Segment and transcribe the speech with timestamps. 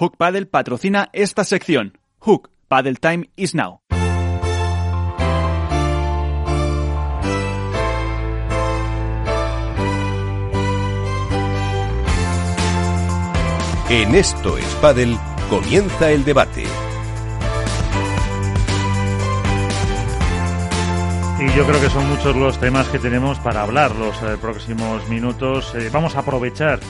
[0.00, 1.98] Hook Paddle patrocina esta sección.
[2.20, 3.82] Hook Paddle Time is now.
[13.90, 15.18] En esto es Paddle
[15.50, 16.64] comienza el debate.
[21.40, 25.06] Y yo creo que son muchos los temas que tenemos para hablar los eh, próximos
[25.10, 25.74] minutos.
[25.74, 26.80] Eh, vamos a aprovechar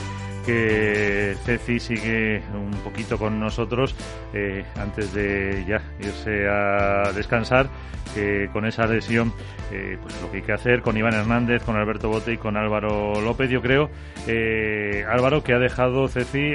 [0.45, 3.95] que Ceci sigue un poquito con nosotros
[4.33, 7.69] eh, antes de ya irse a descansar
[8.13, 9.33] que con esa lesión
[9.71, 12.57] eh, pues lo que hay que hacer con Iván Hernández con Alberto Bote y con
[12.57, 13.89] Álvaro López yo creo.
[14.27, 16.51] Eh, Álvaro que ha dejado Ceci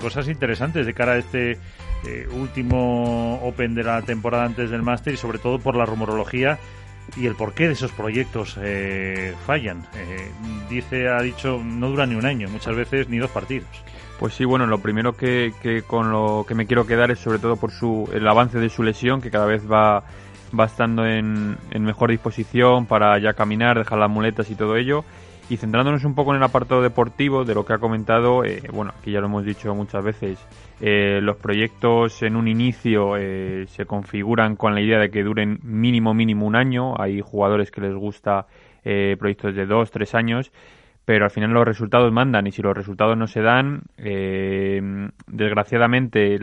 [0.00, 1.58] cosas interesantes de cara a este
[2.32, 6.58] último Open de la temporada antes del máster y sobre todo por la rumorología
[7.16, 9.86] y el porqué de esos proyectos eh, fallan.
[9.94, 10.30] Eh,
[10.68, 13.68] dice, ha dicho, no dura ni un año, muchas veces ni dos partidos.
[14.18, 17.38] Pues sí, bueno, lo primero que, que con lo que me quiero quedar es sobre
[17.38, 20.04] todo por su, el avance de su lesión, que cada vez va,
[20.58, 25.04] va estando en, en mejor disposición para ya caminar, dejar las muletas y todo ello.
[25.50, 28.92] Y centrándonos un poco en el apartado deportivo de lo que ha comentado, eh, bueno,
[28.96, 30.38] aquí ya lo hemos dicho muchas veces,
[30.80, 35.58] eh, los proyectos en un inicio eh, se configuran con la idea de que duren
[35.64, 36.94] mínimo, mínimo un año.
[37.02, 38.46] Hay jugadores que les gusta
[38.82, 40.52] proyectos de dos, tres años,
[41.04, 43.82] pero al final los resultados mandan y si los resultados no se dan,
[45.26, 46.38] desgraciadamente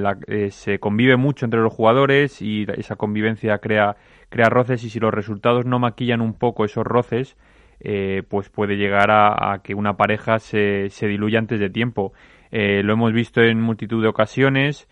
[0.51, 3.95] se convive mucho entre los jugadores y esa convivencia crea,
[4.29, 7.37] crea roces y si los resultados no maquillan un poco esos roces,
[7.79, 12.13] eh, pues puede llegar a, que una pareja se, se, diluya antes de tiempo.
[12.51, 14.87] Eh, lo hemos visto en multitud de ocasiones.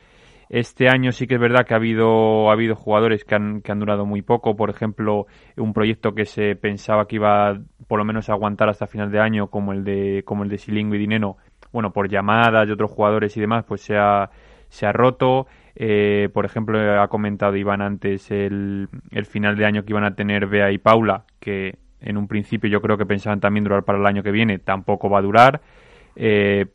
[0.49, 3.71] Este año sí que es verdad que ha habido, ha habido jugadores que han, que
[3.71, 4.55] han durado muy poco.
[4.55, 5.25] Por ejemplo,
[5.57, 9.19] un proyecto que se pensaba que iba por lo menos a aguantar hasta final de
[9.19, 11.37] año, como el de, como el de Silingo y Dineno,
[11.71, 14.29] bueno, por llamadas de otros jugadores y demás, pues se ha,
[14.69, 15.47] se ha roto.
[15.75, 20.15] Eh, por ejemplo, ha comentado Iván antes el, el final de año que iban a
[20.15, 23.99] tener Bea y Paula, que en un principio yo creo que pensaban también durar para
[23.99, 25.61] el año que viene, tampoco va a durar.
[26.15, 26.67] Eh,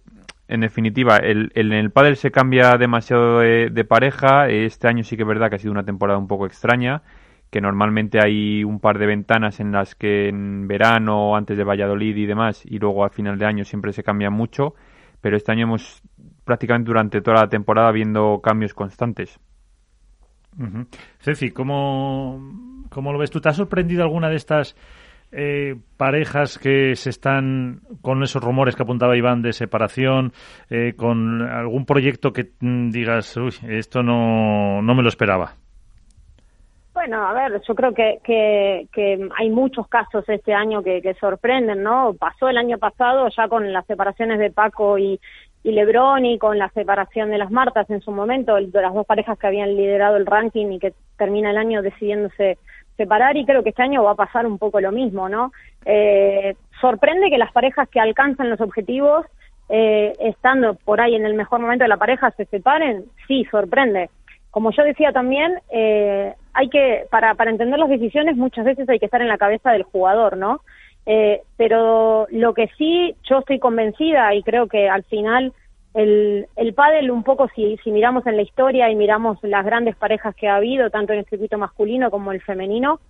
[0.49, 4.49] en definitiva, el, en el pádel se cambia demasiado de, pareja.
[4.49, 7.03] Este año sí que es verdad que ha sido una temporada un poco extraña,
[7.51, 12.17] que normalmente hay un par de ventanas en las que en verano, antes de Valladolid
[12.17, 14.75] y demás, y luego al final de año siempre se cambia mucho,
[15.21, 16.03] pero este año hemos
[16.45, 19.39] prácticamente durante toda la temporada viendo cambios constantes.
[21.21, 23.41] Ceci, ¿cómo, ¿cómo lo ves tú?
[23.41, 24.75] ¿Te ha sorprendido alguna de estas
[25.33, 30.33] eh, parejas que se están con esos rumores que apuntaba Iván de separación,
[30.69, 35.55] eh, con algún proyecto que mm, digas, uy, esto no, no me lo esperaba?
[36.93, 42.15] Bueno, a ver, yo creo que, que, hay muchos casos este año que, sorprenden, ¿no?
[42.19, 45.21] Pasó el año pasado ya con las separaciones de Paco y,
[45.63, 49.07] y Lebrón y con la separación de las Martas en su momento, de las dos
[49.07, 52.59] parejas que habían liderado el ranking y que termina el año decidiéndose
[52.97, 55.53] separar y creo que este año va a pasar un poco lo mismo, ¿no?
[55.85, 59.27] Eh, sorprende que las parejas que alcanzan los objetivos,
[59.69, 64.11] eh, estando por ahí en el mejor momento de la pareja, se separen, sí, sorprende.
[64.51, 68.99] Como yo decía también, eh, hay que, para, para entender las decisiones muchas veces hay
[68.99, 70.61] que estar en la cabeza del jugador, ¿no?
[71.57, 75.53] pero lo que sí yo estoy convencida y creo que al final
[75.95, 79.97] el, el pádel un poco si, si miramos en la historia y miramos las grandes
[79.97, 83.01] parejas que ha habido, tanto en el circuito masculino como el femenino,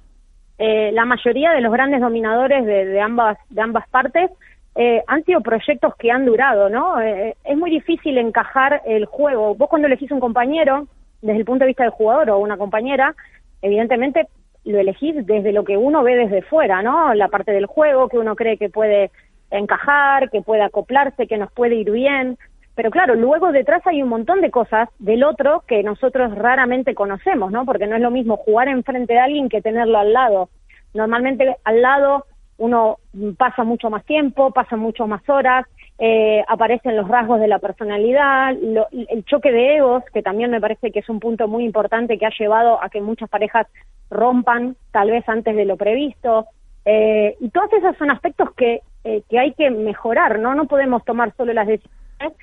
[0.59, 4.31] eh, la mayoría de los grandes dominadores de, de ambas, de ambas partes
[4.75, 7.01] eh, han sido proyectos que han durado, ¿no?
[7.01, 9.55] Eh, es muy difícil encajar el juego.
[9.55, 10.87] Vos cuando elegís un compañero,
[11.23, 13.15] desde el punto de vista del jugador o una compañera,
[13.63, 14.29] evidentemente
[14.65, 17.15] lo elegís desde lo que uno ve desde fuera, ¿no?
[17.15, 19.11] La parte del juego que uno cree que puede
[19.51, 22.39] encajar, que puede acoplarse, que nos puede ir bien.
[22.75, 27.51] Pero claro, luego detrás hay un montón de cosas del otro que nosotros raramente conocemos,
[27.51, 27.65] ¿no?
[27.65, 30.49] Porque no es lo mismo jugar enfrente de alguien que tenerlo al lado.
[30.95, 32.27] Normalmente al lado
[32.59, 32.99] uno
[33.39, 35.67] pasa mucho más tiempo, pasa mucho más horas,
[35.99, 40.91] eh, aparecen los rasgos de la personalidad, el choque de egos, que también me parece
[40.91, 43.67] que es un punto muy importante que ha llevado a que muchas parejas
[44.11, 46.47] rompan tal vez antes de lo previsto.
[46.85, 50.55] Eh, y todos esos son aspectos que, eh, que hay que mejorar, ¿no?
[50.55, 52.37] No podemos tomar solo las decisiones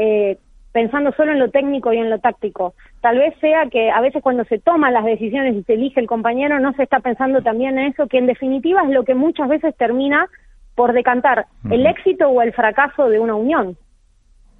[0.00, 0.38] eh,
[0.72, 2.74] pensando solo en lo técnico y en lo táctico.
[3.02, 6.06] Tal vez sea que a veces cuando se toman las decisiones y se elige el
[6.06, 9.48] compañero no se está pensando también en eso, que en definitiva es lo que muchas
[9.48, 10.26] veces termina
[10.74, 13.76] por decantar el éxito o el fracaso de una unión.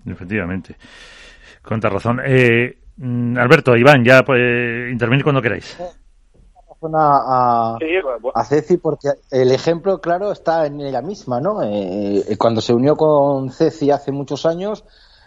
[0.05, 0.77] Efectivamente.
[1.63, 2.21] Con razón.
[2.25, 5.79] Eh, mm, Alberto, Iván, ya pues, intervenir cuando queráis.
[6.95, 7.77] A,
[8.35, 11.63] a, Ceci porque el ejemplo claro está en ella misma, ¿no?
[11.63, 14.85] Eh, cuando se unió con Ceci hace muchos años,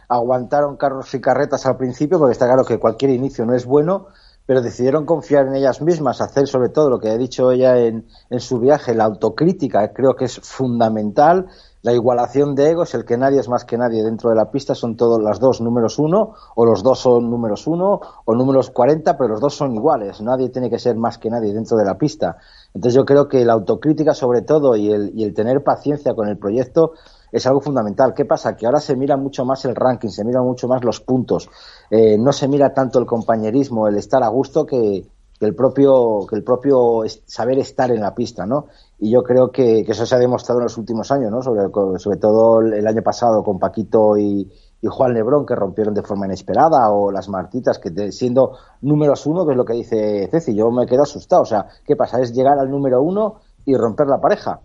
[0.07, 4.07] aguantaron carros y carretas al principio, porque está claro que cualquier inicio no es bueno,
[4.45, 8.07] pero decidieron confiar en ellas mismas, hacer sobre todo lo que ha dicho ella en,
[8.29, 11.47] en su viaje, la autocrítica, creo que es fundamental,
[11.83, 14.73] la igualación de egos, el que nadie es más que nadie dentro de la pista,
[14.73, 19.17] son todos las dos números uno, o los dos son números uno, o números cuarenta,
[19.17, 20.21] pero los dos son iguales.
[20.21, 22.37] Nadie tiene que ser más que nadie dentro de la pista.
[22.73, 26.29] Entonces yo creo que la autocrítica sobre todo y el, y el tener paciencia con
[26.29, 26.93] el proyecto
[27.33, 28.13] es algo fundamental.
[28.13, 28.55] ¿Qué pasa?
[28.55, 31.49] Que ahora se mira mucho más el ranking, se mira mucho más los puntos,
[31.89, 35.03] eh, no se mira tanto el compañerismo, el estar a gusto que,
[35.39, 38.67] el propio que el propio saber estar en la pista, ¿no?
[38.99, 41.41] Y yo creo que, eso se ha demostrado en los últimos años, ¿no?
[41.41, 44.49] Sobre, todo el año pasado con Paquito y,
[44.85, 49.53] Juan Lebrón que rompieron de forma inesperada o las Martitas que siendo números uno, que
[49.53, 51.43] es lo que dice Ceci, yo me quedo asustado.
[51.43, 52.19] O sea, ¿qué pasa?
[52.19, 54.59] Es llegar al número uno y romper la pareja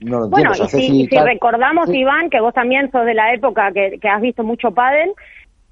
[0.00, 4.42] bueno, y si, recordamos, Iván, que vos también sos de la época que, has visto
[4.42, 5.12] mucho pádel,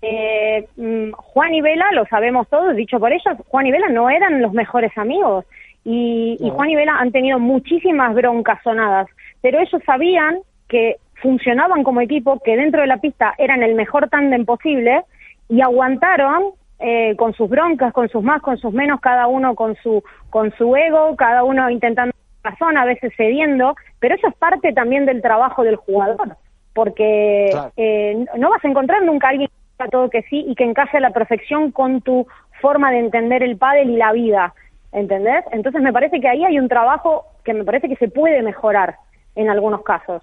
[0.02, 4.10] eh, mm, Juan y Vela, lo sabemos todos, dicho por ellos, Juan y Vela no
[4.10, 5.44] eran los mejores amigos.
[5.84, 9.08] Y, y Juan y Vela han tenido muchísimas broncas sonadas,
[9.40, 14.08] pero ellos sabían que funcionaban como equipo, que dentro de la pista eran el mejor
[14.08, 15.02] tándem posible
[15.48, 19.74] y aguantaron eh, con sus broncas, con sus más, con sus menos, cada uno con
[19.76, 22.14] su con su ego, cada uno intentando
[22.50, 26.36] razón, a veces cediendo, pero eso es parte también del trabajo del jugador,
[26.74, 30.54] porque eh, no vas a encontrar nunca a alguien que diga todo que sí y
[30.54, 32.26] que encaje a la perfección con tu
[32.60, 34.54] forma de entender el pádel y la vida,
[34.92, 35.44] ¿entendés?
[35.52, 38.96] Entonces me parece que ahí hay un trabajo que me parece que se puede mejorar
[39.34, 40.22] en algunos casos.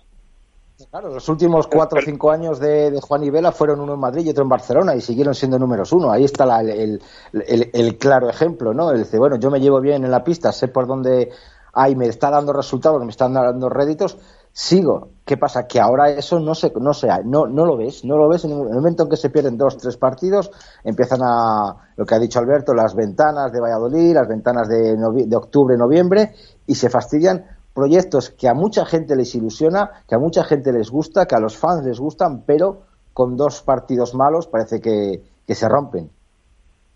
[0.92, 4.25] Claro, los últimos cuatro o cinco años de, Juan y Vela fueron uno en Madrid
[4.25, 6.12] y otro en Barcelona y siguieron siendo números uno.
[6.12, 7.01] Ahí está el,
[7.31, 8.92] el, claro ejemplo, ¿no?
[8.92, 11.31] El dice, bueno, yo me llevo bien en la pista, sé por dónde
[11.75, 14.18] ay, me está dando resultados, me están dando réditos,
[14.51, 15.10] sigo.
[15.25, 15.68] ¿Qué pasa?
[15.68, 18.51] Que ahora eso no se, no se, no, no lo ves, no lo ves en,
[18.51, 20.50] el momento en que se pierden dos, tres partidos,
[20.83, 24.95] empiezan a, lo que ha dicho Alberto, las ventanas de Valladolid, las ventanas de,
[25.27, 26.31] de octubre, noviembre,
[26.66, 30.89] y se fastidian proyectos que a mucha gente les ilusiona, que a mucha gente les
[30.89, 35.22] gusta, que a los fans les gustan, pero con dos partidos malos parece que,
[35.54, 36.10] se rompen.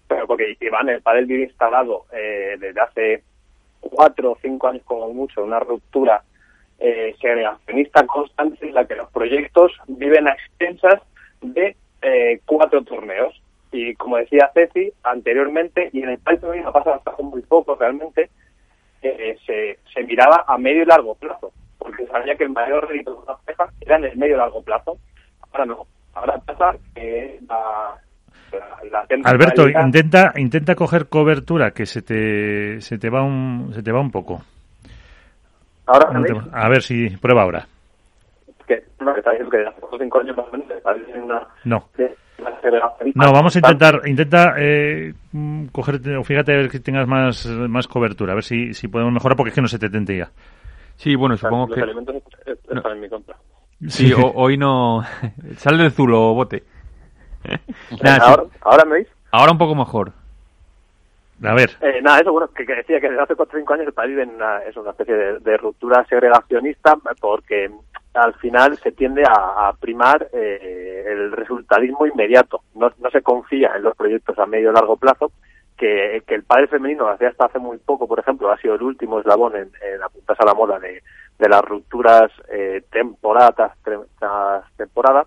[0.07, 3.23] Pero porque Iván, el padel vive instalado eh, desde hace
[3.79, 6.23] cuatro o cinco años como mucho, una ruptura
[6.79, 11.01] eh, segregacionista constante en la que los proyectos viven a extensas
[11.41, 13.41] de eh, cuatro torneos.
[13.71, 17.75] Y como decía Ceci anteriormente, y en el país también ha pasado hasta muy poco
[17.75, 18.29] realmente,
[19.01, 23.21] eh, se, se miraba a medio y largo plazo, porque sabía que el mayor rédito
[23.21, 24.97] de las pejas era en el medio y largo plazo.
[25.51, 28.01] Ahora no, ahora pasa que la,
[29.23, 33.99] Alberto, intenta, intenta coger cobertura, que se te, se te va un, se te va
[33.99, 34.41] un poco.
[35.85, 36.11] Ahora,
[36.53, 37.67] a ver si prueba ahora.
[38.67, 40.67] Que, no, que que hace cinco años más o menos,
[41.15, 41.89] una, no.
[43.15, 45.13] No, vamos a intentar, intenta eh,
[45.71, 49.13] cogerte, o fíjate a ver que tengas más, más cobertura, a ver si, si podemos
[49.13, 50.29] mejorar, porque es que no se te tente ya.
[50.95, 51.81] Sí, bueno, supongo los que...
[51.81, 52.15] Alimentos
[52.45, 53.35] están en mi contra.
[53.87, 55.01] Sí, hoy no...
[55.57, 56.63] Sale del zulo, bote.
[58.61, 59.07] ahora, me veis?
[59.31, 60.11] Ahora un poco mejor.
[61.43, 61.71] A ver.
[61.81, 64.09] Eh, nada, eso, bueno, que, decía que desde hace 4 o 5 años el país
[64.09, 67.71] vive en una, es una especie de, ruptura segregacionista porque
[68.13, 72.61] al final se tiende a, primar eh, el resultadismo inmediato.
[72.75, 75.31] No, no se confía en los proyectos a medio y largo plazo,
[75.77, 79.19] que, que el padre femenino, hasta hace muy poco, por ejemplo, ha sido el último
[79.19, 81.01] eslabón en, en apuntarse a la moda de,
[81.39, 85.25] de las rupturas eh, temporada tras temporada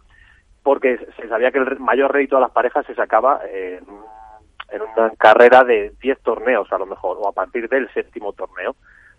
[0.62, 3.84] porque se sabía que el mayor rédito de las parejas se sacaba en,
[4.96, 8.74] una carrera de 10 torneos a lo mejor, o a partir del séptimo torneo,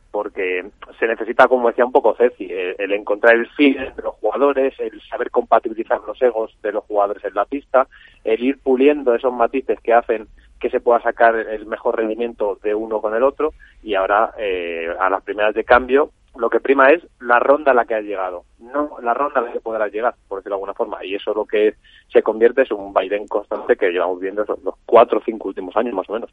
[0.09, 0.65] porque
[0.99, 5.01] se necesita, como decía un poco Ceci, el, encontrar el fin de los jugadores, el
[5.01, 7.87] saber compatibilizar los egos de los jugadores en la pista,
[8.23, 10.27] el ir puliendo esos matices que hacen
[10.59, 14.87] que se pueda sacar el mejor rendimiento de uno con el otro, y ahora eh,
[14.99, 18.03] a las primeras de cambio lo que prima es la ronda a la que has
[18.03, 21.05] llegado, no la ronda a la que podrás llegar, por decirlo de alguna forma.
[21.05, 21.75] Y eso lo que
[22.11, 25.93] se convierte es un vaivén constante que llevamos viendo los cuatro o cinco últimos años,
[25.93, 26.29] más o menos.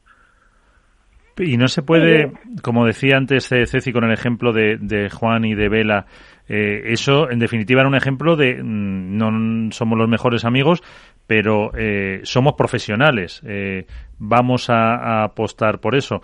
[1.38, 5.68] Y no se puede, como decía antes Ceci con el ejemplo de, Juan y de
[5.68, 6.06] Vela,
[6.48, 10.82] eh, eso en definitiva era un ejemplo de mm, no somos los mejores amigos,
[11.26, 13.40] pero eh, somos profesionales.
[13.46, 13.86] Eh,
[14.18, 16.20] vamos a, apostar por eso.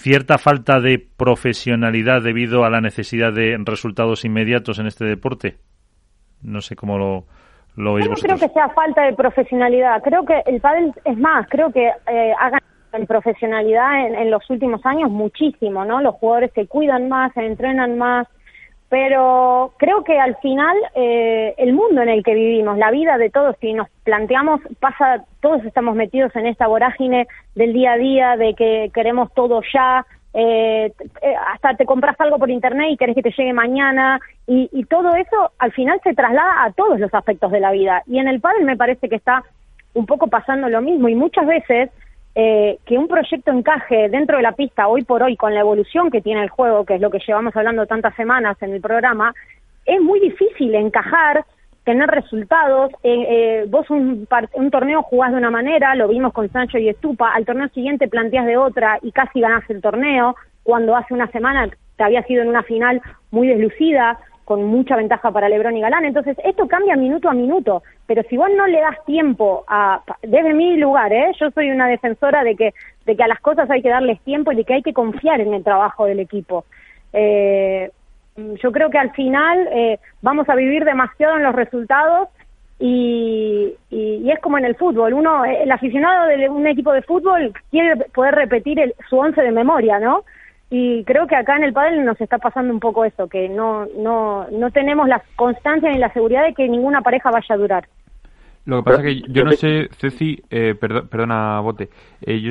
[0.00, 5.56] Cierta falta de profesionalidad debido a la necesidad de resultados inmediatos en este deporte?
[6.40, 7.24] No sé cómo lo,
[7.74, 10.00] lo veis Yo no creo que sea falta de profesionalidad.
[10.04, 12.60] Creo que el pádel, es más, creo que eh, hagan
[12.92, 16.00] en profesionalidad en, los últimos años muchísimo, ¿no?
[16.00, 18.28] Los jugadores se cuidan más, se entrenan más,
[18.88, 23.28] pero creo que al final eh, el mundo en el que vivimos, la vida de
[23.28, 28.36] todos, si nos planteamos, pasa, todos estamos metidos en esta vorágine del día a día,
[28.36, 33.14] de que queremos todo ya, eh, eh, hasta te compras algo por internet y querés
[33.14, 37.12] que te llegue mañana, y, y, todo eso al final se traslada a todos los
[37.12, 38.02] aspectos de la vida.
[38.06, 39.42] Y en el pádel me parece que está
[39.92, 41.90] un poco pasando lo mismo, y muchas veces
[42.40, 46.08] eh, que un proyecto encaje dentro de la pista hoy por hoy con la evolución
[46.08, 49.34] que tiene el juego, que es lo que llevamos hablando tantas semanas en el programa,
[49.84, 51.44] es muy difícil encajar,
[51.82, 52.92] tener resultados.
[53.02, 56.88] Eh, eh, vos un, un, torneo jugás de una manera, lo vimos con Sancho y
[56.88, 61.26] Estupa, al torneo siguiente planteás de otra y casi ganás el torneo, cuando hace una
[61.32, 63.02] semana te había sido en una final
[63.32, 64.16] muy deslucida
[64.48, 66.06] con mucha ventaja para Lebron y Galán.
[66.06, 70.54] Entonces, esto cambia minuto a minuto, pero si vos no le das tiempo a, desde
[70.54, 71.32] mi lugar, ¿eh?
[71.38, 72.72] yo soy una defensora de que,
[73.04, 75.42] de que a las cosas hay que darles tiempo y de que hay que confiar
[75.42, 76.64] en el trabajo del equipo.
[77.12, 77.90] Eh,
[78.62, 82.30] yo creo que al final eh, vamos a vivir demasiado en los resultados
[82.78, 85.12] y, y, es como en el fútbol.
[85.12, 89.50] Uno, el aficionado de un equipo de fútbol quiere poder repetir el, su once de
[89.50, 90.24] memoria, ¿no?
[90.70, 93.86] Y creo que acá en el pádel nos está pasando un poco eso, que no,
[93.98, 97.88] no, no tenemos la constancia ni la seguridad de que ninguna pareja vaya a durar.
[98.66, 101.88] Lo que pasa es que yo no sé, Ceci, eh, perdona, Bote,
[102.20, 102.50] eh, yo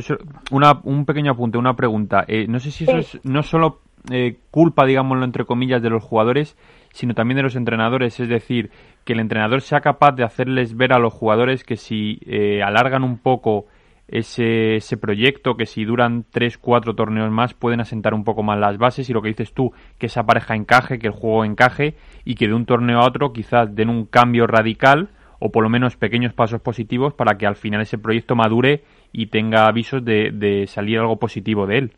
[0.50, 2.26] una, un pequeño apunte, una pregunta.
[2.28, 3.82] Eh, no sé si eso es no solo
[4.12, 6.58] eh, culpa, digámoslo entre comillas, de los jugadores,
[6.92, 8.20] sino también de los entrenadores.
[8.20, 8.72] Es decir,
[9.06, 12.20] que el entrenador sea capaz de hacerles ver a los jugadores que si
[12.64, 13.68] alargan un poco
[14.08, 18.60] ese, ese proyecto, que si duran tres, cuatro torneos más pueden asentar un poco más
[18.60, 21.96] las bases y lo que dices tú, que esa pareja encaje, que el juego encaje
[22.24, 25.10] y que de un torneo a otro quizás den un cambio radical
[25.40, 29.28] o por lo menos pequeños pasos positivos para que al final ese proyecto madure y
[29.28, 31.92] tenga avisos de, de salir algo positivo de él.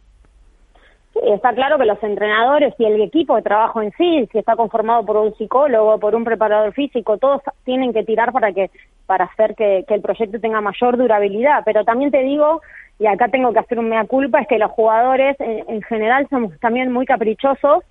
[1.16, 5.06] Está claro que los entrenadores y el equipo de trabajo en sí, si está conformado
[5.06, 8.70] por un psicólogo, por un preparador físico, todos tienen que tirar para que
[9.10, 11.64] para hacer que, el proyecto tenga mayor durabilidad.
[11.66, 12.62] Pero también te digo,
[13.00, 16.52] y acá tengo que hacer un mea culpa, es que los jugadores en, general somos
[16.60, 17.84] también muy caprichosos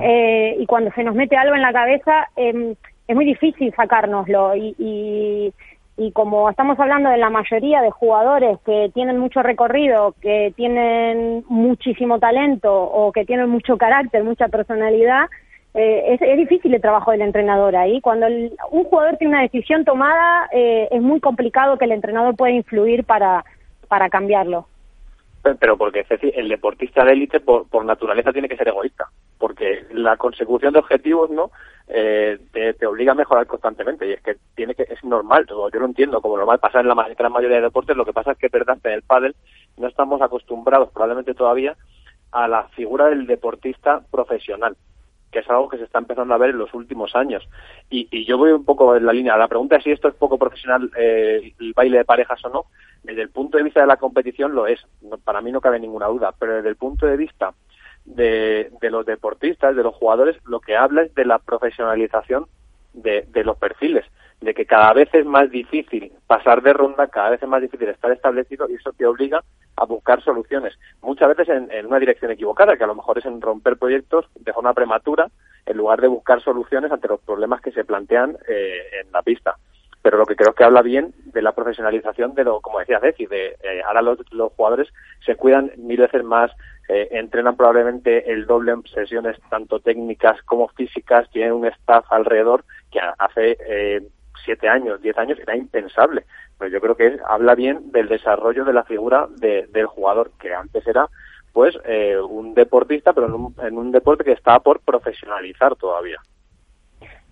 [0.00, 2.76] eh, y cuando se nos mete algo en la cabeza eh,
[3.08, 5.52] es muy difícil sacárnoslo y, y
[5.96, 11.44] y como estamos hablando de la mayoría de jugadores que tienen mucho recorrido, que tienen
[11.46, 15.26] muchísimo talento o que tienen mucho carácter, mucha personalidad,
[15.74, 18.00] eh, es, difícil el trabajo del entrenador ahí.
[18.00, 22.52] Cuando un jugador tiene una decisión tomada, eh, es muy complicado que el entrenador pueda
[22.52, 23.44] influir para,
[23.88, 24.66] para cambiarlo.
[25.42, 29.06] Pero porque el deportista de élite por, por naturaleza tiene que ser egoísta,
[29.38, 31.50] porque la consecución de objetivos no
[31.88, 35.86] eh, te, obliga a mejorar constantemente y es que tiene que es normal, yo lo
[35.86, 38.48] entiendo como normal pasar en la gran mayoría de deportes, lo que pasa es que
[38.48, 39.34] verdad en el pádel
[39.78, 41.74] no estamos acostumbrados probablemente todavía
[42.32, 44.76] a la figura del deportista profesional
[45.30, 47.48] que es algo que se está empezando a ver en los últimos años.
[47.88, 49.36] Y, y yo voy un poco en la línea.
[49.36, 52.64] La pregunta es si esto es poco profesional, eh, el baile de parejas o no.
[53.02, 54.80] Desde el punto de vista de la competición lo es.
[55.24, 56.34] para mí no cabe ninguna duda.
[56.38, 57.54] Pero desde el punto de vista
[58.04, 62.46] de, de los deportistas, de los jugadores, lo que habla es de la profesionalización
[62.92, 64.04] de, de los perfiles
[64.40, 67.88] de que cada vez es más difícil pasar de ronda, cada vez es más difícil
[67.88, 69.42] estar establecido y eso te obliga
[69.76, 73.40] a buscar soluciones, muchas veces en, una dirección equivocada, que a lo mejor es en
[73.40, 75.28] romper proyectos de forma prematura
[75.66, 79.56] en lugar de buscar soluciones ante los problemas que se plantean eh, en la pista.
[80.02, 83.26] Pero lo que creo que habla bien de la profesionalización de lo, como decía Ceci,
[83.26, 84.88] de eh, ahora los, los, jugadores
[85.24, 86.50] se cuidan mil veces más,
[86.88, 92.64] eh, entrenan probablemente el doble en sesiones tanto técnicas como físicas, tienen un staff alrededor
[92.90, 94.02] que hace eh,
[94.44, 96.24] siete años, diez años era impensable.
[96.58, 100.86] Pero yo creo que habla bien del desarrollo de la figura del jugador, que antes
[100.86, 101.08] era
[101.52, 106.18] pues eh, un deportista, pero en un, deporte que estaba por profesionalizar todavía.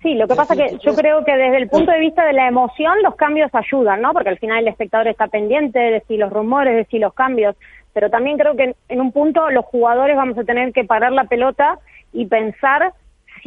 [0.02, 2.48] Sí, lo que pasa que yo creo que desde el punto de vista de la
[2.48, 4.12] emoción los cambios ayudan, ¿no?
[4.12, 7.56] Porque al final el espectador está pendiente de si los rumores, de si los cambios,
[7.92, 11.24] pero también creo que en un punto los jugadores vamos a tener que parar la
[11.24, 11.78] pelota
[12.12, 12.92] y pensar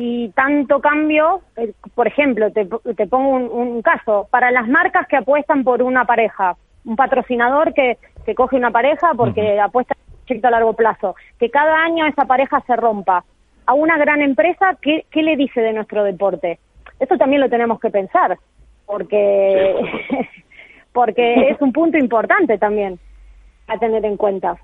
[0.01, 5.17] si tanto cambio, eh, por ejemplo, te, te pongo un, caso, para las marcas que
[5.17, 10.25] apuestan por una pareja, un patrocinador que, que coge una pareja porque apuesta en un
[10.25, 13.23] proyecto a largo plazo, que cada año esa pareja se rompa.
[13.67, 16.57] A una gran empresa, ¿qué, qué le dice de nuestro deporte?
[16.99, 18.39] Eso también lo tenemos que pensar,
[18.87, 19.75] porque,
[20.93, 22.97] porque es un punto importante también
[23.67, 24.57] a tener en cuenta.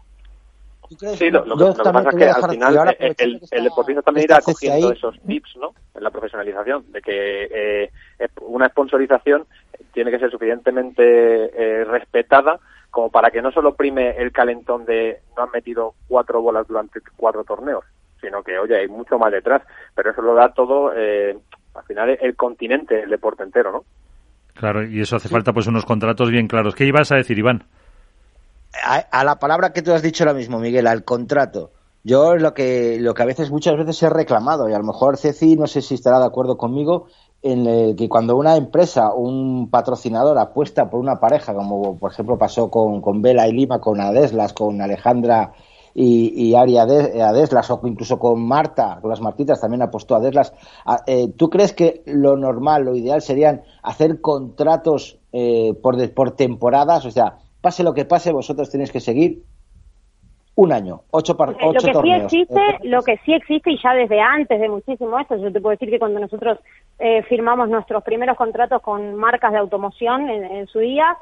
[0.89, 5.19] Sí, lo, que pasa es que al final el, el, deportista también irá cogiendo esos
[5.21, 5.73] tips, ¿no?
[5.93, 7.91] En la profesionalización, de que eh,
[8.41, 9.45] una sponsorización
[9.93, 15.19] tiene que ser suficientemente eh, respetada como para que no solo prime el calentón de
[15.35, 17.83] no han metido cuatro bolas durante cuatro torneos,
[18.21, 19.61] sino que, oye, hay mucho más detrás,
[19.93, 21.37] pero eso lo da todo, eh,
[21.75, 23.83] al final, el continente, el deporte entero, ¿no?
[24.53, 26.73] Claro, y eso hace falta pues unos contratos bien claros.
[26.73, 27.63] ¿Qué ibas a decir, Iván?
[28.83, 31.71] A, la palabra que tú has dicho ahora mismo, Miguel, al contrato.
[32.03, 35.17] Yo lo que, lo que a veces, muchas veces he reclamado, y a lo mejor
[35.17, 37.07] Ceci no sé si estará de acuerdo conmigo,
[37.41, 42.37] en el que cuando una empresa, un patrocinador apuesta por una pareja, como por ejemplo
[42.37, 45.53] pasó con, con Vela y Lima, con Adeslas, con Alejandra
[45.93, 50.53] y, y Ari Adeslas, o incluso con Marta, con las Martitas también apostó a Adeslas,
[51.05, 57.05] eh, ¿tú crees que lo normal, lo ideal serían hacer contratos eh, por, por temporadas?
[57.05, 59.43] O sea, pase lo que pase, vosotros tenéis que seguir
[60.55, 64.21] un año, ocho, par lo que Sí existe, lo que sí existe y ya desde
[64.21, 66.59] antes de muchísimo esto, yo te puedo decir que cuando nosotros
[66.97, 71.17] eh, firmamos nuestros primeros contratos con marcas de automoción en, su día,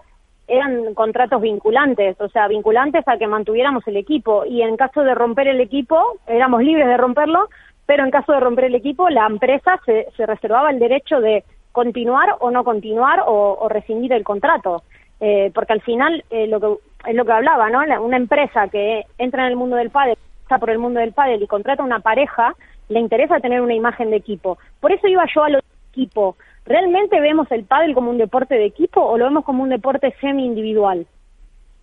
[0.47, 5.15] eran contratos vinculantes, o sea, vinculantes a que mantuviéramos el equipo y en caso de
[5.15, 7.49] romper el equipo, éramos libres de romperlo,
[7.87, 11.43] pero en caso de romper el equipo, la empresa se, se reservaba el derecho de
[11.71, 14.83] continuar o no continuar o, o rescindir el contrato.
[15.19, 17.81] Eh, porque al final eh, lo que es lo que hablaba, ¿no?
[18.03, 21.41] Una empresa que entra en el mundo del pádel, está por el mundo del pádel
[21.41, 22.55] y contrata una pareja,
[22.89, 24.57] le interesa tener una imagen de equipo.
[24.79, 25.59] Por eso iba yo a lo
[25.91, 26.35] equipo.
[26.65, 30.13] ¿Realmente vemos el pádel como un deporte de equipo o lo vemos como un deporte
[30.19, 31.05] semi-individual?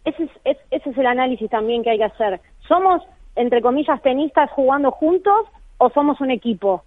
[0.05, 2.41] Ese es, ese es el análisis también que hay que hacer.
[2.67, 3.03] ¿Somos,
[3.37, 5.47] entre comillas, tenistas jugando juntos
[5.79, 6.83] o somos un equipo?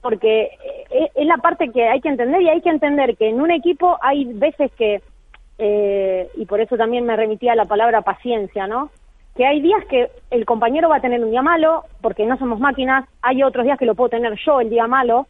[0.00, 0.50] Porque
[0.90, 3.50] eh, es la parte que hay que entender y hay que entender que en un
[3.50, 5.02] equipo hay veces que
[5.58, 8.90] eh, y por eso también me remitía a la palabra paciencia, ¿no?
[9.36, 12.60] Que hay días que el compañero va a tener un día malo, porque no somos
[12.60, 15.26] máquinas, hay otros días que lo puedo tener yo el día malo,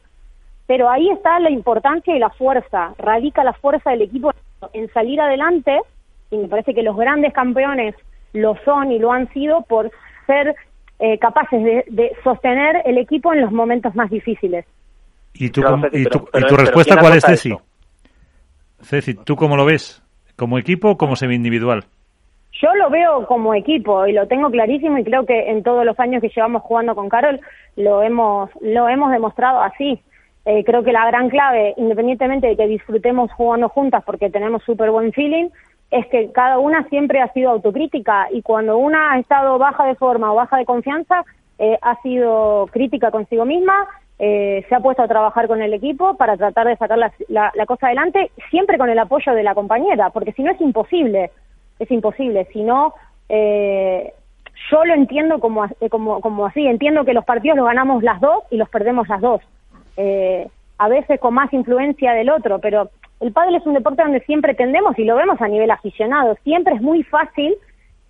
[0.67, 4.33] pero ahí está la importancia y la fuerza, radica la fuerza del equipo
[4.73, 5.81] en salir adelante,
[6.31, 7.95] y me parece que los grandes campeones
[8.35, 9.91] lo son y lo han sido por
[10.27, 10.55] ser
[10.99, 14.67] eh, capaces de, sostener el equipo en los momentos más difíciles.
[15.33, 17.57] ¿Y tu, y tu, respuesta cuál es, Ceci?
[18.83, 20.03] Ceci, ¿tú cómo lo ves?
[20.39, 21.83] ¿Como equipo o como semi-individual?
[22.63, 25.99] Yo lo veo como equipo y lo tengo clarísimo y creo que en todos los
[25.99, 27.41] años que llevamos jugando con Carol
[27.75, 30.01] lo hemos, lo hemos demostrado así.
[30.45, 34.93] Eh, creo que la gran clave, independientemente de que disfrutemos jugando juntas porque tenemos súper
[34.93, 35.49] buen feeling,
[35.91, 39.97] es que cada una siempre ha sido autocrítica y cuando una ha estado baja de
[39.97, 41.25] forma o baja de confianza,
[41.59, 46.17] eh, ha sido crítica consigo misma eh, se ha puesto a trabajar con el equipo
[46.17, 50.33] para tratar de sacar la, cosa adelante, siempre con el apoyo de la compañera, porque
[50.33, 51.31] si no es imposible,
[51.79, 52.47] es imposible.
[52.53, 52.95] Si no,
[53.29, 54.13] eh,
[54.71, 58.21] yo lo entiendo como, eh, como, como así, entiendo que los partidos los ganamos las
[58.21, 59.41] dos y los perdemos las dos.
[60.81, 64.55] a veces con más influencia del otro, pero el pádel es un deporte donde siempre
[64.55, 67.57] tendemos, y lo vemos a nivel aficionado, siempre es muy fácil,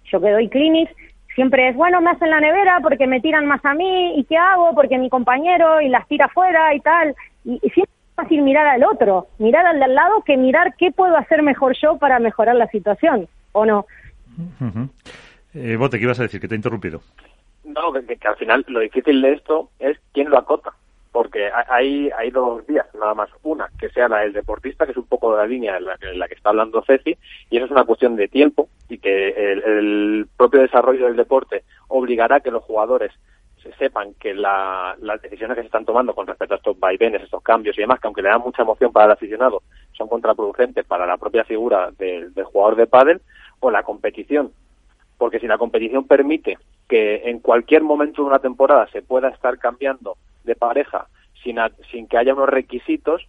[0.05, 0.93] yo que doy clinics,
[1.35, 4.37] siempre es, bueno, me hacen la nevera porque me tiran más a mí, ¿y qué
[4.37, 4.75] hago?
[4.75, 7.15] Porque mi compañero y las tira afuera y tal.
[7.45, 10.91] Y, siempre es fácil mirar al otro, mirar al de al lado que mirar qué
[10.91, 13.87] puedo hacer mejor yo para mejorar la situación, ¿o no?
[15.55, 16.41] eh, Bote, ¿qué ibas a decir?
[16.41, 17.01] Que te he interrumpido.
[17.65, 20.73] No, que al final lo difícil de esto es quién lo acota
[21.19, 23.29] porque hay, dos vías, nada más.
[23.43, 25.85] Una, que sea la del deportista, que es un poco la línea en
[26.17, 27.19] la, que está hablando Ceci,
[27.51, 32.37] y eso es una cuestión de tiempo y que el, propio desarrollo del deporte obligará
[32.37, 33.11] a que los jugadores
[33.61, 37.43] se sepan que las decisiones que se están tomando con respecto a estos vaivenes, estos
[37.43, 41.05] cambios y demás, que aunque le dan mucha emoción para el aficionado, son contraproducentes para
[41.05, 43.21] la propia figura del, del jugador de pádel,
[43.59, 44.53] o la competición.
[45.17, 49.59] Porque si la competición permite que en cualquier momento de una temporada se pueda estar
[49.59, 50.17] cambiando
[50.49, 51.07] de pareja
[51.45, 51.59] sin,
[51.93, 53.29] sin que haya unos requisitos,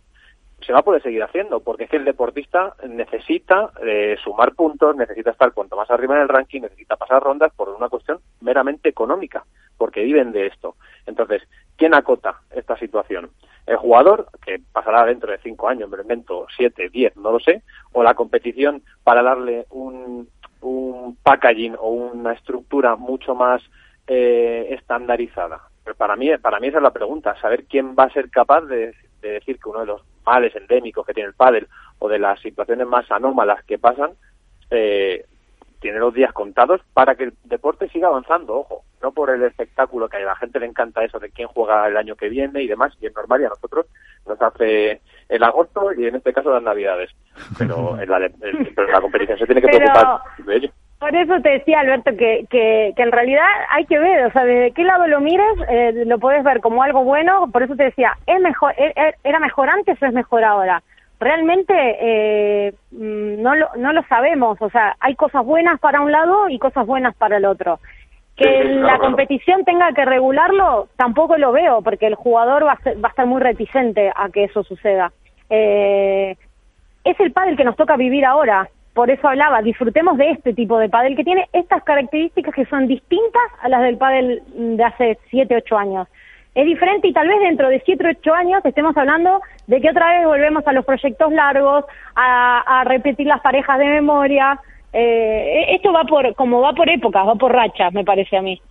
[0.65, 4.95] se va a poder seguir haciendo, porque es que el deportista necesita eh, sumar puntos,
[4.95, 8.89] necesita estar cuanto más arriba en el ranking, necesita pasar rondas por una cuestión meramente
[8.89, 9.45] económica,
[9.77, 10.75] porque viven de esto.
[11.05, 11.43] Entonces,
[11.77, 13.29] ¿quién acota esta situación?
[13.65, 17.61] ¿El jugador, que pasará dentro de cinco años, me invento, siete, diez, no lo sé,
[17.93, 20.27] o la competición para darle un,
[20.61, 23.61] un packaging o una estructura mucho más
[24.07, 25.68] eh, estandarizada?
[25.95, 28.93] Para mí, para mí esa es la pregunta, saber quién va a ser capaz de,
[29.21, 31.67] decir que uno de los males endémicos que tiene el pádel
[31.99, 34.11] o de las situaciones más anómalas que pasan,
[34.69, 35.25] eh,
[35.79, 40.09] tiene los días contados para que el deporte siga avanzando, ojo, no por el espectáculo
[40.09, 42.67] que a la gente le encanta eso de quién juega el año que viene y
[42.67, 43.85] demás, y es normal y a nosotros
[44.27, 47.09] nos hace el agosto y en este caso las navidades,
[47.57, 50.71] pero, en la, la competición se tiene que preocupar de ello.
[50.99, 54.43] Por eso te decía, Alberto, que, que, que, en realidad hay que ver, o sea,
[54.43, 57.49] desde qué lado lo mires, eh, lo puedes ver como algo bueno.
[57.53, 60.83] Por eso te decía, ¿es mejor, e, e, ¿era mejor antes o es mejor ahora?
[61.17, 66.11] Realmente eh, mm, no, lo, no lo sabemos, o sea, hay cosas buenas para un
[66.11, 67.79] lado y cosas buenas para el otro.
[68.35, 73.07] Que la competición tenga que regularlo, tampoco lo veo, porque el jugador va a, va
[73.07, 75.13] a estar muy reticente a que eso suceda.
[75.49, 76.35] Eh,
[77.05, 78.69] es el pádel que nos toca vivir ahora.
[78.99, 82.85] Por eso hablaba, disfrutemos de este tipo de pádel que tiene estas características que son
[82.85, 86.07] distintas a las del pádel de hace 7, 8 años.
[86.53, 90.17] Es diferente y tal vez dentro de 7, 8 años estemos hablando de que otra
[90.17, 94.59] vez volvemos a los proyectos largos, a, repetir las parejas de memoria.
[94.91, 98.61] Eh, esto va por, como va por épocas, va por rachas, me parece a mí.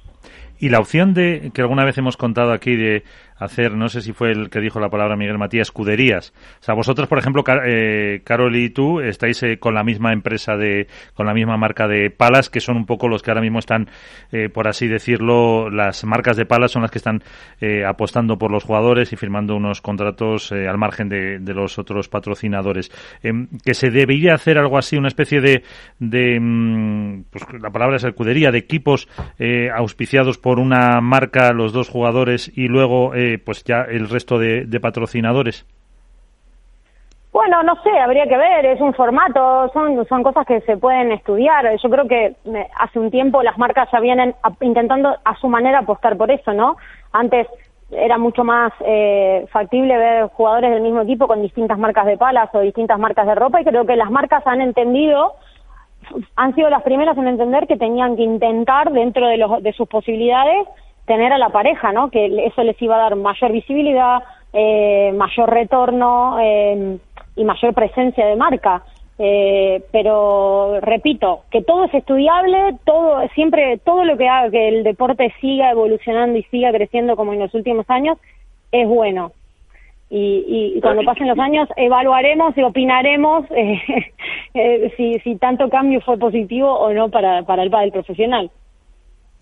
[0.61, 3.03] Y la opción de que alguna vez hemos contado aquí de
[3.39, 6.33] hacer, no sé si fue el que dijo la palabra Miguel Matías, escuderías.
[6.61, 10.57] O sea, vosotros, por ejemplo, eh, Carol y tú, estáis eh, con la misma empresa
[10.57, 13.59] de, con la misma marca de palas, que son un poco los que ahora mismo
[13.59, 13.89] están,
[14.33, 17.23] eh, por así decirlo, las marcas de palas son las que están
[17.87, 22.91] apostando por los jugadores y firmando unos contratos al margen de, los otros patrocinadores.
[23.23, 25.63] Em, que se debería hacer algo así, una especie de,
[25.99, 29.09] de mm, pues la palabra es escudería, de equipos
[29.75, 35.67] auspiciados por una marca, los dos jugadores, y luego pues ya el resto de, patrocinadores?
[37.33, 41.13] Bueno, no sé, habría que ver, es un formato, son, son cosas que se pueden
[41.13, 41.77] estudiar.
[41.77, 42.37] Yo creo que
[42.79, 46.77] hace un tiempo las marcas ya vienen intentando a su manera apostar por eso, ¿no?
[47.13, 47.47] Antes
[47.91, 52.51] era mucho más eh, factible ver jugadores del mismo equipo con distintas marcas de palas
[52.53, 55.35] o distintas marcas de ropa y creo que las marcas han entendido,
[56.37, 59.89] han sido las primeras en entender que tenían que intentar dentro de, los, de sus
[59.89, 60.67] posibilidades
[61.09, 62.11] tener a la pareja, ¿no?
[62.11, 66.99] Que eso les iba a dar mayor visibilidad, eh, mayor retorno eh,
[67.35, 68.85] y mayor presencia de marca.
[69.21, 74.85] Eh, pero repito, que todo es estudiable, todo siempre todo lo que haga que el
[74.85, 78.17] deporte siga evolucionando y siga creciendo como en los últimos años
[78.71, 79.33] es bueno.
[80.11, 83.45] Y, y, cuando pasen los años evaluaremos y opinaremos
[84.55, 88.51] eh, si, si tanto cambio fue positivo o no para, para el pádel profesional.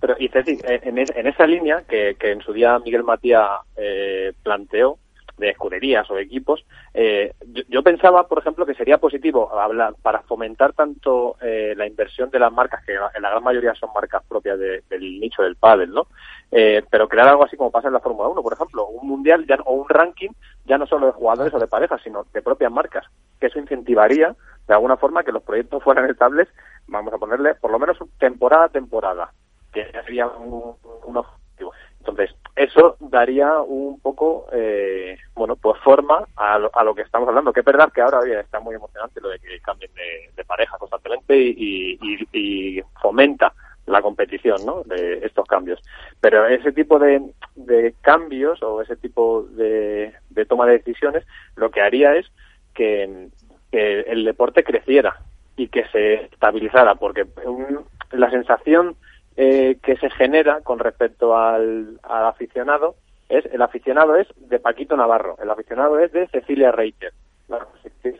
[0.01, 4.33] Pero, y Ceci, en, en esa línea que, que, en su día Miguel Matías eh,
[4.43, 4.99] planteó,
[5.39, 7.35] de escuderías o equipos, eh,
[7.69, 12.39] yo, pensaba, por ejemplo, que sería positivo hablar para fomentar tanto eh, la inversión de
[12.39, 16.07] las marcas, que en la gran mayoría son marcas propias del nicho del pádel, ¿no?
[16.51, 19.47] Eh, pero crear algo así como pasa en la Fórmula 1, por ejemplo, un mundial
[19.47, 20.31] ya, o un ranking
[20.65, 23.05] ya no solo de jugadores o de parejas, sino de propias marcas,
[23.39, 24.35] que eso incentivaría
[24.67, 26.49] de alguna forma que los proyectos fueran estables,
[26.87, 29.33] vamos a ponerle por lo menos temporada a temporada
[29.93, 30.77] sería un,
[31.17, 31.73] objetivo.
[31.99, 37.61] Entonces, eso daría un poco, eh, bueno, pues forma a lo, que estamos hablando, que
[37.61, 41.99] es verdad que ahora está muy emocionante lo de que cambien de, pareja constantemente y,
[42.33, 43.53] y, fomenta
[43.87, 44.83] la competición, ¿no?
[44.85, 45.81] De estos cambios.
[46.21, 47.21] Pero ese tipo de,
[47.57, 51.25] de cambios o ese tipo de, de, toma de decisiones
[51.57, 52.27] lo que haría es
[52.75, 53.29] que,
[53.73, 55.19] que el deporte creciera
[55.57, 57.27] y que se estabilizara, porque
[58.13, 58.97] la sensación
[59.37, 62.97] eh, que se genera con respecto al, aficionado
[63.29, 67.13] es el aficionado es de Paquito Navarro, el aficionado es de Cecilia Reiter,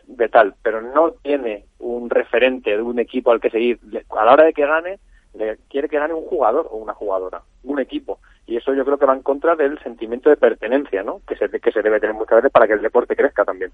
[0.05, 3.79] de tal, pero no tiene un referente de un equipo al que seguir.
[4.09, 4.99] A la hora de que gane,
[5.33, 8.19] le quiere que gane un jugador o una jugadora, un equipo.
[8.45, 11.21] Y eso yo creo que va en contra del sentimiento de pertenencia, ¿no?
[11.27, 13.71] Que se, que se debe tener muchas veces para que el deporte crezca también.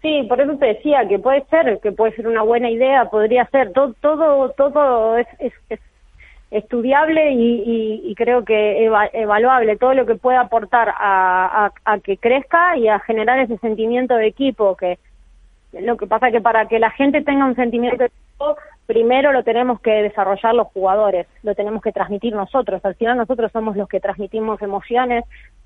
[0.00, 3.46] Sí, por eso te decía que puede ser, que puede ser una buena idea, podría
[3.46, 5.26] ser, todo, todo, todo es,
[6.50, 11.70] estudiable y, creo que evaluable todo lo que pueda aportar a,
[12.02, 14.98] que crezca y a generar ese sentimiento de equipo que
[15.72, 18.56] lo que pasa es que para que la gente tenga un sentimiento de equipo
[18.86, 22.82] primero lo tenemos que desarrollar los jugadores lo tenemos que transmitir nosotros.
[22.84, 25.24] Al final nosotros somos los que transmitimos emociones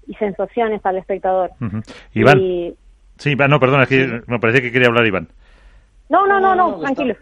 [0.09, 1.53] y sensaciones al espectador.
[2.13, 2.39] Iván.
[3.19, 5.29] Sí Iván no perdona es que me parece que quería hablar Iván.
[6.09, 7.15] No no no no, tranquilo.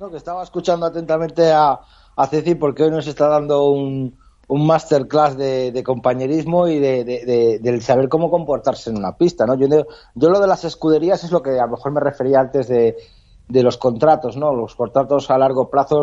[0.00, 1.78] no que estaba escuchando atentamente a
[2.16, 4.16] a Ceci porque hoy nos está dando un,
[4.48, 9.46] un masterclass de, de, compañerismo y de, de, del saber cómo comportarse en una pista,
[9.46, 9.54] ¿no?
[9.54, 9.66] Yo,
[10.14, 12.96] yo lo de las escuderías es lo que a lo mejor me refería antes de,
[13.48, 14.54] de los contratos, ¿no?
[14.54, 16.00] Los contratos a largo plazo,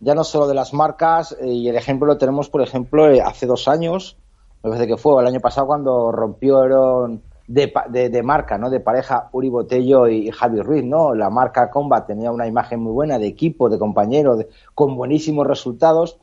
[0.00, 3.20] ya no solo de las marcas, eh, y el ejemplo lo tenemos, por ejemplo, eh,
[3.20, 4.16] hace dos años,
[4.62, 7.72] me parece que fue el año pasado cuando rompieron de,
[8.10, 8.70] de, marca, ¿no?
[8.70, 11.14] De pareja Uri Botello y Javi Ruiz, ¿no?
[11.14, 14.38] La marca Combat tenía una imagen muy buena de equipo, de compañero,
[14.74, 16.18] con buenísimos resultados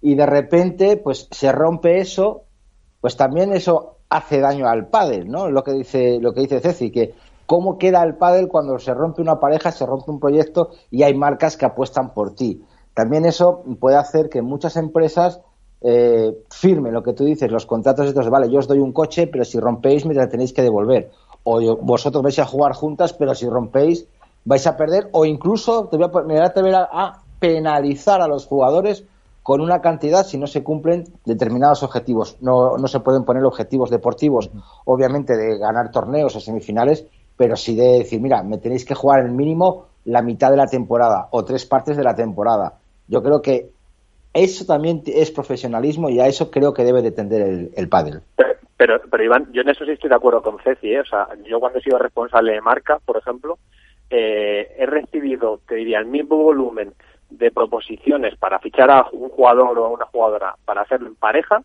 [0.00, 2.42] y de repente, pues se rompe eso,
[3.00, 5.48] pues también eso hace daño al pádel, ¿no?
[5.48, 7.14] Lo que dice, lo que dice Ceci, que
[7.46, 11.14] cómo queda el pádel cuando se rompe una pareja, se rompe un proyecto y hay
[11.14, 12.64] marcas que apuestan por ti.
[12.94, 15.40] También eso puede hacer que muchas empresas
[15.86, 19.26] eh, firme lo que tú dices, los contratos estos, vale, yo os doy un coche,
[19.26, 21.10] pero si rompéis me la tenéis que devolver.
[21.44, 24.06] O vosotros vais a jugar juntas, pero si rompéis
[24.46, 25.10] vais a perder.
[25.12, 29.04] O incluso te voy a, me voy a penalizar a los jugadores
[29.42, 32.38] con una cantidad si no se cumplen determinados objetivos.
[32.40, 34.50] No, no se pueden poner objetivos deportivos,
[34.86, 37.04] obviamente, de ganar torneos o semifinales,
[37.36, 40.66] pero sí de decir, mira, me tenéis que jugar el mínimo la mitad de la
[40.66, 42.78] temporada o tres partes de la temporada.
[43.06, 43.73] Yo creo que
[44.34, 48.20] eso también es profesionalismo y a eso creo que debe de tender el, el pádel.
[48.76, 50.92] Pero, pero, Iván, yo en eso sí estoy de acuerdo con Ceci.
[50.92, 51.00] ¿eh?
[51.00, 53.58] O sea, yo cuando he sido responsable de marca, por ejemplo,
[54.10, 56.92] eh, he recibido, te diría, el mismo volumen
[57.30, 61.62] de proposiciones para fichar a un jugador o a una jugadora para hacerlo en pareja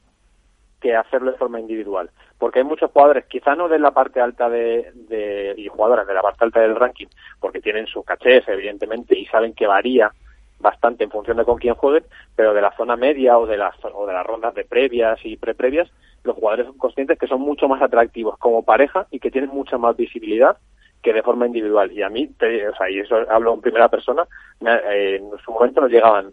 [0.80, 2.10] que hacerlo de forma individual.
[2.38, 6.14] Porque hay muchos jugadores, quizá no de la parte alta de, de, y jugadoras de
[6.14, 7.08] la parte alta del ranking,
[7.40, 10.12] porque tienen sus cachés, evidentemente, y saben que varía
[10.60, 12.04] bastante en función de con quién jueguen,
[12.36, 15.38] pero de la zona media o de las, o de las rondas de previas y
[15.38, 15.90] preprevias,
[16.24, 19.78] los jugadores son conscientes que son mucho más atractivos como pareja y que tienen mucha
[19.78, 20.58] más visibilidad
[21.02, 21.92] que de forma individual.
[21.92, 24.28] Y a mí, o sea, y eso hablo en primera persona,
[24.62, 26.32] eh, en su momento nos llegaban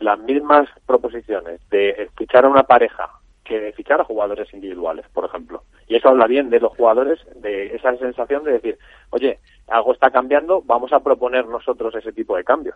[0.00, 3.08] las mismas proposiciones de fichar a una pareja
[3.44, 5.62] que de fichar a jugadores individuales, por ejemplo.
[5.88, 8.78] Y eso habla bien de los jugadores, de esa sensación de decir,
[9.10, 12.74] oye, algo está cambiando, vamos a proponer nosotros ese tipo de cambio.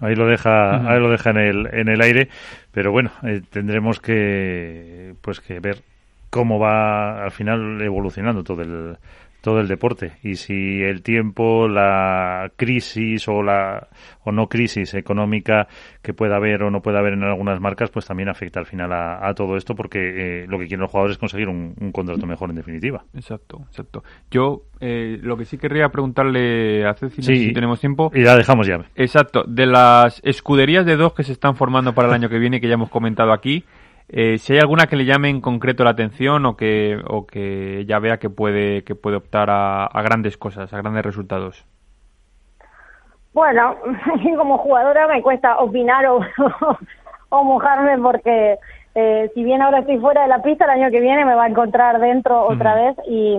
[0.00, 2.28] Ahí lo deja, ahí lo deja en el, en el aire,
[2.70, 5.82] pero bueno, eh, tendremos que, pues que ver
[6.30, 8.96] cómo va al final evolucionando todo el,
[9.44, 13.88] todo el deporte y si el tiempo, la crisis o la
[14.24, 15.68] o no crisis económica
[16.00, 18.90] que pueda haber o no pueda haber en algunas marcas, pues también afecta al final
[18.90, 22.48] a, todo esto porque eh, lo que quieren los jugadores es conseguir un, contrato mejor
[22.48, 23.04] en definitiva.
[23.14, 24.02] Exacto, exacto.
[24.30, 28.10] Yo eh, lo que sí querría preguntarle a Ceci, si tenemos tiempo.
[28.14, 28.80] Y la dejamos ya.
[28.96, 32.62] Exacto, de las escuderías de dos que se están formando para el año que viene
[32.62, 33.64] que ya hemos comentado aquí.
[34.08, 37.84] Eh, si hay alguna que le llame en concreto la atención o que, o que
[37.86, 41.66] ya vea que puede, que puede optar a, grandes cosas, a grandes resultados.
[43.32, 43.76] Bueno,
[44.36, 46.20] como jugadora me cuesta opinar o,
[47.30, 48.58] o mojarme porque
[48.94, 51.44] eh, si bien ahora estoy fuera de la pista, el año que viene me va
[51.44, 52.96] a encontrar dentro otra vez.
[53.08, 53.38] y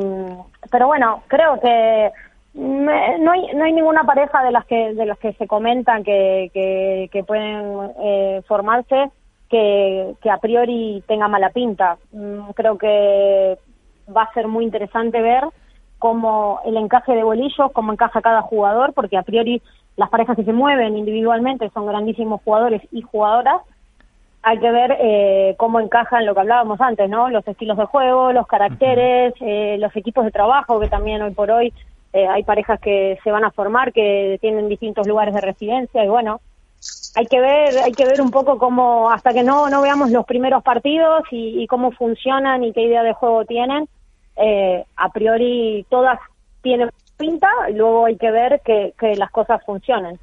[0.71, 2.12] Pero bueno, creo que
[2.56, 6.49] no, hay, no hay ninguna pareja de las que, de las que se comentan que,
[6.54, 9.12] que, que pueden eh, formarse
[9.49, 11.97] que, a priori tenga mala pinta.
[12.12, 13.58] Mm, creo que
[14.15, 15.43] va a ser muy interesante ver
[15.99, 19.62] cómo el encaje de bolillos, cómo encaja cada jugador, porque a priori
[19.95, 23.62] las parejas que se mueven individualmente son grandísimos jugadores y jugadoras.
[24.43, 27.29] Hay que ver eh, cómo encajan lo que hablábamos antes, ¿no?
[27.29, 31.49] Los estilos de juego, los caracteres, eh, los equipos de trabajo, que también hoy por
[31.49, 31.73] hoy
[32.13, 36.08] eh, hay parejas que se van a formar, que tienen distintos lugares de residencia y
[36.08, 36.41] bueno,
[37.15, 40.25] hay que ver hay que ver un poco cómo hasta que no no veamos los
[40.25, 43.88] primeros partidos y, cómo funcionan y qué idea de juego tienen
[44.36, 46.19] eh, a priori todas
[46.62, 50.19] tienen pinta y luego hay que ver que, que las cosas funcionen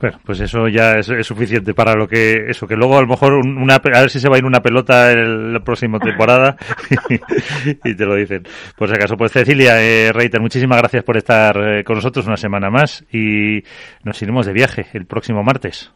[0.00, 3.34] bueno, pues eso ya es, suficiente para lo que eso que luego a lo mejor
[3.34, 6.56] una a ver si se va a ir una pelota en la próxima temporada
[7.84, 8.44] y, te lo dicen.
[8.76, 12.36] Por si acaso, pues Cecilia eh, Reiter, muchísimas gracias por estar eh, con nosotros una
[12.36, 13.62] semana más y
[14.02, 15.92] nos iremos de viaje el próximo martes.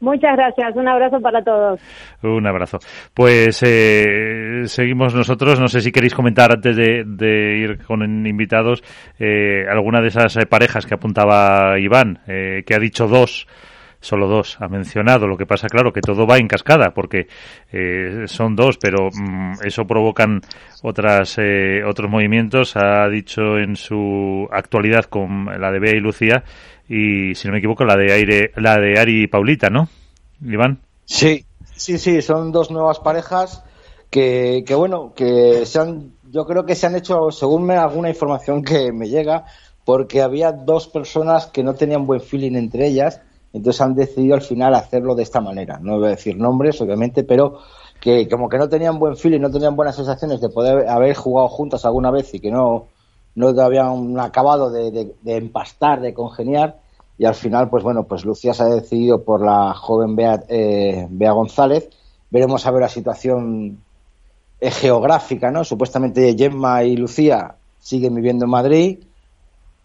[0.00, 1.78] Muchas gracias, un abrazo para todos.
[2.22, 2.78] Un abrazo.
[3.12, 5.60] Pues eh, seguimos nosotros.
[5.60, 8.82] No sé si queréis comentar antes de, ir con invitados
[9.18, 13.46] eh, alguna de esas eh, parejas que apuntaba Iván, que ha dicho dos
[14.02, 15.26] solo dos ha mencionado.
[15.26, 17.26] Lo que pasa, claro, que todo va en cascada, porque
[18.24, 20.40] son dos, pero mm, eso provocan
[20.82, 21.38] otras
[21.86, 22.74] otros movimientos.
[22.76, 26.42] Ha dicho en su actualidad con la de Bea y Lucía
[26.92, 29.88] y, si no me equivoco, la de Aire, la de Ari y Paulita, ¿no?
[30.44, 30.80] Iván.
[31.04, 31.44] Sí,
[31.76, 33.62] sí, sí, son dos nuevas parejas
[34.10, 38.08] que, que bueno, que se han, yo creo que se han hecho, según me, alguna
[38.08, 39.44] información que me llega,
[39.84, 43.20] porque había dos personas que no tenían buen feeling entre ellas,
[43.52, 45.78] entonces han decidido al final hacerlo de esta manera.
[45.80, 47.60] No voy a decir nombres, obviamente, pero
[48.00, 51.48] que como que no tenían buen feeling, no tenían buenas sensaciones de poder haber jugado
[51.48, 52.88] juntas alguna vez y que no,
[53.34, 56.79] no habían acabado de, empastar, de congeniar.
[57.20, 61.06] Y al final, pues bueno, pues Lucía se ha decidido por la joven Bea, eh,
[61.10, 61.90] Bea González.
[62.30, 63.78] Veremos a ver la situación
[64.58, 65.62] eh, geográfica, ¿no?
[65.62, 68.98] Supuestamente Gemma y Lucía siguen viviendo en Madrid.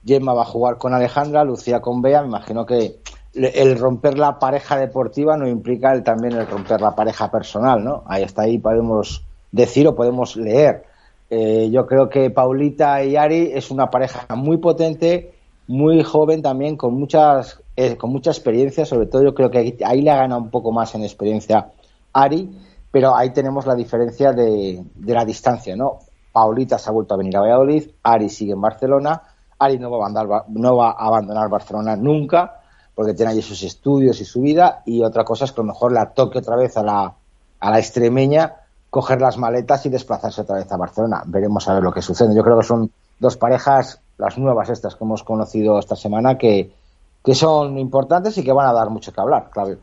[0.05, 2.21] Gemma va a jugar con Alejandra, Lucía con Bea.
[2.21, 2.99] Me imagino que
[3.33, 8.03] el romper la pareja deportiva no implica el, también el romper la pareja personal, ¿no?
[8.07, 10.85] Ahí está, ahí podemos decir o podemos leer
[11.29, 15.33] eh, yo creo que Paulita y Ari es una pareja muy potente,
[15.67, 20.01] muy joven también, con muchas eh, con mucha experiencia, sobre todo yo creo que ahí
[20.01, 21.71] le ha ganado un poco más en experiencia
[22.13, 22.49] Ari,
[22.89, 25.99] pero ahí tenemos la diferencia de, la distancia, ¿no?
[26.31, 29.21] Paulita se ha vuelto a venir a Valladolid, Ari sigue en Barcelona,
[29.59, 32.61] Ari no va a abandonar, no va a abandonar Barcelona nunca,
[32.93, 35.73] porque tiene allí sus estudios y su vida, y otra cosa es que a lo
[35.73, 37.13] mejor la toque otra vez a la,
[37.59, 38.55] a la extremeña,
[38.89, 41.23] coger las maletas y desplazarse otra vez a Barcelona.
[41.25, 42.33] Veremos a ver lo que sucede.
[42.33, 46.71] Yo creo que son dos parejas, las nuevas estas que hemos conocido esta semana, que,
[47.23, 49.77] que son importantes y que van a dar mucho que hablar, Claudio.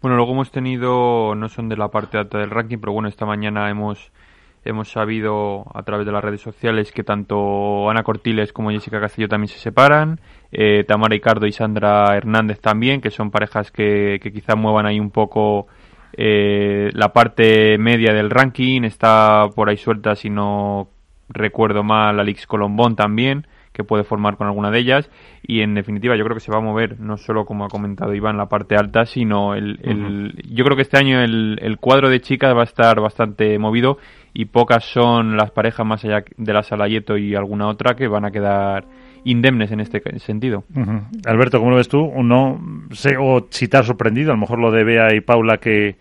[0.00, 3.26] Bueno, luego hemos tenido, no son de la parte alta del ranking, pero bueno, esta
[3.26, 4.12] mañana hemos
[4.64, 9.28] hemos sabido a través de las redes sociales que tanto Ana Cortiles como Jessica Castillo
[9.28, 10.20] también se separan,
[10.52, 15.00] eh, Tamara Ricardo y Sandra Hernández también, que son parejas que, que quizá muevan ahí
[15.00, 15.68] un poco
[16.12, 20.88] eh, la parte media del ranking, está por ahí suelta si no
[21.28, 25.08] recuerdo mal Alix Colombón también que puede formar con alguna de ellas
[25.42, 28.12] y en definitiva yo creo que se va a mover no solo como ha comentado
[28.14, 32.08] Iván la parte alta sino el, el yo creo que este año el, el, cuadro
[32.08, 33.98] de chicas va a estar bastante movido
[34.34, 38.24] y pocas son las parejas más allá de la Salayeto y alguna otra que van
[38.24, 38.84] a quedar
[39.24, 40.64] indemnes en este sentido.
[40.74, 41.02] Uh -huh.
[41.26, 42.10] Alberto, ¿cómo lo ves tú?
[42.22, 42.60] No
[42.92, 45.96] sé, o si te sorprendido, a lo mejor lo de Bea y Paula que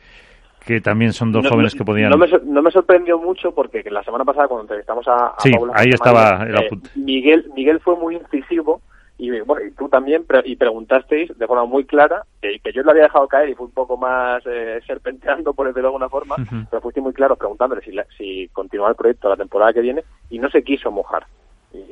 [0.67, 2.09] que también son dos no, jóvenes que podían...
[2.09, 5.51] No me, no me, sorprendió mucho porque la semana pasada cuando entrevistamos a, a sí,
[5.51, 5.71] Paula...
[5.73, 8.81] ahí estaba el eh, Miguel, Miguel fue muy incisivo
[9.17, 12.83] y bueno, y tú también, pre y preguntasteis de forma muy clara, que, que yo
[12.83, 16.09] lo había dejado caer y fue un poco más eh, serpenteando, por decirlo de alguna
[16.09, 16.67] forma, uh -huh.
[16.69, 20.03] pero fuiste muy claro preguntándole si, la, si continuaba el proyecto la temporada que viene
[20.29, 21.25] y no se quiso mojar.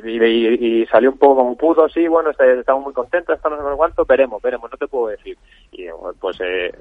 [0.04, 3.78] Y, y, y, salió un poco como pudo, sí, bueno, estamos muy contentos, estamos en
[3.78, 5.38] cuánto, veremos, veremos, no te puedo decir.
[5.72, 5.88] Y
[6.20, 6.74] pues eh,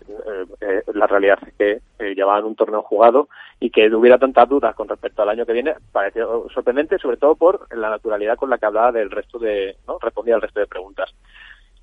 [0.61, 3.29] eh, la realidad es que eh, llevaban un torneo jugado
[3.61, 7.35] y que hubiera tantas dudas con respecto al año que viene pareció sorprendente, sobre todo
[7.35, 9.99] por la naturalidad con la que hablaba del resto de, ¿no?
[10.01, 11.15] respondía al resto de preguntas.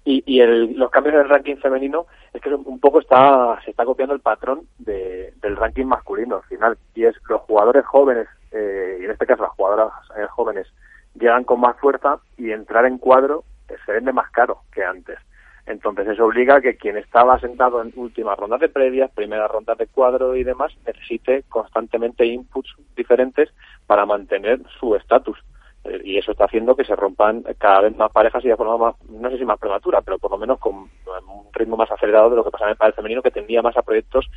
[0.03, 3.85] Y, y el, los cambios del ranking femenino es que un poco está se está
[3.85, 8.97] copiando el patrón de, del ranking masculino al final y es los jugadores jóvenes eh,
[8.99, 10.67] y en este caso las jugadoras eh, jóvenes
[11.15, 13.43] llegan con más fuerza y entrar en cuadro
[13.85, 15.17] se vende más caro que antes.
[15.65, 19.77] Entonces eso obliga a que quien estaba sentado en últimas rondas de previas, primeras rondas
[19.77, 23.49] de cuadro y demás, necesite constantemente inputs diferentes
[23.85, 25.37] para mantener su estatus.
[25.83, 28.77] Eh, y eso está haciendo que se rompan cada vez más parejas y de forma
[28.77, 32.29] más, no sé si más prematura, pero por lo menos con un ritmo más acelerado
[32.29, 34.29] de lo que pasa en el padre femenino, que tendía más a proyectos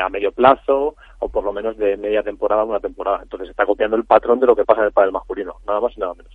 [0.00, 3.20] a medio plazo o por lo menos de media temporada a una temporada.
[3.22, 5.96] Entonces está copiando el patrón de lo que pasa en el padre masculino, nada más
[5.96, 6.32] y nada menos.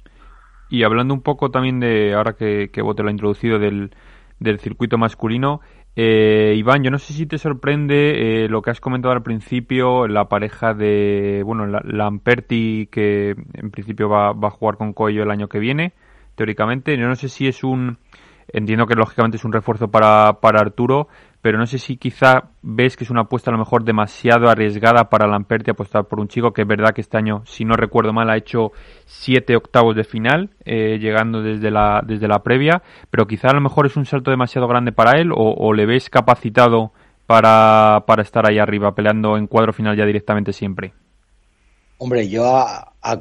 [0.69, 3.91] Y hablando un poco también de, ahora que, que Bote lo ha introducido, del,
[4.39, 5.61] del circuito masculino,
[5.99, 10.07] eh, Iván, yo no sé si te sorprende eh, lo que has comentado al principio,
[10.07, 15.23] la pareja de, bueno, la, Lamperti, que en principio va, va, a jugar con Coello
[15.23, 15.93] el año que viene,
[16.35, 16.95] teóricamente.
[16.97, 17.97] Yo no sé si es un,
[18.49, 21.07] entiendo que lógicamente es un refuerzo para, para Arturo,
[21.47, 25.05] pero no sé si quizá ves que es una apuesta a lo mejor demasiado arriesgada
[25.05, 28.11] para Lamperti apostar por un chico que es verdad que este año, si no recuerdo
[28.11, 28.73] mal, ha hecho
[29.05, 33.61] siete octavos de final, eh, llegando desde la, desde la previa, pero quizá a lo
[33.61, 36.91] mejor es un salto demasiado grande para él o, o le ves capacitado
[37.27, 40.91] para, para estar ahí arriba, peleando en cuadro final ya directamente siempre.
[41.97, 43.19] Hombre, yo a, a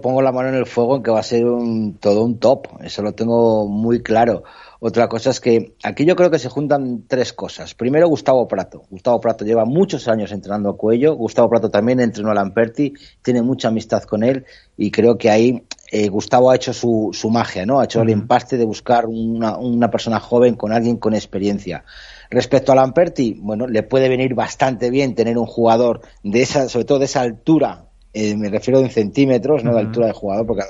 [0.00, 2.68] pongo la mano en el fuego en que va a ser un, todo un top,
[2.82, 4.44] eso lo tengo muy claro.
[4.80, 7.74] Otra cosa es que aquí yo creo que se juntan tres cosas.
[7.74, 8.82] Primero, Gustavo Prato.
[8.90, 11.14] Gustavo Prato lleva muchos años entrenando a Cuello.
[11.14, 14.44] Gustavo Prato también entrenó a Lamperti, tiene mucha amistad con él
[14.76, 17.80] y creo que ahí eh, Gustavo ha hecho su, su, magia, ¿no?
[17.80, 18.06] Ha hecho uh -huh.
[18.06, 21.84] el empaste de buscar una, una, persona joven con alguien con experiencia.
[22.28, 26.84] Respecto a Lamperti, bueno, le puede venir bastante bien tener un jugador de esa, sobre
[26.84, 29.76] todo de esa altura, eh, me refiero en centímetros, no uh -huh.
[29.76, 30.64] de altura de jugador, porque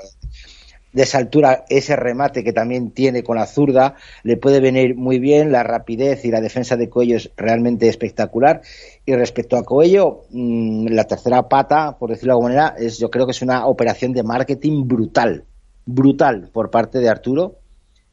[0.93, 5.19] de esa altura ese remate que también tiene con la zurda le puede venir muy
[5.19, 8.61] bien, la rapidez y la defensa de Coello es realmente espectacular.
[9.05, 13.09] Y respecto a Coello mmm, la tercera pata, por decirlo de alguna manera, es yo
[13.09, 15.43] creo que es una operación de marketing brutal,
[15.85, 17.55] brutal por parte de Arturo.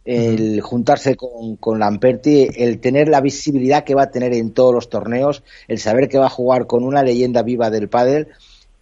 [0.04, 4.74] El juntarse con, con Lamperti, el tener la visibilidad que va a tener en todos
[4.74, 8.28] los torneos, el saber que va a jugar con una leyenda viva del pádel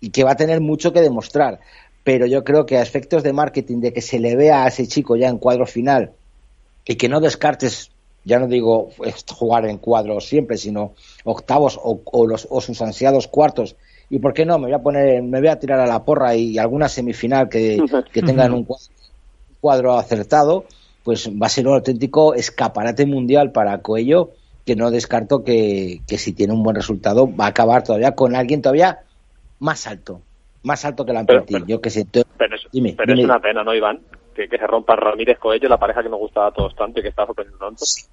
[0.01, 1.61] y que va a tener mucho que demostrar
[2.05, 4.87] pero yo creo que a efectos de marketing, de que se le vea a ese
[4.87, 6.13] chico ya en cuadro final
[6.85, 7.91] y que no descartes,
[8.25, 8.91] ya no digo
[9.35, 13.77] jugar en cuadro siempre, sino octavos o, o, los, o sus ansiados cuartos.
[14.11, 16.35] Y por qué no, me voy a poner, me voy a tirar a la porra
[16.35, 17.83] y alguna semifinal que,
[18.13, 18.87] que tengan un cuadro,
[19.61, 20.65] cuadro acertado,
[21.05, 24.33] pues va a ser un auténtico escaparate mundial para Coello,
[24.67, 28.37] que no descarto que, que si tiene un buen resultado va a acabar todavía con
[28.37, 29.01] alguien todavía
[29.59, 30.21] más alto,
[30.63, 32.07] más alto que la pero, pero, yo que sé.
[32.11, 33.23] Pero, es, dime, pero dime.
[33.23, 34.01] es una pena, ¿no, Iván?
[34.35, 37.03] Que, que, se rompa Ramírez Coello, la pareja que nos gustaba a todos tanto y
[37.03, 37.85] que está sorprendiendo tanto.
[37.85, 38.05] Sí.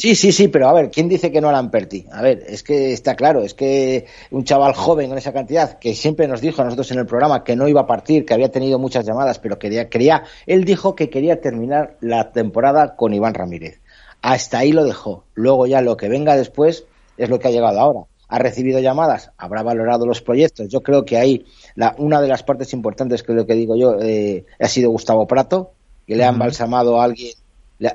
[0.00, 2.06] Sí, sí, sí, pero a ver, ¿quién dice que no a Lamperti?
[2.10, 5.92] A ver, es que está claro, es que un chaval joven con esa cantidad, que
[5.92, 8.50] siempre nos dijo a nosotros en el programa que no iba a partir, que había
[8.50, 13.34] tenido muchas llamadas, pero quería, quería, él dijo que quería terminar la temporada con Iván
[13.34, 13.82] Ramírez.
[14.22, 15.24] Hasta ahí lo dejó.
[15.34, 16.86] Luego ya lo que venga después
[17.18, 18.00] es lo que ha llegado ahora.
[18.32, 20.68] Ha recibido llamadas, habrá valorado los proyectos.
[20.68, 23.76] Yo creo que ahí la, una de las partes importantes, que es lo que digo
[23.76, 25.72] yo, eh, ha sido Gustavo Prato,
[26.06, 27.34] que le ha embalsamado a alguien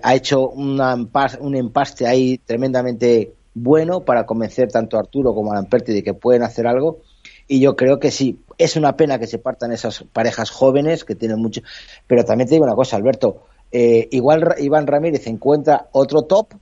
[0.01, 5.93] ha hecho un empaste ahí tremendamente bueno para convencer tanto a Arturo como a Lamperti
[5.93, 7.01] de que pueden hacer algo.
[7.47, 11.15] Y yo creo que sí, es una pena que se partan esas parejas jóvenes que
[11.15, 11.61] tienen mucho.
[12.07, 13.43] Pero también te digo una cosa, Alberto.
[13.71, 16.53] Eh, igual Iván Ramírez encuentra otro top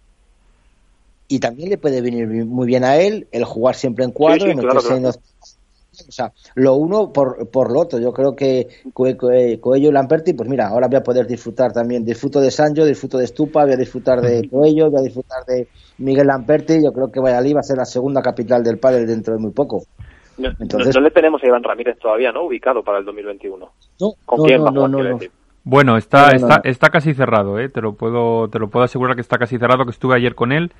[1.33, 4.53] y también le puede venir muy bien a él el jugar siempre en cuadro y
[4.53, 7.97] o sea, lo uno por, por lo otro.
[7.97, 12.05] Yo creo que Coello y Lamperti, pues mira, ahora voy a poder disfrutar también.
[12.05, 15.67] Disfruto de Sancho, disfruto de Stupa, voy a disfrutar de Coello, voy a disfrutar de
[15.97, 16.83] Miguel Lamperti.
[16.83, 19.51] Yo creo que Valladolid va a ser la segunda capital del pádel dentro de muy
[19.51, 19.83] poco.
[20.37, 22.45] No, Entonces, no, le tenemos a Iván Ramírez todavía, ¿no?
[22.45, 23.71] Ubicado para el 2021.
[24.01, 25.19] No, ¿Con quién no, no,
[25.63, 27.69] Bueno, está, está, está casi cerrado, ¿eh?
[27.69, 30.51] Te lo puedo, te lo puedo asegurar que está casi cerrado, que estuve ayer con
[30.51, 30.71] él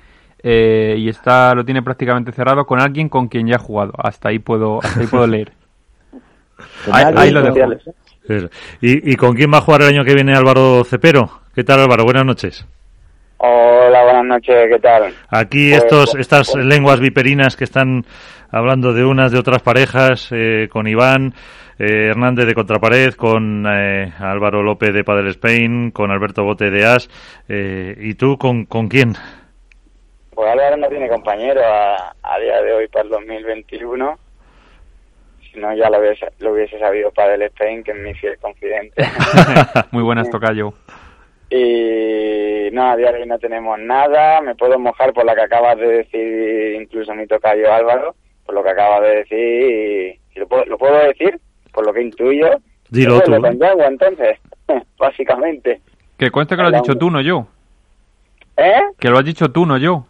[0.46, 3.94] eh, y está lo tiene prácticamente cerrado con alguien con quien ya ha jugado.
[3.96, 5.52] Hasta ahí puedo, hasta ahí puedo leer.
[6.92, 7.94] ahí, lo dejo.
[8.82, 11.30] ¿Y, ¿Y con quién va a jugar el año que viene Álvaro Cepero?
[11.54, 12.04] ¿Qué tal Álvaro?
[12.04, 12.66] Buenas noches.
[13.38, 15.14] Hola, buenas noches, ¿qué tal?
[15.30, 16.64] Aquí pues, estos, pues, estas pues.
[16.64, 18.04] lenguas viperinas que están
[18.50, 21.32] hablando de unas de otras parejas, eh, con Iván
[21.78, 27.08] eh, Hernández de Contrapared, con Álvaro López de Padel Spain, con Alberto Bote de As,
[27.48, 29.14] ¿y tú con, con quién?
[30.34, 34.18] Pues Álvaro no tiene compañero a, día de hoy para el 2021.
[35.40, 38.36] Si no, ya lo hubiese, lo hubiese sabido para el Spain, que es mi fiel
[38.38, 39.04] confidente.
[39.92, 40.74] Muy buenas, Tocayo.
[41.50, 44.40] Y no, a día de hoy no tenemos nada.
[44.40, 48.64] Me puedo mojar por lo que acabas de decir, incluso mi tocayo Álvaro, por lo
[48.64, 50.18] que acabas de decir.
[50.34, 51.38] Y, lo, puedo, lo puedo decir,
[51.72, 52.60] por lo que intuyo.
[52.90, 53.32] Dilo tú.
[53.40, 54.38] Con entonces,
[54.98, 55.80] básicamente.
[56.16, 57.46] Que cuente que lo has dicho tú, no yo.
[58.56, 58.80] ¿Eh?
[58.98, 60.06] Que lo has dicho tú, no yo.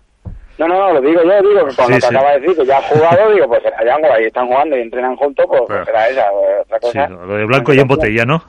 [0.58, 2.78] No, no, no, lo digo yo, digo que cuando te acaba de decir que ya
[2.78, 6.08] ha jugado, digo, pues será Yango, ahí están jugando y entrenan juntos, pues, pues será
[6.08, 7.06] esa, pues, otra cosa.
[7.08, 8.42] Sí, lo de blanco y en botella, ¿no?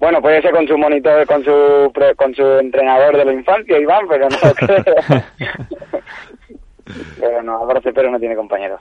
[0.00, 4.06] Bueno, puede ser con su monitor, con su con su entrenador de la infancia, Iván,
[4.08, 4.84] pero no creo.
[7.20, 8.80] pero no, Álvaro Cepero no tiene compañeros.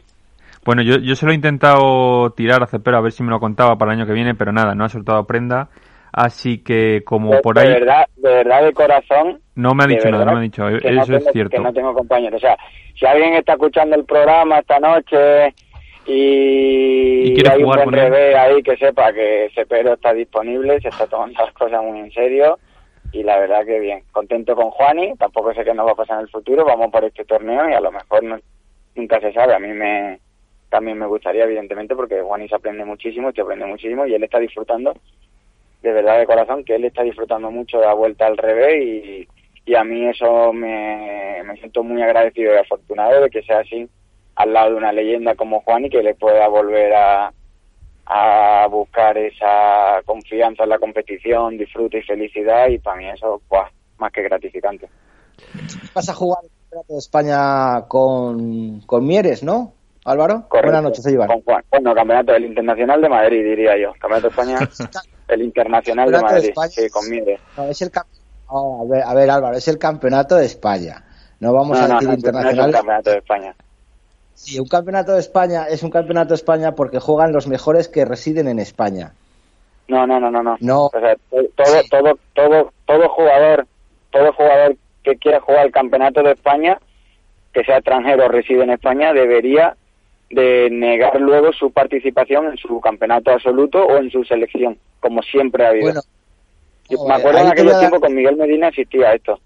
[0.63, 3.39] Bueno, yo, yo se lo he intentado tirar a Cepero a ver si me lo
[3.39, 5.69] contaba para el año que viene, pero nada, no ha soltado prenda.
[6.17, 7.67] Así que como por ahí...
[7.67, 9.39] De verdad, de verdad, de corazón...
[9.53, 11.55] No me ha dicho nada, no me ha dicho, eso es cierto.
[11.55, 12.37] Que no tengo compañeros.
[12.37, 12.57] O sea,
[12.95, 15.53] si alguien está escuchando el programa esta noche
[16.07, 21.05] y, ¿Y hay un buen revés ahí que sepa que Cepero está disponible, se está
[21.05, 22.57] tomando las cosas muy en serio
[23.11, 26.17] y la verdad que bien, contento con Juani, tampoco sé qué nos va a pasar
[26.17, 28.41] en el futuro, vamos por este torneo y a lo mejor
[28.95, 30.19] nunca se sabe, a mí me
[30.69, 34.39] también me gustaría evidentemente porque Juani se aprende muchísimo, te aprende muchísimo y él está
[34.39, 34.95] disfrutando
[35.87, 39.27] de verdad de corazón que él está disfrutando mucho de la vuelta al revés y,
[39.65, 43.87] y a mí eso me, me siento muy agradecido y afortunado de que sea así
[44.35, 47.31] al lado de una leyenda como Juan y que le pueda volver a,
[48.05, 53.41] a buscar esa confianza en la competición, disfrute y felicidad y para mí eso
[53.97, 54.89] más que gratificante.
[55.95, 59.73] Vas a jugar el Campeonato de España con, con Mieres, ¿no?
[60.07, 60.45] Álvaro.
[60.49, 61.27] Buenas noches, Iván.
[61.27, 61.63] Con Juan.
[61.69, 63.91] Bueno, Campeonato del Internacional de Madrid, diría yo.
[63.99, 64.59] Campeonato de España
[65.27, 67.03] El Internacional de Madrid, sí, con
[67.69, 71.03] es el a, ver, a ver, Álvaro, es el Campeonato de España.
[71.41, 72.57] No vamos a decir Internacional.
[72.57, 73.55] es el Campeonato de España.
[74.33, 78.05] Sí, un Campeonato de España es un Campeonato de España porque juegan los mejores que
[78.05, 79.11] residen en España.
[79.89, 80.55] No, no, no, no, no.
[80.61, 80.85] no.
[80.85, 83.67] O sea, todo, todo, todo, todo jugador,
[84.11, 86.79] todo jugador que quiera jugar el Campeonato de España,
[87.51, 89.75] que sea extranjero o reside en España, debería
[90.29, 95.65] de negar luego su participación en su campeonato absoluto o en su selección, como siempre
[95.65, 96.01] ha habido.
[97.07, 99.39] me acuerdo en aquel tiempo con Miguel Medina existía esto.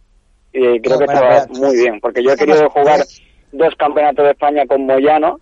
[0.53, 3.01] Y creo que estaba muy bien, porque yo he querido jugar
[3.51, 5.39] dos campeonatos de España con Moyano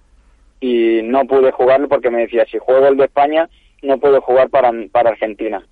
[0.59, 3.49] y no pude jugarlo porque me decía, si juego el de España,
[3.81, 5.63] no puedo jugar para, para Argentina.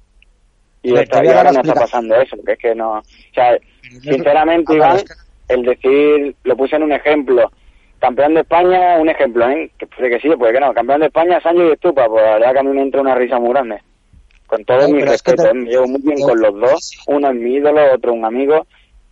[0.82, 3.00] Y, esta, ahora no está pasando eso, que es que no...
[3.00, 3.04] O
[3.34, 3.58] sea,
[4.02, 4.98] sinceramente, Iván,
[5.50, 7.52] el decir, lo puse en un ejemplo,
[8.00, 9.72] campeón de España, un ejemplo, ¿eh?
[9.78, 12.34] que puede que sí, puede que no, campeón de España, Sánchez y Estupa, pues la
[12.34, 13.82] verdad que a mí me entra una risa muy grande.
[14.46, 15.54] Con todo mi respeto, ¿eh?
[15.54, 18.66] me llevo muy bien con los dos, uno es mi ídolo, otro un amigo,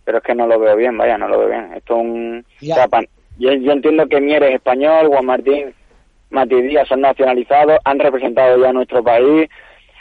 [0.04, 1.72] pero es que no lo veo bien, vaya, no lo veo bien.
[1.74, 2.44] Esto es un...
[3.38, 5.74] yo, entiendo que Mieres es español, Juan Martín,
[6.30, 9.48] Mati Díaz son nacionalizados, han representado ya a nuestro país.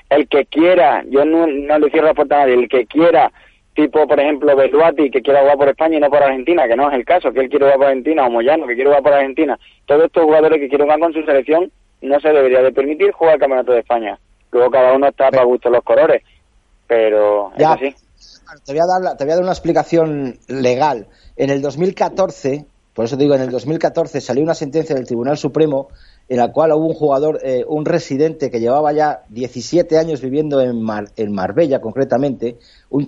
[0.09, 3.31] El que quiera, yo no, no le cierro la puerta a nadie, el que quiera
[3.75, 6.89] tipo, por ejemplo, Beluati, que quiere jugar por España y no por Argentina, que no
[6.89, 9.13] es el caso, que él quiere jugar por Argentina, o Moyano, que quiere jugar por
[9.13, 9.59] Argentina.
[9.85, 11.71] Todos estos jugadores que quieren jugar con su selección
[12.01, 14.17] no se debería de permitir jugar el Campeonato de España.
[14.51, 16.23] Luego cada uno está para gusto los colores,
[16.87, 17.73] pero Ya.
[17.73, 17.95] es así.
[18.65, 21.07] Te voy, a dar, te voy a dar una explicación legal.
[21.35, 25.89] En el 2014, por eso digo, en el 2014 salió una sentencia del Tribunal Supremo
[26.27, 30.59] en la cual hubo un jugador, eh, un residente que llevaba ya 17 años viviendo
[30.61, 32.57] en, Mar- en Marbella concretamente,
[32.89, 33.05] un,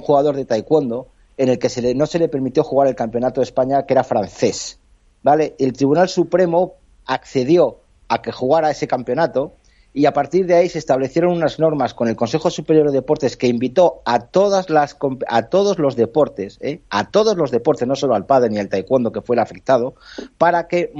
[0.00, 3.84] jugador de taekwondo, en el que no se le permitió jugar el Campeonato de España,
[3.84, 4.78] que era francés.
[5.22, 5.54] ¿Vale?
[5.58, 6.74] El Tribunal Supremo
[7.06, 9.52] accedió a que jugara ese campeonato
[9.92, 13.36] y a partir de ahí se establecieron unas normas con el Consejo Superior de Deportes
[13.36, 14.96] que invitó a todas las
[15.28, 16.80] a todos los deportes, ¿eh?
[16.90, 19.94] a todos los deportes, no solo al pádel ni al taekwondo que fue el afectado,
[20.36, 20.92] para que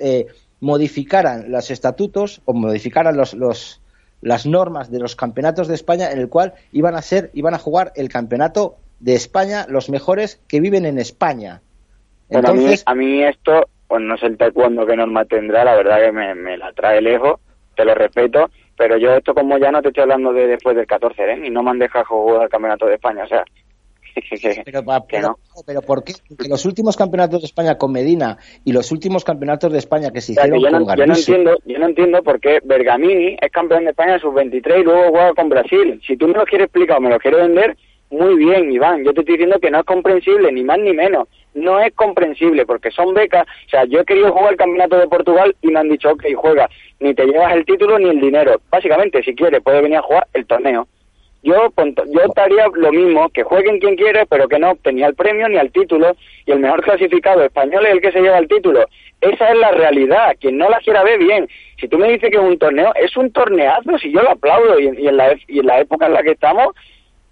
[0.00, 0.26] eh,
[0.60, 3.80] modificaran los estatutos o modificaran los, los-
[4.20, 7.58] las normas de los campeonatos de España en el cual iban a ser iban a
[7.58, 11.62] jugar el campeonato de España los mejores que viven en España.
[12.28, 15.64] Bueno, Entonces, a, mí, a mí esto, pues no sé el taekwondo qué norma tendrá,
[15.64, 17.38] la verdad que me, me la trae lejos,
[17.76, 20.86] te lo respeto, pero yo esto como ya no te estoy hablando de después del
[20.86, 21.46] 14, ¿eh?
[21.46, 23.44] Y no me han dejado jugar el Campeonato de España, o sea,
[25.08, 26.12] Pero, pero, ¿por qué?
[26.28, 30.20] Porque los últimos campeonatos de España con Medina y los últimos campeonatos de España que
[30.20, 33.50] se hicieron yo, no, con yo no entiendo, yo no entiendo por qué Bergamini es
[33.50, 36.00] campeón de España de sub-23 y luego juega con Brasil.
[36.06, 37.76] Si tú me lo quieres explicar o me lo quieres vender,
[38.10, 39.04] muy bien, Iván.
[39.04, 41.28] Yo te estoy diciendo que no es comprensible, ni más ni menos.
[41.54, 43.46] No es comprensible porque son becas.
[43.66, 46.24] O sea, yo he querido jugar el campeonato de Portugal y me han dicho, ok,
[46.34, 46.68] juega.
[47.00, 48.60] Ni te llevas el título ni el dinero.
[48.70, 50.88] Básicamente, si quieres, puedes venir a jugar el torneo.
[51.42, 55.14] Yo, yo estaría lo mismo, que jueguen quien quiere, pero que no opte ni al
[55.14, 58.48] premio ni al título, y el mejor clasificado español es el que se lleva el
[58.48, 58.84] título.
[59.20, 61.48] Esa es la realidad, quien no la quiera ver bien.
[61.80, 64.78] Si tú me dices que es un torneo, es un torneazo, si yo lo aplaudo,
[64.80, 66.74] y, y en, la, y en la época en la que estamos,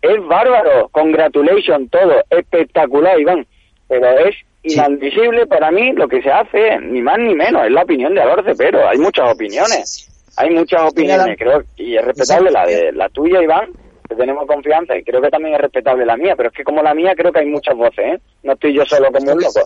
[0.03, 3.47] es bárbaro, congratulations, todo, espectacular, Iván.
[3.89, 4.35] Pero es
[4.65, 4.75] Sí.
[4.75, 8.21] inadmisible para mí lo que se hace, ni más ni menos, es la opinión de
[8.23, 10.09] Alorce, pero hay muchas opiniones.
[10.39, 13.71] Hay muchas opiniones, creo, y es respetable la de la tuya, Iván,
[14.09, 16.83] que tenemos confianza, y creo que también es respetable la mía, pero es que como
[16.83, 18.21] la mía creo que hay muchas voces, ¿eh?
[18.43, 19.61] No estoy yo solo como un loco,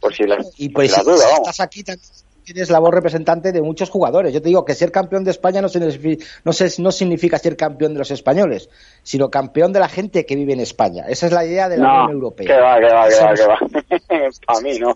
[0.00, 1.38] por si la, y por pues si la si duda, vamos.
[1.48, 2.06] estás aquí también
[2.44, 4.32] tienes la voz representante de muchos jugadores.
[4.32, 7.58] Yo te digo que ser campeón de España no, signifi- no, se- no significa ser
[7.58, 8.70] campeón de los españoles,
[9.02, 11.04] sino campeón de la gente que vive en España.
[11.08, 12.46] Esa es la idea de la No, Unión Europea.
[12.46, 13.58] que va, que va, que va, que va.
[14.46, 14.94] Para mí no.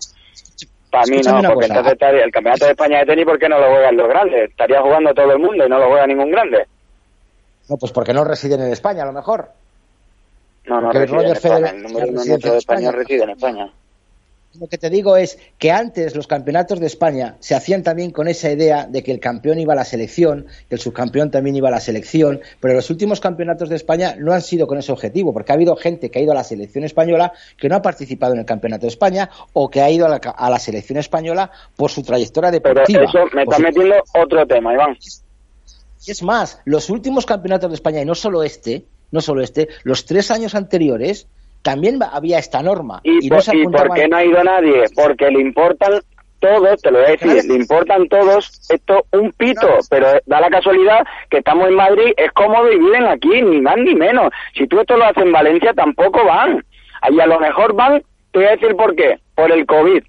[0.89, 3.59] Para mí no, porque entonces estaría, el campeonato de España de tenis, ¿por qué no
[3.59, 4.49] lo juegan los grandes?
[4.49, 6.65] Estaría jugando todo el mundo y no lo juega ningún grande.
[7.69, 9.51] No, pues porque no residen en España, a lo mejor.
[10.65, 11.69] No, no Porque reside en España.
[11.69, 12.91] El número uno de España España.
[12.91, 13.73] reside en España.
[14.59, 18.27] Lo que te digo es que antes los campeonatos de España se hacían también con
[18.27, 21.69] esa idea de que el campeón iba a la selección, que el subcampeón también iba
[21.69, 25.33] a la selección, pero los últimos campeonatos de España no han sido con ese objetivo,
[25.33, 28.33] porque ha habido gente que ha ido a la selección española que no ha participado
[28.33, 31.49] en el campeonato de España o que ha ido a la, a la selección española
[31.75, 33.03] por su trayectoria Pero deportiva.
[33.05, 34.95] eso me está su- metiendo otro tema, Iván.
[36.05, 39.69] Y es más, los últimos campeonatos de España, y no solo este, no solo este,
[39.83, 41.27] los tres años anteriores
[41.61, 42.99] también había esta norma.
[43.03, 44.83] ¿Y, Y, por, no se ¿y por qué no ha ido nadie?
[44.95, 46.01] Porque le importan
[46.39, 47.47] todos, te lo voy a decir, Claro.
[47.47, 52.31] le importan todos esto un pito, pero da la casualidad que estamos en Madrid, es
[52.33, 54.29] cómodo y viven aquí, ni más ni menos.
[54.57, 56.65] Si tú esto lo haces en Valencia, tampoco van.
[57.01, 60.03] Ahí a lo mejor van, te voy a decir por qué, por el COVID.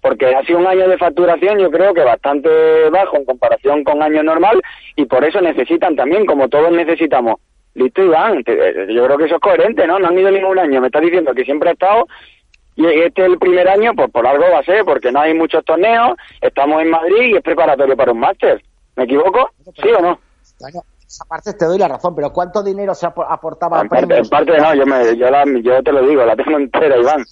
[0.00, 2.48] Porque ha sido un año de facturación, yo creo que bastante
[2.90, 4.60] bajo en comparación con año normal,
[4.96, 7.36] y por eso necesitan también, como todos necesitamos.
[7.74, 9.98] Listo, Iván, te- eh, yo creo que eso es coherente, ¿no?
[9.98, 12.06] No han ido ningún año, me estás diciendo que siempre ha estado
[12.76, 15.34] y este es el primer año, pues por algo va a ser, porque no hay
[15.34, 18.62] muchos torneos, estamos en Madrid y es preparatorio para un máster.
[18.96, 19.50] ¿Me equivoco?
[19.82, 20.18] ¿Sí o no?
[20.60, 24.16] Bueno, esa parte te doy la razón, pero ¿cuánto dinero se apo- aportaba En parte,
[24.18, 27.22] en parte no, yo, me, yo, la- yo te lo digo, la tengo entera, Iván.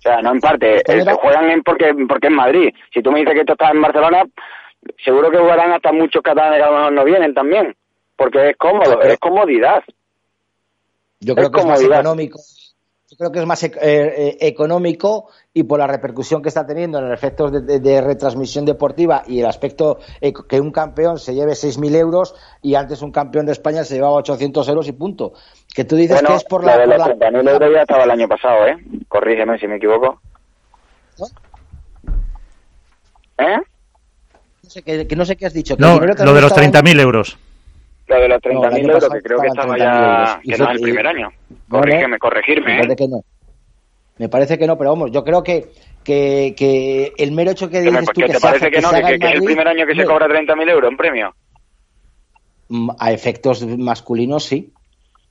[0.00, 2.74] O sea, no en parte, Esto eh, juegan en porque, porque en Madrid.
[2.92, 4.24] Si tú me dices que esto está en Barcelona,
[5.04, 7.76] seguro que jugarán hasta muchos catalanes que a lo mejor no vienen también,
[8.16, 9.84] porque es cómodo, es comodidad.
[11.20, 12.00] Yo creo es que es más comodidad.
[12.00, 12.40] económico.
[13.10, 16.98] Yo creo que es más eh, eh, económico y por la repercusión que está teniendo
[17.00, 21.18] en el efecto de, de- de retransmisión deportiva y el aspecto eh, que un campeón
[21.18, 24.92] se lleve 6.000 euros y antes un campeón de España se llevaba 800 euros y
[24.92, 25.32] punto.
[25.74, 26.78] Que tú dices Bueno, que es por lo la...
[26.78, 28.76] de por los la- 30.000 euros ya estaba el año pasado, ¿eh?
[29.08, 30.20] Corrígeme si me equivoco.
[33.38, 33.56] ¿Eh?
[34.62, 35.76] no sé, que, que no sé qué has dicho.
[35.76, 37.38] que No, lo de los estaba en- 30.000 euros.
[38.10, 40.40] Lo de los No, el 30.000 año euros, que creo que estaba 30.000 ya...
[40.42, 41.28] Que no es el primer año.
[41.48, 41.78] No, no.
[41.78, 42.96] Corrígeme, Me corregirme, parece ¿eh?
[42.96, 43.24] que no.
[44.18, 45.70] Me parece que no, pero vamos, yo creo que,
[46.04, 48.80] que, que el mero hecho que ¿Que, me- dices tú que que, te parece que
[48.80, 48.90] no?
[48.90, 51.34] Que, es el primer año que se cobra 30.000 euros en premio.
[52.68, 54.72] mm, A efectos masculinos, sí.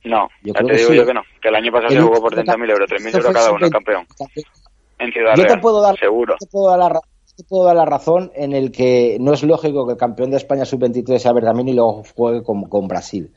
[0.04, 1.22] No, Yo creo te que digo yo que no.
[1.42, 3.70] Que el año pasado se jugó por 30.000 euros, 3.000 Esto euros cada uno, sub-20.
[3.70, 4.06] campeón.
[4.98, 6.36] En Ciudad Yo te puedo dar, seguro.
[6.40, 7.00] te puedo dar la,
[7.40, 10.36] te puedo dar la razón en el que no es lógico que el campeón de
[10.36, 13.30] España sub-23 sea Bergamini y luego juegue con, con Brasil.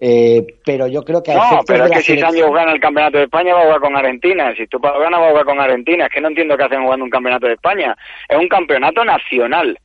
[0.00, 3.24] Eh, pero yo creo que No, pero es que si Sancho gana el campeonato de
[3.24, 4.52] España va a jugar con Argentina.
[4.56, 6.06] Si tú ganas va a jugar con Argentina.
[6.06, 7.96] Es que no entiendo qué hacen jugando un campeonato de España.
[8.28, 9.78] Es un campeonato nacional.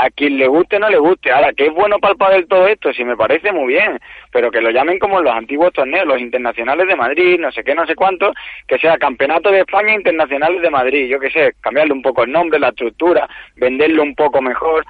[0.00, 1.32] A quien le guste no le guste.
[1.32, 3.98] Ahora, que es bueno para el pádel todo esto, sí me parece muy bien.
[4.30, 7.74] Pero que lo llamen como los antiguos torneos, los internacionales de Madrid, no sé qué,
[7.74, 8.32] no sé cuánto,
[8.68, 11.08] que sea campeonato de España internacionales de Madrid.
[11.08, 14.86] Yo qué sé, cambiarle un poco el nombre, la estructura, venderlo un poco mejor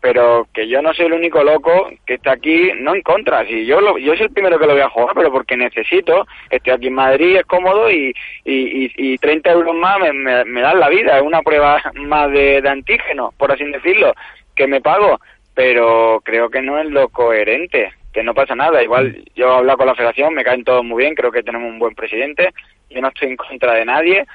[0.00, 3.66] pero que yo no soy el único loco que está aquí, no en contra, si
[3.66, 6.72] yo lo, yo soy el primero que lo voy a jugar, pero porque necesito, estoy
[6.72, 10.60] aquí en Madrid, es cómodo y, y, y, y 30 euros más me, me, me
[10.60, 14.14] dan la vida, es una prueba más de antígeno, por así decirlo,
[14.58, 15.20] que me pago,
[15.54, 19.78] pero creo que no es lo coherente, que no pasa nada, igual yo he hablado
[19.78, 22.52] con la federación, me caen todos muy bien, creo que tenemos un buen presidente,
[22.90, 24.26] yo no estoy en contra de nadie,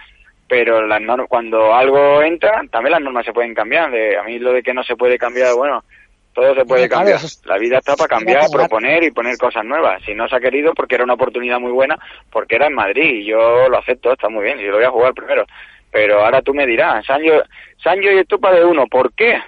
[0.47, 3.91] pero las normas, cuando algo entra, también las normas se pueden cambiar.
[3.91, 5.83] De, a mí lo de que no se puede cambiar, bueno,
[6.33, 7.19] todo se puede cambiar.
[7.45, 10.01] La vida está para cambiar, proponer y poner cosas nuevas.
[10.05, 11.97] Si no se ha querido, porque era una oportunidad muy buena,
[12.31, 14.91] porque era en Madrid y yo lo acepto, está muy bien, yo lo voy a
[14.91, 15.45] jugar primero.
[15.91, 17.43] Pero ahora tú me dirás, Sancho,
[17.83, 19.39] Sancho y Estupa de uno, ¿por qué?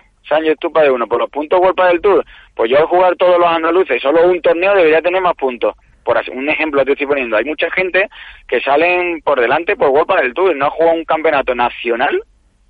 [0.44, 2.26] Y Estupa de uno, por los puntos World del Tour.
[2.56, 5.76] Pues yo al jugar todos los andaluces, solo un torneo debería tener más puntos.
[6.04, 8.10] Por así- un ejemplo te estoy poniendo, hay mucha gente
[8.48, 12.22] que salen por delante por World del Tour, no ha jugado un campeonato nacional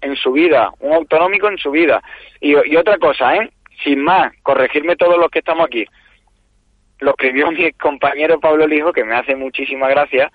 [0.01, 2.01] en su vida, un autonómico en su vida.
[2.39, 3.49] Y, y otra cosa, ¿eh?
[3.83, 5.85] Sin más, corregirme todos los que estamos aquí.
[6.99, 10.31] Lo escribió mi compañero Pablo Lijo, que me hace muchísima gracia,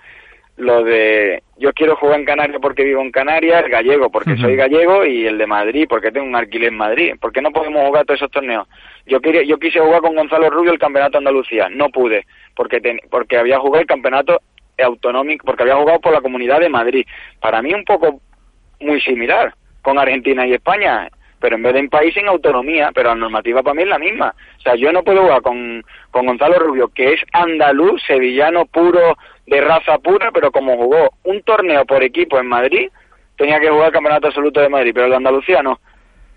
[0.60, 4.56] lo de yo quiero jugar en Canarias porque vivo en Canarias, el gallego porque soy
[4.56, 7.14] gallego y el de Madrid porque tengo un alquiler en Madrid.
[7.20, 8.68] ¿Por qué no podemos jugar todos esos torneos?
[9.06, 12.80] Yo quería, yo quise jugar con Gonzalo Rubio el campeonato de Andalucía, no pude porque
[12.80, 14.40] ten- porque había jugado el campeonato
[14.78, 17.06] autonómico, porque había jugado por la Comunidad de Madrid.
[17.40, 18.20] Para mí un poco
[18.80, 21.08] muy similar con Argentina y España,
[21.38, 23.98] pero en vez de en país en autonomía, pero la normativa para mí es la
[23.98, 24.34] misma.
[24.58, 29.16] O sea, yo no puedo jugar con, con Gonzalo Rubio, que es andaluz, sevillano puro,
[29.50, 32.88] de raza pura, pero como jugó un torneo por equipo en Madrid,
[33.36, 35.80] tenía que jugar el Campeonato Absoluto de Madrid, pero el de Andalucía no.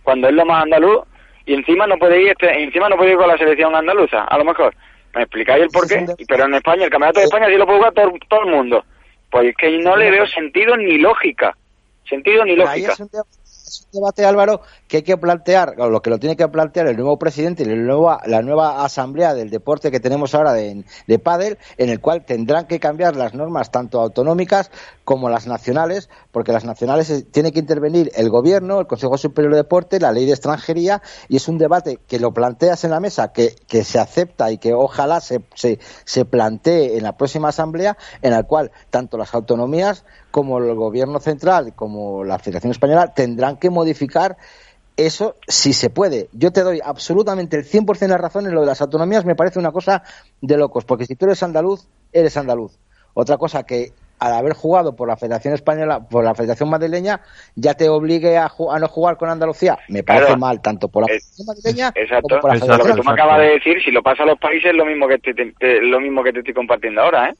[0.01, 1.03] Cuando es lo más andaluz,
[1.45, 4.37] y encima no puede ir, este, encima no puede ir con la selección andaluza, a
[4.39, 4.73] lo mejor.
[5.13, 6.07] ¿Me explicáis el por qué?
[6.27, 8.83] Pero en España, el Campeonato de España sí lo puede jugar todo, todo el mundo.
[9.29, 11.55] Pues es que no le veo sentido ni lógica.
[12.09, 12.95] Sentido ni lógica.
[13.73, 16.87] Es un, debate, Álvaro, que hay que plantear, o lo que lo tiene que plantear
[16.87, 20.83] el nuevo presidente y la nueva, la nueva asamblea del deporte que tenemos ahora de,
[21.07, 24.71] de pádel, en el cual tendrán que cambiar las normas tanto autonómicas
[25.03, 29.53] como las nacionales, porque las nacionales eh, tiene que intervenir el gobierno, el Consejo Superior
[29.53, 32.99] de Deporte, la ley de extranjería, y es un debate que lo planteas en la
[32.99, 37.49] mesa, que, que se acepta y que ojalá se, se, se plantee en la próxima
[37.49, 43.13] asamblea, en la cual tanto las autonomías como el gobierno central como la Federación Española
[43.13, 44.35] tendrán que modificar
[44.97, 46.27] eso si se puede.
[46.33, 49.35] Yo te doy absolutamente el 100% de la razón en lo de las autonomías, me
[49.35, 50.01] parece una cosa
[50.41, 52.79] de locos, porque si tú eres andaluz, eres andaluz.
[53.13, 57.21] Otra cosa que al haber jugado por la Federación Española, por la Federación Madrileña,
[57.55, 59.77] ya te obligue a, no jugar con Andalucía.
[59.87, 60.39] Me parece Claro.
[60.39, 62.27] mal, tanto por la Federación Madrileña Exacto.
[62.29, 62.71] como por la Exacto.
[62.71, 64.75] Lo que Federación tú me acabas de decir, si lo pasa a los países, es
[64.77, 67.35] lo mismo que te, te- te- lo mismo que te estoy compartiendo ahora, ¿eh?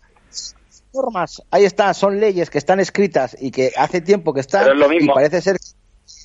[0.94, 4.74] Normas, ahí están, son leyes que están escritas y que hace tiempo que están Pero
[4.76, 5.12] es lo mismo.
[5.12, 5.84] y parece ser que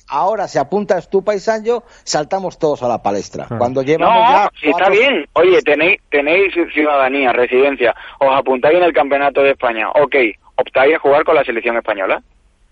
[0.09, 3.45] ahora se apunta Estupa y Sancho, saltamos todos a la palestra.
[3.45, 3.59] Claro.
[3.59, 5.25] Cuando llevamos No, ya si está bien.
[5.33, 9.89] Oye, tenéis, tenéis ciudadanía, residencia, os apuntáis en el Campeonato de España.
[9.91, 10.15] Ok,
[10.55, 12.21] optáis a jugar con la selección española.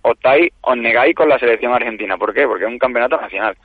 [0.02, 2.18] Optáis, os negáis con la selección argentina.
[2.18, 2.48] ¿Por qué?
[2.48, 3.58] Porque es un campeonato nacional.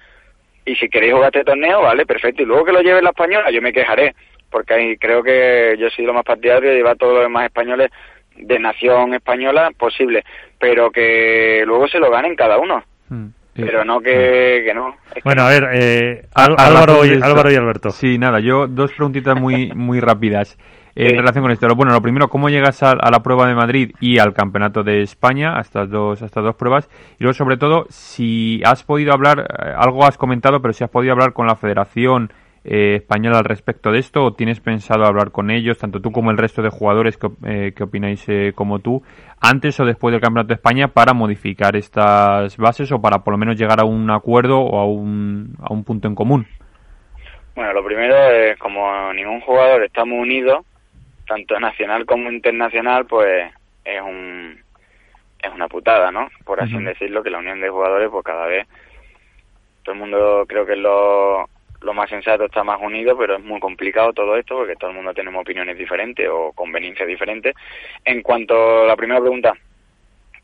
[0.65, 2.43] Y si queréis jugar este torneo, vale, perfecto.
[2.43, 4.15] Y luego que lo lleve la española, yo me quejaré.
[4.51, 7.91] Porque ahí creo que yo soy lo más partidario de llevar todos los demás españoles
[8.37, 10.25] de nación española posible.
[10.59, 12.83] Pero que luego se lo ganen cada uno.
[13.09, 13.27] Mm.
[13.55, 14.97] Pero no que, que no.
[15.09, 17.21] Es que Bueno, a ver, eh, Al- Álvaro, y.
[17.23, 17.91] Álvaro y Alberto.
[17.91, 20.57] Sí, nada, yo dos preguntitas muy, muy rápidas
[20.95, 21.11] eh, Sí.
[21.13, 21.69] en relación con esto.
[21.69, 24.83] Lo- Bueno, lo primero, ¿cómo llegas a, a la prueba de Madrid y al Campeonato
[24.83, 26.89] de España, a estas dos, a estas dos pruebas?
[27.19, 30.91] Y luego, sobre todo, si has podido hablar, eh, algo has comentado, pero si has
[30.91, 32.33] podido hablar con la Federación
[32.65, 36.31] eh, Española al respecto de esto, o tienes pensado hablar con ellos, tanto tú como
[36.31, 39.03] el resto de jugadores que, eh, que opináis eh, como tú,
[39.41, 43.39] antes o después del Campeonato de España para modificar estas bases o para por lo
[43.39, 46.47] menos llegar a un acuerdo o a un, a un punto en común.
[47.55, 50.65] Bueno, lo primero es como ningún jugador estamos unidos,
[51.27, 53.53] tanto nacional como internacional, pues
[53.85, 54.59] es un
[55.43, 56.29] es una putada, ¿no?
[56.45, 58.67] Por así decirlo, que la unión de jugadores, pues cada vez
[59.83, 61.49] todo el mundo creo que lo
[61.83, 64.97] lo más sensato está más unido, pero es muy complicado todo esto porque todo el
[64.97, 67.55] mundo tenemos opiniones diferentes o conveniencias diferentes.
[68.05, 69.53] En cuanto a la primera pregunta,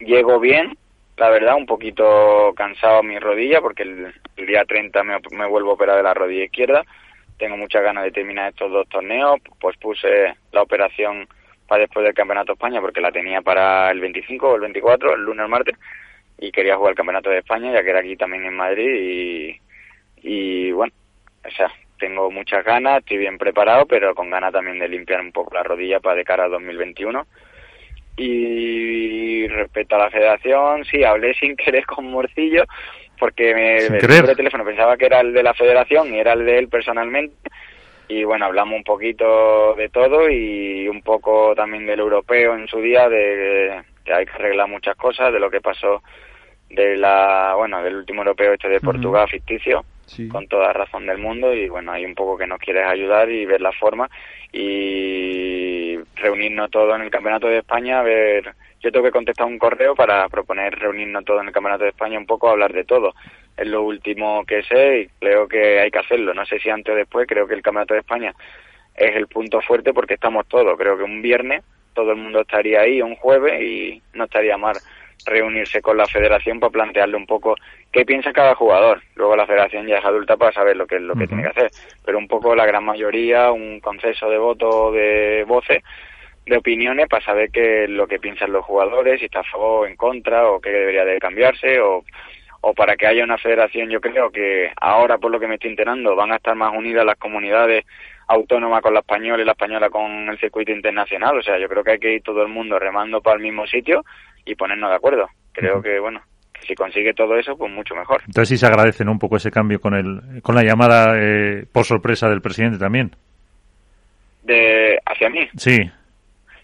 [0.01, 0.77] llego bien,
[1.17, 4.15] la verdad, un poquito cansado mi rodilla porque el,
[4.47, 5.19] día 30 me,
[5.49, 6.85] vuelvo a operar de la rodilla izquierda.
[7.39, 11.29] Tengo muchas ganas de terminar estos dos torneos, pues puse la operación
[11.67, 15.15] para después del Campeonato de España porque la tenía para el 25 o el 24,
[15.15, 15.77] el lunes o el martes,
[16.39, 19.61] y quería jugar el Campeonato de España ya que era aquí también en Madrid y,
[20.23, 20.93] y bueno,
[21.45, 25.33] o sea, tengo muchas ganas, estoy bien preparado, pero con ganas también de limpiar un
[25.33, 27.27] poco la rodilla para de cara a 2021
[28.19, 32.65] y respecto a la federación, sí, hablé sin querer con Morcillo,
[33.19, 36.59] porque me, el teléfono pensaba que era el de la federación y era el de
[36.59, 37.37] él personalmente.
[38.09, 42.81] Y bueno, hablamos un poquito de todo y un poco también del europeo en su
[42.81, 46.03] día, de que hay que arreglar muchas cosas, de lo que pasó
[46.71, 49.85] de la, bueno, del último europeo este de Portugal ficticio,
[50.31, 53.45] con toda razón del mundo y bueno, hay un poco que nos quieres ayudar y
[53.45, 54.09] ver la forma
[54.53, 59.59] y reunirnos todos en el Campeonato de España, a ver, yo tengo que contestar un
[59.59, 63.15] correo para proponer reunirnos todos en el Campeonato de España un poco hablar de todo.
[63.57, 66.33] Es lo último que sé y creo que hay que hacerlo.
[66.33, 68.33] No sé si antes o después, creo que el Campeonato de España
[68.95, 70.79] es el punto fuerte porque estamos todos.
[70.79, 74.77] Creo que un viernes todo el mundo estaría ahí, un jueves y no estaría mal
[75.27, 77.55] reunirse con la federación para plantearle un poco
[77.93, 79.03] qué piensa cada jugador.
[79.15, 81.49] Luego la federación ya es adulta para saber lo que es lo que tiene que
[81.51, 81.71] hacer.
[82.05, 85.83] Pero un poco la gran mayoría, un conceso de voto de voces,
[86.47, 89.87] de opiniones para saber qué lo que piensan los jugadores, si está a favor o
[89.87, 92.05] en contra, o qué debería de cambiarse, o,
[92.61, 95.71] o para que haya una federación, yo creo que ahora, por lo que me estoy
[95.71, 97.85] enterando, van a estar más unidas las comunidades
[98.29, 101.39] autónomas con la española y la española con el circuito internacional.
[101.39, 103.67] O sea, yo creo que hay que ir todo el mundo remando para el mismo
[103.67, 104.05] sitio
[104.49, 105.29] y ponernos de acuerdo.
[105.53, 106.21] Creo que, bueno,
[106.67, 108.23] si consigue todo eso, pues mucho mejor.
[108.27, 111.85] Entonces sí se agradece un poco ese cambio con el con la llamada eh, por
[111.85, 113.11] sorpresa del presidente también.
[114.43, 115.49] De hacia mí.
[115.57, 115.79] Sí.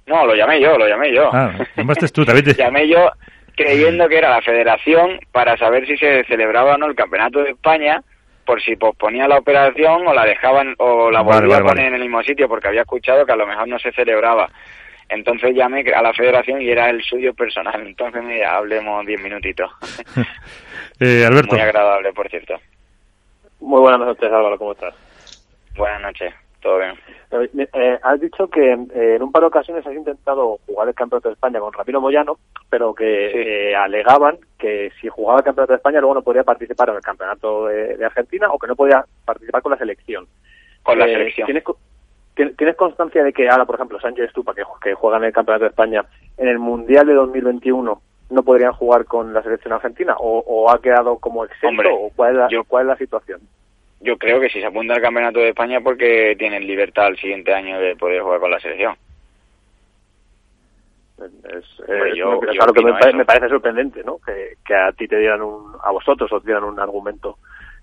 [0.06, 1.30] No, lo llamé yo, lo llamé yo.
[1.32, 3.10] Ah, llamaste tú, también llamé yo
[3.56, 7.50] creyendo que era la federación para saber si se celebraba o no el campeonato de
[7.50, 8.02] España
[8.44, 12.02] por si posponía la operación o la dejaban o la volvían a poner en el
[12.02, 14.50] mismo sitio porque había escuchado que a lo mejor no se celebraba
[15.08, 17.86] entonces llamé a la federación y era el suyo personal.
[17.86, 19.70] Entonces, mira, hablemos diez minutitos.
[21.00, 21.54] eh, Alberto.
[21.54, 22.54] Muy agradable, por cierto.
[23.60, 24.58] Muy buenas noches, Álvaro.
[24.58, 24.94] ¿Cómo estás?
[25.76, 26.34] Buenas noches.
[26.60, 26.94] Todo bien.
[27.30, 30.94] Eh, eh has dicho que eh, en un par de ocasiones has intentado jugar el
[30.94, 32.38] Campeonato de España con Ramiro Moyano,
[32.70, 36.88] pero que eh, alegaban que si jugaba el Campeonato de España luego no podía participar
[36.88, 40.26] en el Campeonato de, de Argentina o que no podía participar con la selección.
[40.82, 41.46] Con la selección.
[41.46, 41.64] ¿tienes,
[42.34, 45.64] ¿Tienes constancia de que ahora, por ejemplo, Sánchez Estupa, que, que juega en el Campeonato
[45.64, 46.04] de España,
[46.36, 50.16] en el Mundial de 2021 no podrían jugar con la selección argentina?
[50.18, 51.88] ¿O, ha quedado como exento?
[51.94, 53.40] ¿O cuál es, la, cuál es la situación?
[54.00, 57.54] Yo creo que si se apunta al Campeonato de España porque tienen libertad el siguiente
[57.54, 58.96] año de poder jugar con la selección.
[61.18, 64.18] Es, que me, parece sorprendente, ¿no?
[64.18, 67.38] Que, que a ti te dieran un, a vosotros os dieran un argumento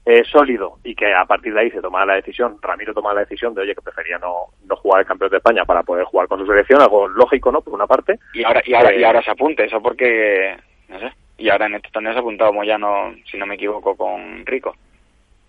[0.06, 3.22] eh, sólido y que a partir de ahí se tomara la decisión, Ramiro toma la
[3.22, 6.28] decisión de, oye, que prefería no, no jugar el campeón de España para poder jugar
[6.28, 7.62] con su selección, algo lógico, ¿no?
[7.62, 8.20] Por una parte.
[8.34, 10.58] Y ahora, y ahora, y eh, ahora se apunte, eso porque,
[10.90, 13.96] no sé, y ahora en este torneo se ha apuntado Moyano, si no me equivoco,
[13.96, 14.76] con Rico.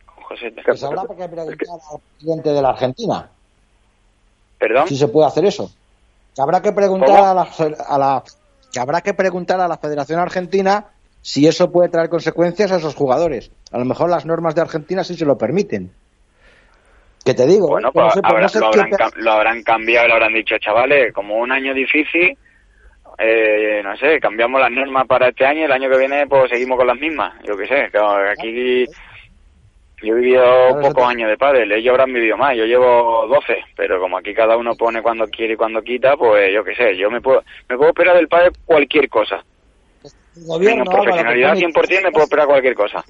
[0.07, 0.53] Con José.
[0.64, 3.30] Pues habrá que preguntar al presidente de la Argentina.
[4.59, 4.86] ¿Perdón?
[4.88, 5.70] Si se puede hacer eso.
[6.34, 7.48] Que habrá que preguntar a la,
[7.88, 8.22] a la,
[8.72, 10.86] que habrá que preguntar a la Federación Argentina
[11.20, 13.50] si eso puede traer consecuencias a esos jugadores.
[13.73, 15.91] A lo mejor las normas de Argentina sí se lo permiten.
[17.25, 17.68] ¿Qué te digo?
[17.68, 22.37] Bueno, pues lo, habrán, cambiado, lo habrán dicho, chavales, como un año difícil,
[23.18, 26.51] eh, no sé, cambiamos las normas para este año y el año que viene pues
[26.51, 27.35] seguimos con las mismas.
[27.45, 28.85] Yo qué sé, aquí
[30.03, 30.43] yo he vivido
[30.81, 34.57] pocos años de pádel, ellos habrán vivido más, yo llevo 12, pero como aquí cada
[34.57, 37.77] uno pone cuando quiere y cuando quita, pues yo qué sé, yo me puedo, me
[37.77, 39.45] puedo esperar del pádel cualquier cosa
[40.47, 43.05] gobierno, profesionalidad 100% me puedo esperar cualquier cosa,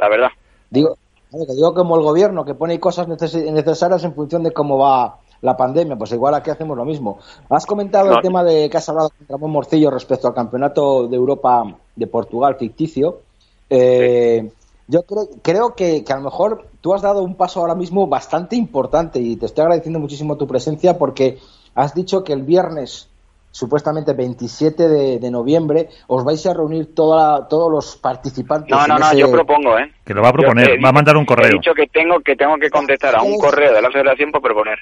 [0.00, 0.28] la verdad.
[0.70, 0.96] Digo,
[1.30, 5.96] digo como el gobierno que pone cosas necesarias en función de cómo va la pandemia,
[5.96, 7.18] pues igual aquí hacemos lo mismo.
[7.48, 11.16] Has comentado el tema de que has hablado con Ramón Morcillo respecto al campeonato de
[11.16, 11.64] Europa
[11.96, 13.20] de Portugal ficticio.
[13.68, 14.50] Eh,
[14.88, 18.06] yo creo, creo que, que, a lo mejor tú has dado un paso ahora mismo
[18.06, 21.38] bastante importante y te estoy agradeciendo muchísimo tu presencia porque
[21.74, 23.09] has dicho que el viernes
[23.50, 24.88] supuestamente 27
[25.18, 28.70] de, noviembre, os vais a reunir toda, todos los participantes.
[28.70, 29.92] No, no, no, yo propongo, ¿eh?
[30.04, 31.48] Que lo va a proponer, va a mandar un correo.
[31.48, 34.42] He dicho que tengo que, tengo que contestar a un correo de la Federación para
[34.42, 34.78] proponer.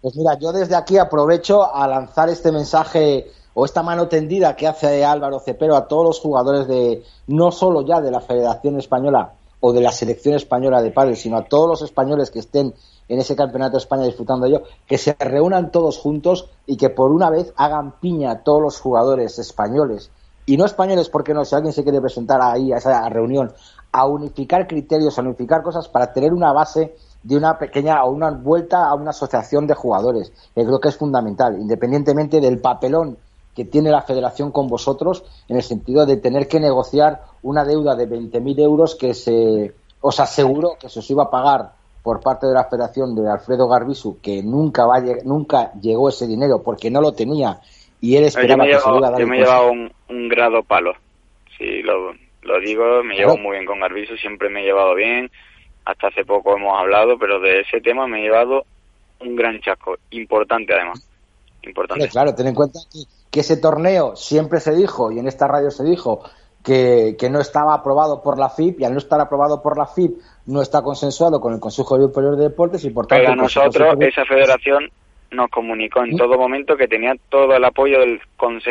[0.00, 4.66] Pues mira, yo desde aquí aprovecho a lanzar este mensaje o esta mano tendida que
[4.66, 9.32] hace Álvaro Cepero a todos los jugadores de, no solo ya de la Federación Española
[9.60, 12.74] o de la selección española de pádel, sino a todos los españoles que estén
[13.08, 17.10] en ese campeonato de España disfrutando yo, que se reúnan todos juntos y que por
[17.10, 20.10] una vez hagan piña a todos los jugadores españoles
[20.46, 23.52] y no españoles, porque no, si alguien se quiere presentar ahí a esa reunión,
[23.92, 28.30] a unificar criterios, a unificar cosas para tener una base de una pequeña o una
[28.30, 30.32] vuelta a una asociación de jugadores.
[30.54, 33.18] que creo que es fundamental, independientemente del papelón
[33.60, 37.94] que tiene la federación con vosotros, en el sentido de tener que negociar una deuda
[37.94, 42.46] de 20.000 euros que se os aseguró que se os iba a pagar por parte
[42.46, 47.02] de la federación de Alfredo Garbisu, que nunca, va, nunca llegó ese dinero porque no
[47.02, 47.60] lo tenía
[48.00, 50.62] y él esperaba que se iba a dar Yo me he llevado un, un, grado
[50.62, 50.94] palo.
[51.58, 55.30] Sí, lo, lo digo, me llevo muy bien con Garbisu, siempre me he llevado bien.
[55.84, 58.64] Hasta hace poco hemos hablado, pero de ese tema me he llevado
[59.20, 59.98] un gran chasco.
[60.12, 61.09] Importante, además.
[61.62, 62.08] Importante.
[62.08, 62.78] claro, ten en cuenta
[63.30, 66.22] que, ese torneo siempre se dijo, y en esta radio se dijo,
[66.64, 69.86] que, que, no estaba aprobado por la FIP y al no estar aprobado por la
[69.86, 73.22] FIP no está consensuado con el Consejo Superior de Deportes y por tanto...
[73.22, 74.90] Pero a nosotros esa federación
[75.30, 78.20] nos comunicó en todo momento que tenía todo el apoyo del,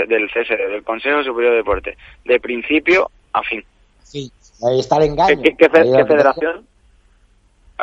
[0.08, 3.64] del CSD, del Consejo Superior de Deportes, de principio a fin.
[4.04, 4.32] Sí,
[4.68, 5.42] ahí está el engaño.
[5.42, 6.66] ¿Qué, qué, federación?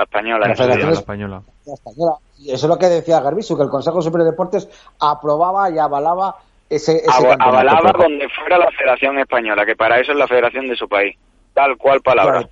[0.02, 0.48] Española.
[0.48, 1.42] La Federación Española.
[1.66, 2.16] española.
[2.38, 4.68] Eso es lo que decía Garbisu, que el Consejo Superior de Deportes
[5.00, 6.36] aprobaba y avalaba
[6.68, 10.76] ese, ese Avalaba donde fuera la Federación Española, que para eso es la federación de
[10.76, 11.16] su país.
[11.54, 12.48] Tal cual palabra.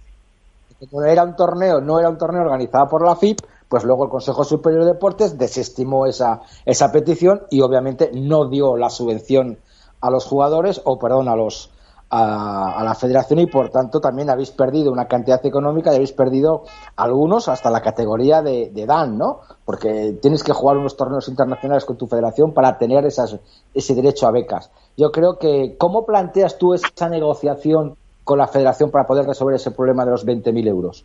[1.07, 3.39] Era un torneo, no era un torneo organizado por la FIP,
[3.69, 8.77] pues luego el Consejo Superior de Deportes desestimó esa, esa petición y obviamente no dio
[8.77, 9.59] la subvención
[10.01, 11.71] a los jugadores, o perdón, a los
[12.17, 16.63] a, la federación y por tanto también habéis perdido una cantidad económica y habéis perdido
[16.97, 19.41] algunos hasta la categoría de, Dan, ¿no?
[19.65, 23.41] Porque tienes que jugar unos torneos internacionales con tu federación para tener esas,
[23.75, 24.71] ese derecho a becas.
[24.97, 29.73] Yo creo que, ¿cómo planteas tú esa negociación con la federación para poder resolver ese
[29.73, 31.05] problema de los 20.000 euros?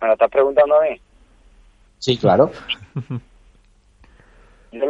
[0.00, 1.00] ¿Me lo estás preguntando a mí?
[2.00, 2.50] Sí, claro.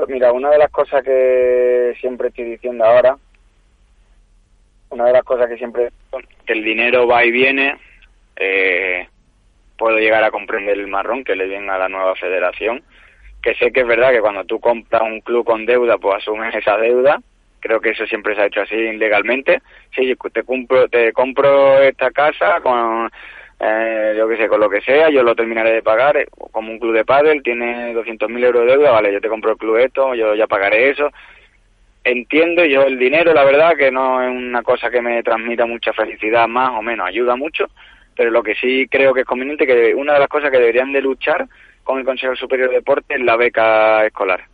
[0.09, 3.19] mira, una de las cosas que siempre estoy diciendo ahora
[4.91, 5.91] una de las cosas que siempre
[6.47, 7.77] que el dinero va y viene
[8.37, 9.07] eh,
[9.77, 12.83] puedo llegar a comprender el marrón que le viene a la nueva federación
[13.43, 16.55] que sé que es verdad que cuando tú compras un club con deuda pues asumes
[16.55, 17.21] esa deuda
[17.61, 19.63] creo que eso siempre se ha hecho así legalmente
[19.95, 23.11] sí te compro te compro esta casa con
[23.61, 26.71] eh, yo qué sé con lo que sea yo lo terminaré de pagar eh, como
[26.71, 29.77] un club de pádel tiene 200.000 euros de deuda vale yo te compro el club
[29.77, 31.11] esto yo ya pagaré eso
[32.05, 35.93] entiendo yo el dinero, la verdad que no es una cosa que me transmita mucha
[35.93, 37.67] felicidad, más o menos, ayuda mucho,
[38.15, 40.93] pero lo que sí creo que es conveniente que una de las cosas que deberían
[40.93, 41.49] de luchar
[41.83, 44.45] con el Consejo Superior de Deportes es la beca escolar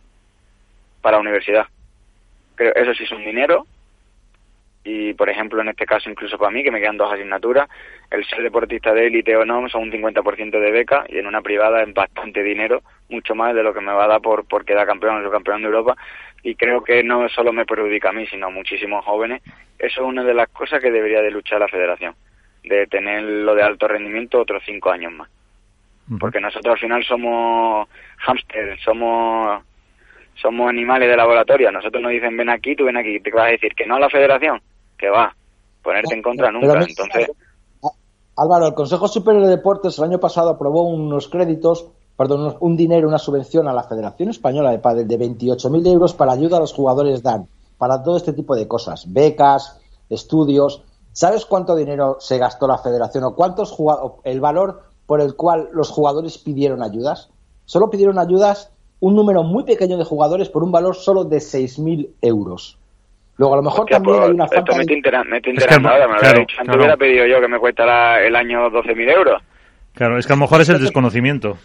[1.01, 1.67] para universidad.
[2.55, 3.65] Creo, eso sí es un dinero
[4.83, 7.69] y, por ejemplo, en este caso, incluso para mí, que me quedan dos asignaturas,
[8.09, 11.41] el ser deportista de élite o no son un 50% de beca y en una
[11.41, 14.65] privada es bastante dinero, mucho más de lo que me va a dar por, por
[14.65, 15.95] quedar campeón o campeón de Europa
[16.43, 19.41] y creo que no solo me perjudica a mí, sino a muchísimos jóvenes.
[19.77, 22.15] Eso es una de las cosas que debería de luchar la federación,
[22.63, 25.29] de tener lo de alto rendimiento otros cinco años más.
[26.19, 27.87] Porque nosotros al final somos
[28.17, 29.63] hámster, somos
[30.35, 31.71] somos animales de laboratorio.
[31.71, 33.99] nosotros nos dicen ven aquí, tú ven aquí, te vas a decir que no a
[33.99, 34.59] la federación,
[34.97, 35.35] que va,
[35.83, 36.73] ponerte en contra nunca.
[36.81, 37.29] Entonces,
[38.35, 41.91] Álvaro, el Consejo Superior de Deportes el año pasado aprobó unos créditos
[42.21, 46.33] perdón, un dinero, una subvención a la Federación Española de Padel de 28.000 euros para
[46.33, 47.47] ayuda a los jugadores DAN,
[47.79, 50.83] para todo este tipo de cosas, becas, estudios.
[51.13, 53.75] ¿Sabes cuánto dinero se gastó la Federación o cuántos
[54.23, 57.29] el valor por el cual los jugadores pidieron ayudas?
[57.65, 62.07] Solo pidieron ayudas un número muy pequeño de jugadores por un valor solo de 6.000
[62.21, 62.77] euros.
[63.37, 64.75] Luego, a lo mejor también pues, hay una falta...
[64.75, 66.57] me estoy me ahora, me lo dicho.
[66.59, 69.41] Antes hubiera pedido yo que me cuesta el año 12.000 euros.
[69.93, 71.57] Claro, es que a lo mejor es el desconocimiento.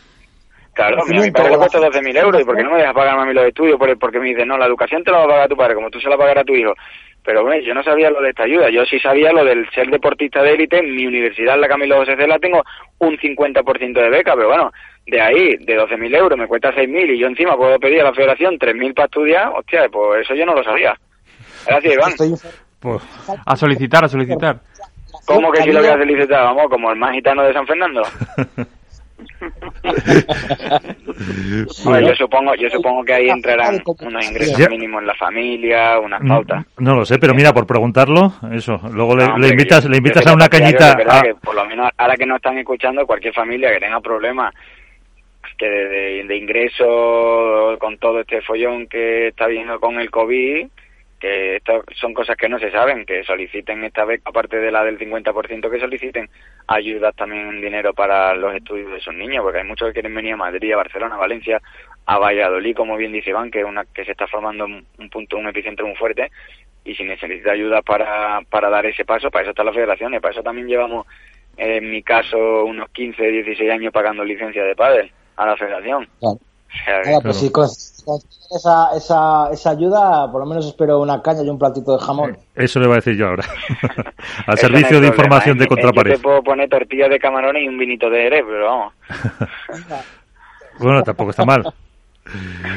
[0.77, 3.25] Claro, mi padre le cuesta 12.000 euros, ¿y por qué no me dejas pagar a
[3.25, 3.79] mí los estudios?
[3.99, 5.99] Porque me dice, no, la educación te la va a pagar tu padre, como tú
[5.99, 6.75] se la pagarás a tu hijo.
[7.25, 9.89] Pero bueno, yo no sabía lo de esta ayuda, yo sí sabía lo del ser
[9.89, 12.63] deportista de élite, en mi universidad, la Camilo José Cela, tengo
[12.99, 14.71] un 50% de beca, pero bueno,
[15.07, 18.13] de ahí, de 12.000 euros, me cuesta 6.000 y yo encima puedo pedir a la
[18.13, 20.95] federación 3.000 para estudiar, hostia, pues eso yo no lo sabía.
[21.67, 22.13] Gracias, Iván.
[22.81, 23.03] Pues,
[23.47, 24.61] a solicitar, a solicitar.
[25.25, 26.45] ¿Cómo que si lo voy a solicitar?
[26.45, 28.03] Vamos, como el más gitano de San Fernando.
[32.03, 36.29] yo supongo yo supongo que ahí entrarán unos ingresos mínimos en la familia unas mm,
[36.29, 36.65] pautas.
[36.79, 40.49] no lo sé pero mira por preguntarlo eso luego le, invitas le invitas a una
[40.49, 40.97] cañita
[41.43, 44.55] por lo menos ahora que no están escuchando cualquier familia que tenga problemas
[45.57, 50.67] que de, de, ingreso con todo este follón que está viendo con el covid
[51.21, 54.85] que esto son cosas que no se saben, que soliciten esta vez, aparte de la
[54.85, 56.29] del 50%, que soliciten
[56.67, 60.15] ayudas también en dinero para los estudios de sus niños, porque hay muchos que quieren
[60.15, 61.63] venir a Madrid, a Barcelona, a Valencia,
[62.05, 65.49] a Valladolid, como bien dice Iván, que una que se está formando un punto, un
[65.49, 66.31] epicentro muy fuerte,
[66.85, 70.21] y si necesita ayuda para, para dar ese paso, para eso está la federación, y
[70.21, 71.07] para eso también llevamos,
[71.57, 76.09] en mi caso, unos 15, 16 años pagando licencia de padre a la federación.
[76.21, 77.21] Claro.
[77.23, 77.69] pues si con,
[78.55, 82.39] esa, esa, esa ayuda, por lo menos espero una caña y un platito de jamón.
[82.55, 83.45] Eso le voy a decir yo ahora.
[84.47, 86.13] Al servicio de información de Contrapared.
[86.13, 88.95] Yo te puedo poner tortillas de camarones y un vinito de Jerez, pero vamos.
[90.79, 91.73] bueno, tampoco está mal.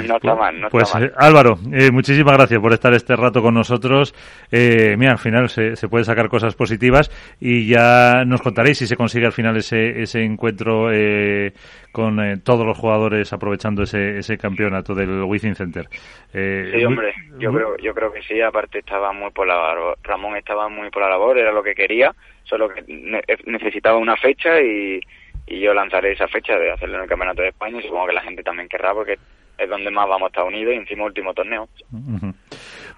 [0.07, 1.07] No está mal, no pues, está mal.
[1.07, 4.13] Eh, Álvaro, eh, muchísimas gracias por estar este rato con nosotros.
[4.51, 8.87] Eh, mira, al final se, se puede sacar cosas positivas y ya nos contaréis si
[8.87, 11.53] se consigue al final ese, ese encuentro eh,
[11.91, 15.87] con eh, todos los jugadores aprovechando ese, ese campeonato del Wizzing Center.
[16.33, 18.39] Eh, sí, hombre, yo creo, yo creo que sí.
[18.41, 22.13] Aparte estaba muy por la Ramón estaba muy por la labor, era lo que quería,
[22.43, 24.99] solo que ne necesitaba una fecha y,
[25.47, 28.13] y yo lanzaré esa fecha de hacerlo en el Campeonato de España y supongo que
[28.13, 29.17] la gente también querrá porque
[29.59, 31.67] es donde más vamos a estar unidos y encima último torneo.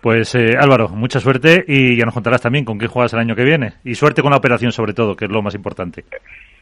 [0.01, 3.35] Pues eh, Álvaro, mucha suerte y ya nos contarás también con qué juegas el año
[3.35, 3.73] que viene.
[3.83, 6.03] Y suerte con la operación sobre todo, que es lo más importante.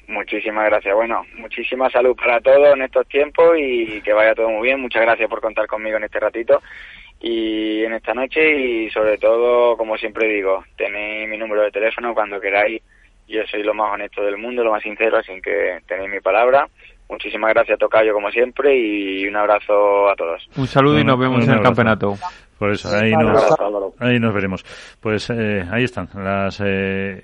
[0.08, 0.96] Muchísimas gracias.
[0.96, 4.82] Bueno, muchísima salud para todos en estos tiempos y que vaya todo muy bien.
[4.82, 6.62] Muchas gracias por contar conmigo en este ratito
[7.22, 12.14] y en esta noche y sobre todo, como siempre digo, tenéis mi número de teléfono
[12.14, 12.82] cuando queráis.
[13.28, 16.68] Yo soy lo más honesto del mundo, lo más sincero, así que tenéis mi palabra.
[17.10, 20.48] Muchísimas gracias, Tocayo, como siempre, y un abrazo a todos.
[20.56, 22.16] Un saludo y nos vemos en el campeonato.
[22.58, 23.44] Por eso, ahí nos,
[24.00, 24.64] ahí nos veremos.
[25.00, 27.22] Pues eh, ahí están las eh,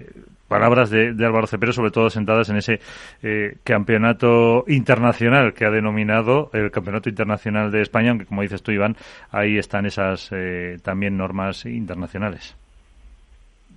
[0.47, 2.79] palabras de, de, Álvaro Cepero, sobre todo sentadas en ese
[3.21, 8.71] eh, campeonato internacional que ha denominado el Campeonato Internacional de España, aunque como dices tú,
[8.71, 8.95] Iván,
[9.31, 12.55] ahí están esas eh, también normas internacionales.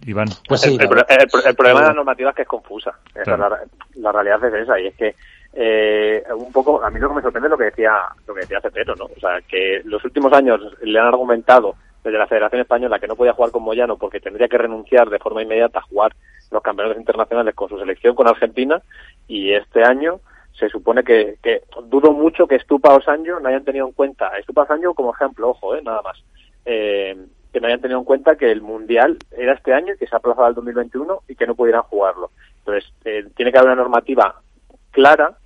[0.06, 0.28] Iván.
[0.46, 2.92] Pues sí, el, el, el, el, problema de la normativa es que es confusa.
[3.24, 3.48] Claro.
[3.48, 3.58] La,
[3.96, 5.14] la, realidad es esa, y es que
[5.60, 7.92] eh, un poco, a mí lo que me sorprende es lo que decía,
[8.28, 9.06] lo que decía Cepero, ¿no?
[9.06, 13.16] O sea, que los últimos años le han argumentado desde la Federación Española que no
[13.16, 16.14] podía jugar con Moyano porque tendría que renunciar de forma inmediata a jugar
[16.52, 18.80] los campeonatos internacionales con su selección con Argentina
[19.26, 20.20] y este año
[20.52, 24.30] se supone que, que dudo mucho que Stupa o Sancho no hayan tenido en cuenta,
[24.44, 26.22] Stupa o Sancho como ejemplo, ojo, eh, nada más,
[26.66, 27.16] eh,
[27.52, 30.14] que no hayan tenido en cuenta que el Mundial era este año y que se
[30.14, 32.30] ha aplazado al 2021 y que no pudieran jugarlo.
[32.60, 34.40] Entonces, eh, tiene que haber una normativa
[34.90, 35.36] clara,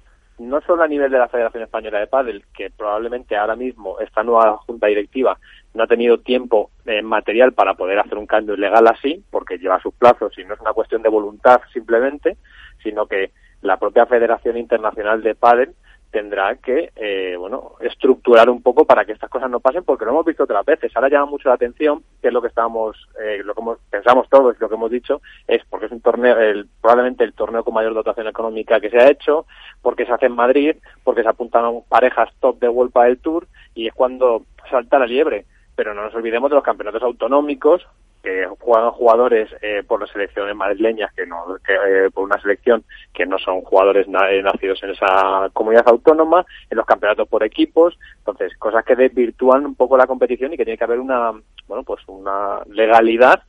[0.43, 4.23] no solo a nivel de la Federación Española de Pádel, que probablemente ahora mismo esta
[4.23, 5.39] nueva junta directiva
[5.75, 9.81] no ha tenido tiempo eh, material para poder hacer un cambio legal así, porque lleva
[9.81, 12.37] sus plazos y no es una cuestión de voluntad simplemente,
[12.83, 13.31] sino que
[13.63, 15.75] la propia Federación Internacional de Pádel
[16.13, 20.13] tendrá que, eh, bueno, estructurar un poco para que estas cosas no pasen, porque lo
[20.13, 20.93] hemos visto otras veces.
[20.95, 24.55] Ahora llama mucho la atención, que es lo que estábamos, eh, lo que pensamos todos,
[24.61, 27.95] lo que hemos dicho, es porque es un torneo, el, probablemente el torneo con mayor
[27.95, 29.47] dotación económica que se ha hecho,
[29.81, 33.89] porque se hace en Madrid, porque se apuntan parejas top de World del Tour, y
[33.89, 35.47] es cuando salta la liebre.
[35.75, 37.87] Pero no nos olvidemos de los campeonatos autonómicos,
[38.23, 42.85] que juegan jugadores eh, por las selecciones madrileñas que no que, eh, por una selección
[43.13, 47.99] que no son jugadores na nacidos en esa comunidad autónoma en los campeonatos por equipos.
[48.19, 51.33] Entonces cosas que desvirtúan un poco la competición y que tiene que haber una
[51.67, 53.43] bueno pues una legalidad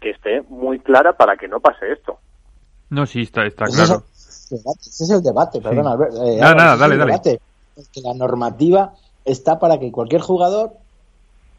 [0.00, 2.18] que esté muy clara para que no pase esto.
[2.88, 4.04] No sí está está claro.
[4.14, 5.64] ese es el debate sí.
[5.64, 7.12] perdona Albert, eh, nada, nada, dale, dale.
[7.12, 7.40] Debate,
[7.92, 10.70] que la normativa está para que cualquier jugador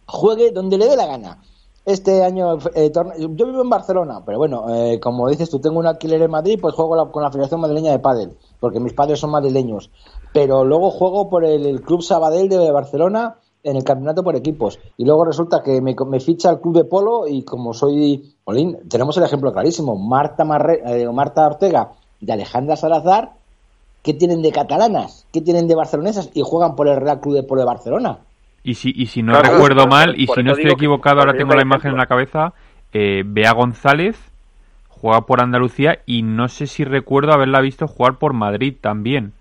[0.05, 1.37] juegue donde le dé la gana
[1.85, 5.87] este año eh, yo vivo en Barcelona, pero bueno, eh, como dices tú, tengo un
[5.87, 9.19] alquiler en Madrid, pues juego la, con la Federación Madrileña de Pádel, porque mis padres
[9.19, 9.89] son madrileños.
[10.33, 14.79] Pero luego juego por el, Club Sabadell de Barcelona en el campeonato por equipos.
[14.97, 18.35] Y luego resulta que me, me ficha el Club de Polo y como soy...
[18.45, 19.95] Olín, tenemos el ejemplo clarísimo.
[19.95, 23.33] Marta, Marre, eh, Marta Ortega y Alejandra Salazar,
[24.01, 25.25] ¿qué tienen de catalanas?
[25.31, 26.29] ¿Qué tienen de barcelonesas?
[26.33, 28.19] Y juegan por el Real Club de Polo de Barcelona.
[28.63, 31.33] Y si, y si no claro, recuerdo claro, mal, y si no estoy equivocado, ahora
[31.33, 32.53] tengo la imagen en la cabeza,
[32.93, 34.31] eh, Bea González
[34.87, 39.33] juega por Andalucía y no sé si recuerdo haberla visto jugar por Madrid también.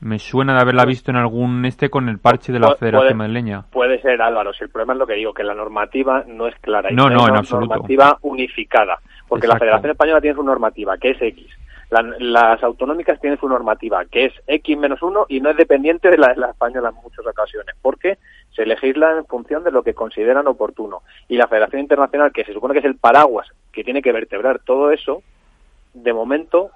[0.00, 3.16] Me suena de haberla visto en algún este con el parche de la puede, Federación
[3.16, 3.64] Madrileña.
[3.72, 4.52] Puede ser, Álvaro.
[4.52, 6.90] Si el problema es lo que digo, que la normativa no es clara.
[6.92, 7.74] No, no, no en absoluto.
[7.74, 8.98] normativa unificada.
[9.26, 9.64] Porque Exacto.
[9.64, 11.55] la Federación Española tiene su normativa, que es X.
[11.90, 16.10] La, las autonómicas tienen su normativa, que es X menos uno y no es dependiente
[16.10, 18.18] de la de la española en muchas ocasiones, porque
[18.54, 21.02] se legisla en función de lo que consideran oportuno.
[21.28, 24.60] Y la Federación Internacional, que se supone que es el paraguas que tiene que vertebrar
[24.60, 25.22] todo eso,
[25.94, 26.70] de momento,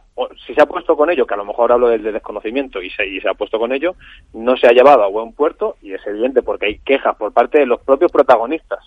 [0.46, 2.90] si se ha puesto con ello, que a lo mejor hablo del de desconocimiento y
[2.90, 3.96] se, y se ha puesto con ello,
[4.32, 7.58] no se ha llevado a buen puerto y es evidente porque hay quejas por parte
[7.58, 8.80] de los propios protagonistas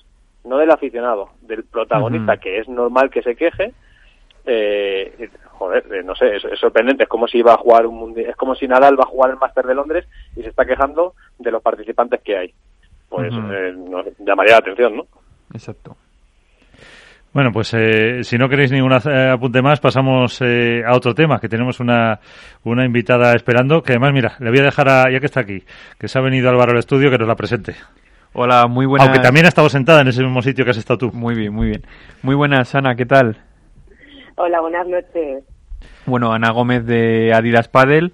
[0.44, 3.74] no del aficionado, del protagonista, que es normal que se queje.
[4.46, 7.04] Eh, joder, eh, no sé, es, sorprendente.
[7.04, 9.32] Es como si iba a jugar un mundial, es como si Nadal va a jugar
[9.32, 12.54] el Máster de Londres y se está quejando de los participantes que hay.
[13.10, 15.06] Pues eh, nos llamaría la atención, ¿no?
[15.54, 15.96] Exacto.
[17.34, 21.40] Bueno, pues eh, si no queréis ningún eh, apunte más, pasamos eh, a otro tema,
[21.40, 22.20] que tenemos una,
[22.64, 25.64] una invitada esperando, que además, mira, le voy a dejar a, ya que está aquí,
[25.98, 27.76] que se ha venido Álvaro al estudio, que nos la presente.
[28.34, 29.06] Hola, muy buena.
[29.06, 31.12] Aunque también ha estado sentada en ese mismo sitio que has estado tú.
[31.12, 31.82] Muy bien, muy bien.
[32.22, 33.38] Muy buenas, Ana, ¿qué tal?
[34.36, 35.44] Hola, buenas noches.
[36.06, 38.14] Bueno, Ana Gómez de Adidas Padel,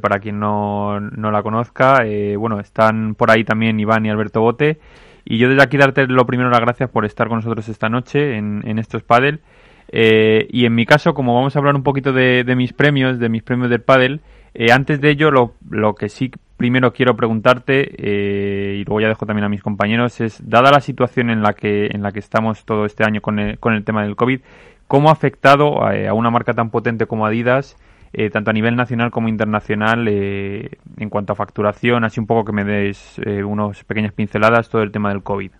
[0.00, 2.02] para quien no, no la conozca,
[2.38, 4.78] bueno, están por ahí también Iván y Alberto Bote.
[5.24, 8.36] Y yo desde aquí darte lo primero las gracias por estar con nosotros esta noche
[8.36, 9.40] en, en estos Padel.
[9.88, 13.28] Eh, y en mi caso, como vamos a hablar un poquito de, mis premios, de
[13.28, 14.20] mis premios del Padel,
[14.54, 19.08] eh, antes de ello, lo, lo, que sí primero quiero preguntarte, eh, y luego ya
[19.08, 22.18] dejo también a mis compañeros, es, dada la situación en la que, en la que
[22.18, 24.40] estamos todo este año con el, con el tema del COVID,
[24.88, 27.76] ¿cómo ha afectado a una marca tan potente como Adidas
[28.18, 32.46] eh, tanto a nivel nacional como internacional, eh, en cuanto a facturación, así un poco
[32.46, 35.50] que me des eh, unas pequeñas pinceladas, todo el tema del COVID.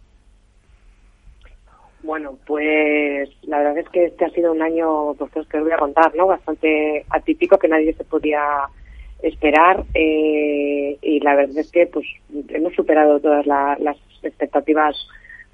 [2.02, 5.72] Bueno, pues la verdad es que este ha sido un año, pues que os voy
[5.72, 6.28] a contar, ¿no?
[6.28, 8.40] Bastante atípico, que nadie se podía
[9.22, 12.06] esperar y la verdad es que pues
[12.48, 14.96] hemos superado todas las expectativas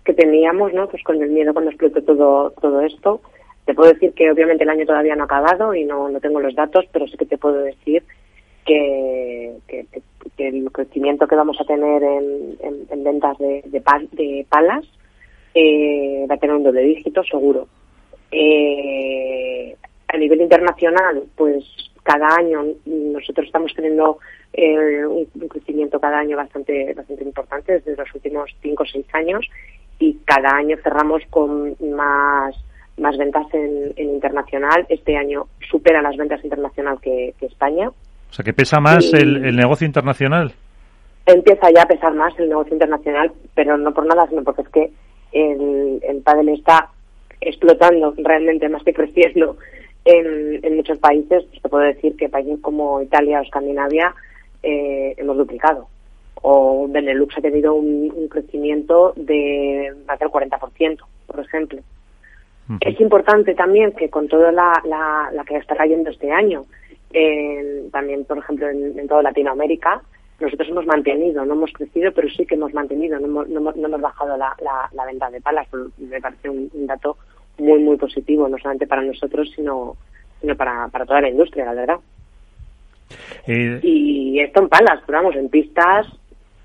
[0.05, 0.89] que teníamos, ¿no?
[0.89, 3.23] Pues con el miedo cuando explotó todo todo esto
[3.65, 6.41] te puedo decir que obviamente el año todavía no ha acabado y no, no tengo
[6.41, 8.03] los datos, pero sí que te puedo decir
[8.65, 9.87] que, que,
[10.39, 12.57] el crecimiento que vamos a tener en,
[12.91, 14.85] en, ventas de, palas
[15.55, 17.69] eh, va a tener un doble dígito seguro.
[18.31, 19.77] Eh,
[20.09, 21.65] a nivel internacional, pues
[22.03, 24.19] cada año nosotros estamos teniendo
[24.53, 29.47] eh, un, crecimiento cada año bastante bastante importante desde los últimos cinco o seis años
[29.99, 32.57] y cada año cerramos con más
[32.99, 34.87] más ventas en, internacional.
[34.89, 37.89] Este año supera las ventas internacional que, España.
[37.89, 40.53] O sea, que pesa más el, negocio internacional.
[41.27, 44.69] Empieza ya a pesar más el negocio internacional, pero no por nada, sino porque es
[44.69, 44.91] que
[45.33, 46.91] el, el pádel está
[47.41, 49.57] explotando realmente más que creciendo
[50.05, 51.45] en, muchos países.
[51.45, 54.15] Pues te puedo decir que países como Italia o Escandinavia
[54.63, 55.89] eh, hemos duplicado.
[56.45, 61.81] O Benelux ha tenido un, un crecimiento de más del 40%, por ejemplo.
[62.81, 66.65] Es importante también que con toda la, la, que está cayendo este año,
[67.91, 70.03] también, por ejemplo, en, toda Latinoamérica,
[70.41, 74.01] nosotros hemos mantenido, no hemos crecido, pero sí que hemos mantenido, no hemos, no, hemos
[74.01, 74.57] bajado la,
[74.93, 75.69] la, venta de palas.
[75.99, 77.17] Me parece un, dato
[77.59, 79.97] muy, muy positivo, no solamente para nosotros, sino,
[80.41, 81.99] sino para, para toda la industria, la verdad.
[83.47, 86.07] Eh, y esto en palas, pero vamos, en pistas,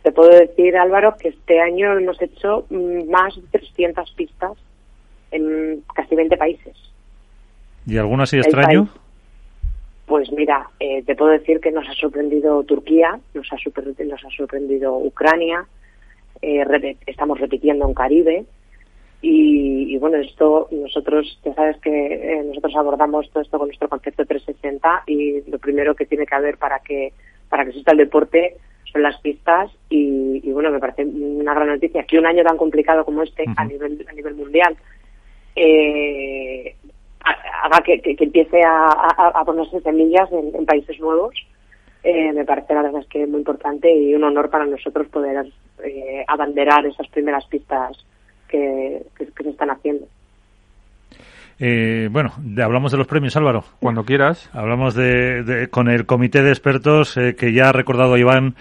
[0.02, 4.54] te puedo decir, Álvaro, que este año hemos hecho mm, más de 300 pistas
[5.32, 6.76] en casi 20 países.
[7.86, 8.90] ¿Y alguno así extraño?
[10.06, 13.58] Pues mira, eh, te puedo decir que nos ha sorprendido Turquía, nos ha,
[14.06, 15.66] nos ha sorprendido Ucrania,
[16.42, 18.46] eh, estamos repitiendo en Caribe
[19.22, 24.26] y, bueno, esto nosotros, ya sabes que eh, nosotros abordamos todo esto con nuestro concepto
[24.26, 27.14] 360 y lo primero que tiene que haber para que
[27.50, 28.58] para que exista el deporte
[28.92, 33.04] son las pistas y, bueno, me parece una gran noticia que un año tan complicado
[33.04, 34.78] como este a nivel a nivel mundial
[35.58, 36.76] eh,
[37.64, 41.34] haga que, empiece a, ponerse semillas en, países nuevos.
[42.04, 45.08] Eh, me parece la verdad es que es muy importante y un honor para nosotros
[45.08, 45.46] poder
[45.84, 47.98] eh, abanderar esas primeras pistas
[48.48, 50.08] que, se están haciendo.
[51.60, 52.34] Eh, bueno,
[52.64, 53.64] hablamos de los premios, Álvaro.
[53.80, 54.48] Cuando quieras.
[54.54, 58.56] Hablamos de, con el comité de expertos eh, que ya ha recordado Iván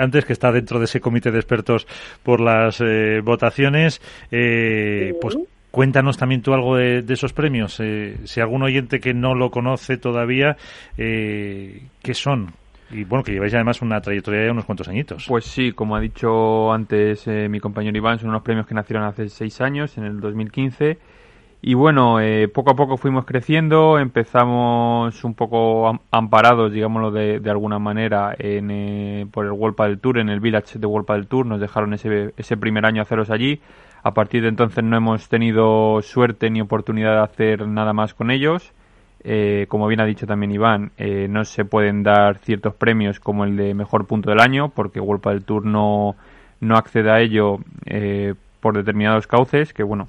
[0.00, 1.86] antes, que está dentro de ese comité de expertos
[2.22, 2.82] por las
[3.22, 4.00] votaciones.
[4.30, 5.36] Pues
[5.70, 7.78] Cuéntanos también tú algo de, esos premios.
[7.80, 10.56] Eh, si algún oyente que no lo conoce todavía,
[10.96, 12.52] eh, ¿qué son?
[12.90, 15.26] Y bueno, que lleváis además una trayectoria de unos cuantos añitos.
[15.28, 19.04] Pues sí, como ha dicho antes eh, mi compañero Iván, son unos premios que nacieron
[19.04, 20.98] hace seis años, en el 2015.
[21.60, 27.50] Y bueno, eh, poco a poco fuimos creciendo, empezamos un poco amparados, digámoslo de, de
[27.50, 31.46] alguna manera, en, por el World del Tour, en el Village de World del Tour,
[31.46, 33.60] nos dejaron ese, ese primer año haceros allí
[34.02, 38.30] a partir de entonces no hemos tenido suerte ni oportunidad de hacer nada más con
[38.30, 38.72] ellos.
[39.24, 43.44] Eh, como bien ha dicho también Iván, eh, no se pueden dar ciertos premios como
[43.44, 46.14] el de mejor punto del año, porque World del Tour no,
[46.60, 50.08] no accede a ello eh, por determinados cauces, que bueno,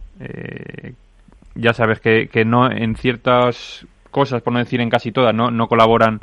[1.56, 5.52] ya sabes que, que, no en ciertas cosas, por no decir en casi todas, no,
[5.52, 6.20] no colaboran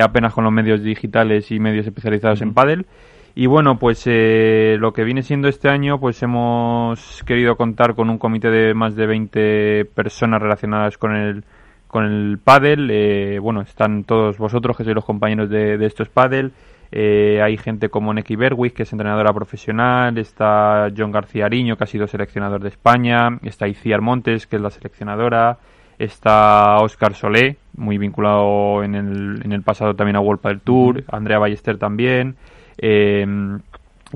[0.00, 2.86] apenas con los medios digitales y medios especializados en pádel
[3.34, 8.10] Y bueno, pues eh, lo que viene siendo este año, pues hemos querido contar con
[8.10, 11.44] un comité de más de 20 personas relacionadas con el
[11.86, 12.90] con el pádel.
[12.90, 16.52] Eh, bueno, están todos vosotros que sois los compañeros de, de estos pádel.
[16.94, 21.84] Eh, hay gente como Neki Berwick, que es entrenadora profesional, está John García Ariño, que
[21.84, 25.56] ha sido seleccionador de España, está Iciar Montes, que es la seleccionadora,
[25.98, 31.04] está Oscar Solé, muy vinculado en el, en el pasado también a World del Tour,
[31.10, 32.36] Andrea Ballester también,
[32.82, 33.24] eh,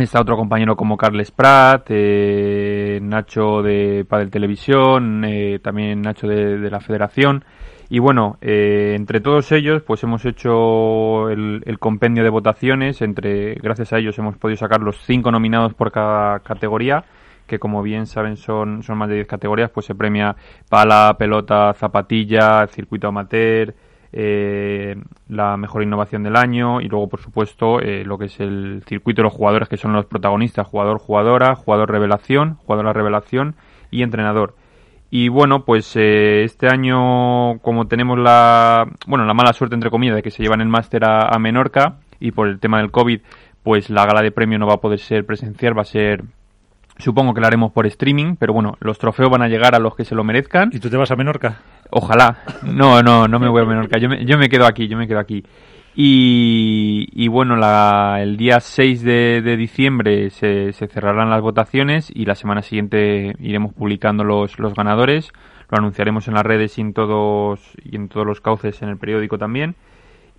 [0.05, 6.70] está otro compañero como Carles Prat, eh, Nacho de Padel Televisión, eh, también Nacho de,
[6.70, 7.44] la Federación.
[7.88, 13.01] Y bueno, eh, entre todos ellos, pues hemos hecho el, el, compendio de votaciones.
[13.01, 17.05] Entre, gracias a ellos hemos podido sacar los cinco nominados por cada categoría,
[17.47, 19.70] que como bien saben son, son más de 10 categorías.
[19.70, 20.34] Pues se premia
[20.68, 23.72] pala, pelota, zapatilla, circuito amateur,
[24.18, 24.97] eh,
[25.28, 29.20] la mejor innovación del año y luego, por supuesto, eh, lo que es el circuito
[29.20, 33.56] de los jugadores, que son los protagonistas, jugador, jugadora, jugador revelación, jugadora revelación
[33.90, 34.55] y entrenador.
[35.10, 40.16] Y bueno, pues eh, este año, como tenemos la, bueno, la mala suerte, entre comillas,
[40.16, 43.20] de que se llevan el máster a, Menorca y por el tema del COVID,
[43.62, 46.24] pues la gala de premio no va a poder ser presencial, va a ser,
[46.97, 49.94] supongo que la haremos por streaming, pero bueno, los trofeos van a llegar a los
[49.94, 50.70] que se lo merezcan.
[50.72, 51.60] ¿Y tú te vas a Menorca?
[51.91, 52.39] Ojalá.
[52.63, 53.99] No, no, no me voy a Menorca.
[53.99, 55.45] Yo me, yo me quedo aquí, yo me quedo aquí.
[55.99, 62.27] Y, y, bueno, la, el día 6 de, diciembre se, se, cerrarán las votaciones y
[62.27, 65.33] la semana siguiente iremos publicando los, los ganadores.
[65.71, 68.99] Lo anunciaremos en las redes y en todos, y en todos los cauces en el
[68.99, 69.75] periódico también.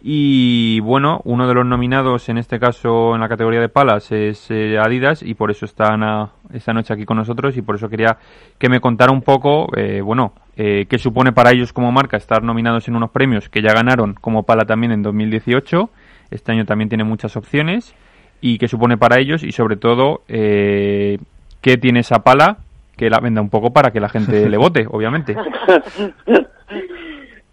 [0.02, 4.50] Y bueno, uno de los nominados en este caso en la categoría de palas es
[4.52, 7.90] eh, Adidas y por eso están a, esta noche aquí con nosotros y por eso
[7.90, 8.18] quería
[8.60, 12.44] que me contara un poco, eh, bueno, eh, qué supone para ellos como marca estar
[12.44, 15.90] nominados en unos premios que ya ganaron como pala también en 2018.
[16.30, 17.96] Este año también tiene muchas opciones
[18.42, 21.18] y qué supone para ellos y sobre todo eh,
[21.62, 22.58] qué tiene esa pala
[22.96, 25.36] que la venda un poco para que la gente le vote, obviamente.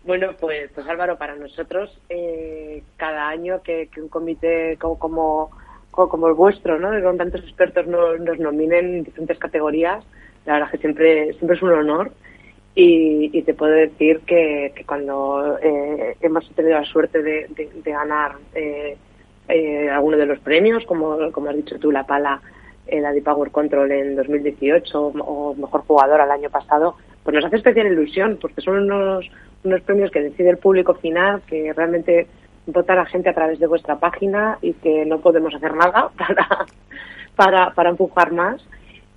[0.05, 5.51] Bueno, pues, pues Álvaro, para nosotros eh, cada año que, un comité como,
[5.91, 6.91] como, el vuestro, ¿no?
[7.03, 10.05] con tantos expertos nos, nos, nominen en diferentes categorías,
[10.45, 12.13] la verdad que siempre, siempre es un honor
[12.75, 17.91] y, y te puedo decir que, cuando eh, hemos tenido la suerte de, de, de
[17.91, 18.99] ganar eh,
[19.49, 22.43] eh, alguno de los premios, como, como has dicho tú, la pala,
[22.87, 27.45] eh, la de Power Control en 2018 o mejor jugador al año pasado, pues nos
[27.45, 29.31] hace especial ilusión porque son unos
[29.65, 32.27] unos premios que decide el público final, que realmente
[32.67, 36.67] vota la gente a través de vuestra página y que no podemos hacer nada para,
[37.35, 38.65] para, para empujar más.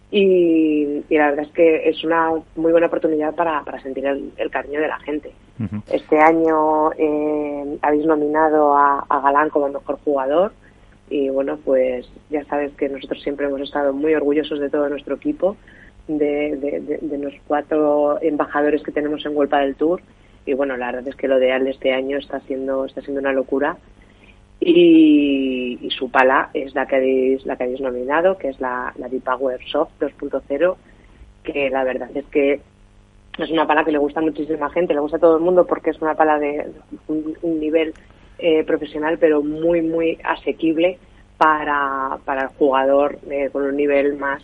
[0.10, 4.32] Y, y, la verdad es que es una muy buena oportunidad para, para sentir el,
[4.38, 5.34] el cariño de la gente.
[5.60, 5.82] Uh -huh.
[5.92, 10.54] Este año eh, habéis nominado a, a Galán como mejor jugador
[11.10, 15.16] y bueno, pues ya sabes que nosotros siempre hemos estado muy orgullosos de todo nuestro
[15.16, 15.56] equipo,
[16.08, 20.02] de, de, de, de los cuatro embajadores que tenemos en Huelpa del Tour
[20.48, 23.20] y bueno, la verdad es que lo de Al este año está siendo, está siendo
[23.20, 23.78] una locura.
[24.60, 29.10] Y, su pala es la que habéis, la que habéis nominado, que es la, la
[29.10, 30.76] D-Power Soft 2.0,
[31.44, 32.62] que la verdad es que
[33.38, 35.90] es una pala que le gusta muchísima gente, le gusta a todo el mundo porque
[35.90, 36.72] es una pala de
[37.08, 37.94] un nivel
[38.40, 41.00] eh, profesional, pero muy, muy asequible
[41.38, 44.44] para, para el jugador eh, con un nivel más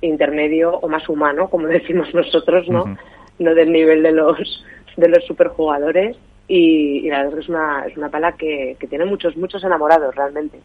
[0.00, 2.84] intermedio o más humano, como decimos nosotros, ¿no?
[2.84, 2.98] Uh -huh.
[3.38, 4.64] No del nivel de los
[4.96, 6.16] de los superjugadores
[6.48, 9.36] y, y la verdad es que es una, es una pala que, que tiene muchos,
[9.36, 10.58] muchos enamorados realmente.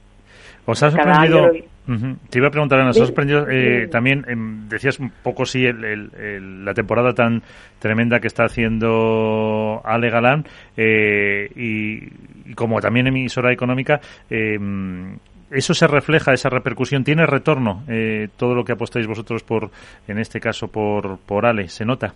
[0.68, 1.49] ¿Os ha sorprendido?
[1.88, 2.18] Uh -huh.
[2.30, 3.02] Te iba a preguntar, ¿nos sí.
[3.02, 3.89] ha sorprendido eh, sí.
[3.89, 4.26] también?
[4.27, 4.35] Eh,
[4.68, 7.41] decías un poco, sí, el, el, el, la temporada tan
[7.80, 10.44] tremenda que está haciendo Ale Galán
[10.76, 14.02] eh, y, y, como también emisora económica.
[14.30, 19.69] eso se refleja, esa repercusión, tiene retorno eh, todo lo que apostáis vosotros por,
[20.10, 22.14] en este caso, por, por Ale, ¿se nota?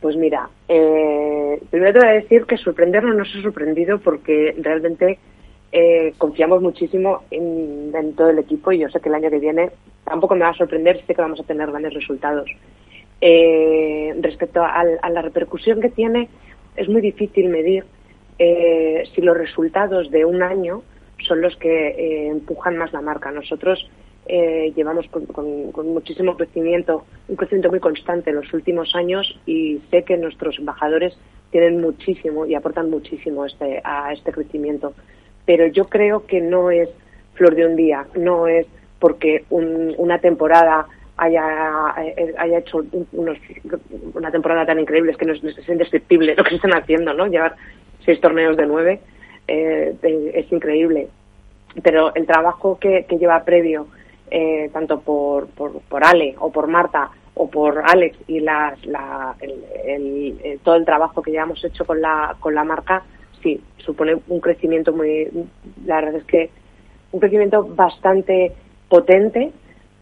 [0.00, 4.54] Pues mira, eh, primero te voy a decir que sorprendernos no se ha sorprendido porque
[4.62, 5.18] realmente
[5.70, 9.70] eh, confiamos muchísimo en, todo el equipo y yo sé que el año que viene
[10.04, 12.48] tampoco me va a sorprender, sé que vamos a tener grandes resultados.
[13.20, 16.28] Eh, respecto a, la repercusión que tiene,
[16.76, 17.84] es muy difícil medir
[18.38, 20.82] eh, si los resultados de un año
[21.26, 23.30] son los que empujan más la marca.
[23.30, 23.90] Nosotros
[24.26, 29.80] llevamos con, con, con, muchísimo crecimiento, un crecimiento muy constante en los últimos años y
[29.90, 31.16] sé que nuestros embajadores
[31.50, 34.94] tienen muchísimo y aportan muchísimo este, a este crecimiento.
[35.48, 36.90] Pero yo creo que no es
[37.32, 38.66] flor de un día, no es
[38.98, 42.84] porque un, una temporada haya, eh, hecho
[44.14, 47.26] una temporada tan increíble, es que no es, es indescriptible lo que están haciendo, ¿no?
[47.26, 47.56] Llevar
[48.04, 49.00] seis torneos de nueve
[49.46, 49.96] eh,
[50.34, 51.08] es increíble
[51.82, 53.86] pero el trabajo que, lleva previo,
[54.30, 58.44] eh, tanto por, por, Ale o por Marta o por Alex y
[60.62, 63.04] todo el trabajo que ya hemos hecho con la, con la marca,
[63.42, 65.28] sí, supone un crecimiento muy,
[65.86, 66.50] la verdad es que
[67.12, 68.52] un crecimiento bastante
[68.88, 69.50] potente,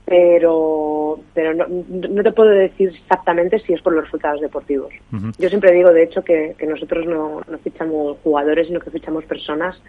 [0.05, 4.93] pero, pero no, no te puedo decir exactamente si es por los resultados deportivos.
[5.39, 9.25] Yo siempre digo, de hecho, que, que nosotros no, no fichamos jugadores, sino que fichamos
[9.25, 9.81] personas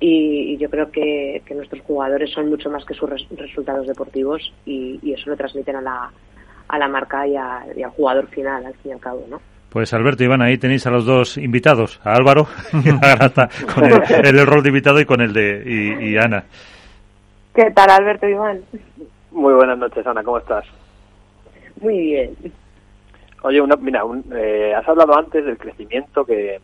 [0.00, 3.86] y, y yo creo que, que nuestros jugadores son mucho más que sus res- resultados
[3.86, 6.10] deportivos y, y eso lo transmiten a la,
[6.68, 9.40] a la marca y, a- y al jugador final, al fin y al cabo, ¿no?
[9.70, 12.46] Pues Alberto Iván, ahí tenéis a los dos invitados, a Álvaro
[12.84, 16.16] y a Grata, con el, el rol de invitado y con el de y, y
[16.16, 16.44] Ana.
[17.54, 18.60] ¿Qué tal, Alberto Iván?
[19.32, 20.64] Muy buenas noches, Ana, ¿cómo estás?
[21.82, 22.34] Muy bien.
[23.42, 26.60] Oye, una, mira, un- eh, has hablado antes del crecimiento que,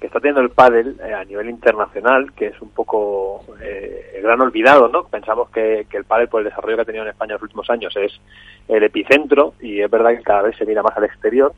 [0.00, 4.22] que está teniendo el pádel eh, a nivel internacional, que es un poco eh, el
[4.22, 5.04] gran olvidado, ¿no?
[5.04, 7.42] Pensamos que, que el pádel, por el desarrollo que ha tenido en España en los
[7.42, 8.18] últimos años, es
[8.66, 11.52] el epicentro y es verdad que cada vez se mira más al exterior.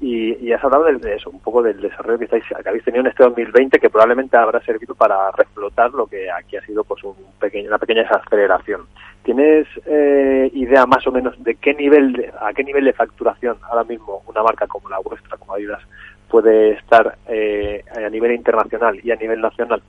[0.00, 3.00] Y, y has hablado de, eso, un poco del desarrollo que, estáis, que habéis tenido
[3.00, 7.02] en este 2020, que probablemente habrá servido para reflotar lo que aquí ha sido pues
[7.02, 8.82] un pequeño, una pequeña desaceleración.
[9.22, 13.84] ¿Tienes eh, idea más o menos de qué nivel, a qué nivel de facturación ahora
[13.84, 15.80] mismo una marca como la vuestra, como Adidas,
[16.28, 19.82] puede estar eh, a nivel internacional y a nivel nacional?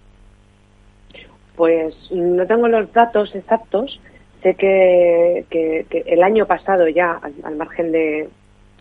[1.55, 3.99] Pues no tengo los datos exactos.
[4.41, 8.29] Sé que, que- el año pasado ya, al margen de,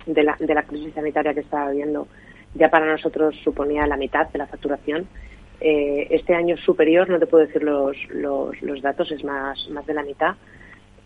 [0.07, 2.09] de, la, de la crisis sanitaria que estaba habiendo,
[2.55, 5.07] ya para nosotros suponía la mitad de la facturación.
[5.61, 9.69] Eh, este año es superior, no te puedo decir los, los, los datos, es más,
[9.71, 10.35] más de la mitad.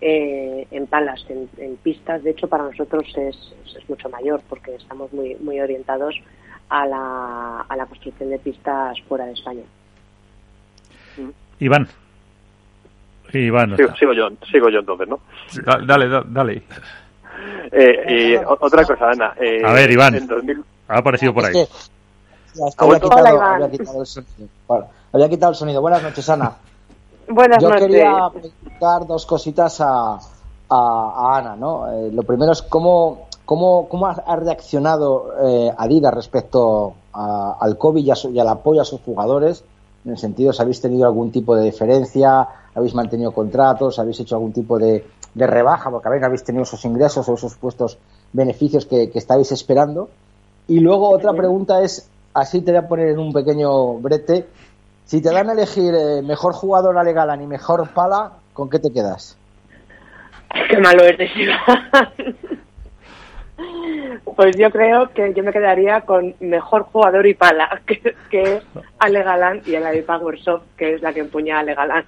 [0.02, 3.36] Eh, en palas, en, en pistas, de hecho, para nosotros es,
[3.66, 6.14] es, es mucho mayor porque estamos muy, muy orientados
[6.70, 9.62] a la, a la construcción de pistas fuera de España.
[11.58, 11.86] Iván.
[13.32, 13.76] Iván.
[13.76, 15.20] Sigo, sigo yo, sigo yo entonces, ¿no?
[15.66, 16.62] Da- dale, da- dale.
[17.72, 19.34] Eh, otra cosa, Ana.
[19.40, 20.14] eh, A ver, Iván.
[20.14, 21.58] En 2000, Ha aparecido por ahí.
[21.58, 21.74] Es que-
[22.58, 24.48] ya, es que ¿Ha había, quitado, Hola, había quitado el sonido.
[24.68, 25.80] Vale, había quitado el sonido.
[25.80, 26.52] Buenas noches, Ana.
[27.28, 27.86] Buenas Yo noches.
[27.86, 30.20] quería preguntar dos cositas a, a,
[30.68, 31.90] a Ana, ¿no?
[31.92, 38.04] Eh, lo primero es cómo, cómo, cómo ha, reaccionado eh, Adidas respecto a- al COVID
[38.04, 39.62] y, a su- y al apoyo a sus jugadores.
[40.04, 44.34] En el sentido, si habéis tenido algún tipo de diferencia, habéis mantenido contratos, habéis hecho
[44.34, 47.98] algún tipo de, de rebaja, porque a ver, habéis tenido esos ingresos o esos puestos
[48.32, 50.10] beneficios que, que estáis esperando.
[50.68, 54.46] Y luego otra pregunta es, así te voy a poner en un pequeño brete,
[55.04, 58.78] si te dan a elegir eh, mejor jugador Ale Galán y mejor pala, ¿con qué
[58.78, 59.36] te quedas?
[60.70, 62.36] Qué malo eres, Iván.
[64.36, 68.64] Pues yo creo que yo me quedaría con mejor jugador y pala, que, que es
[68.98, 72.04] Ale Galán y la de Power Soft, que es la que empuña a Ale Galán.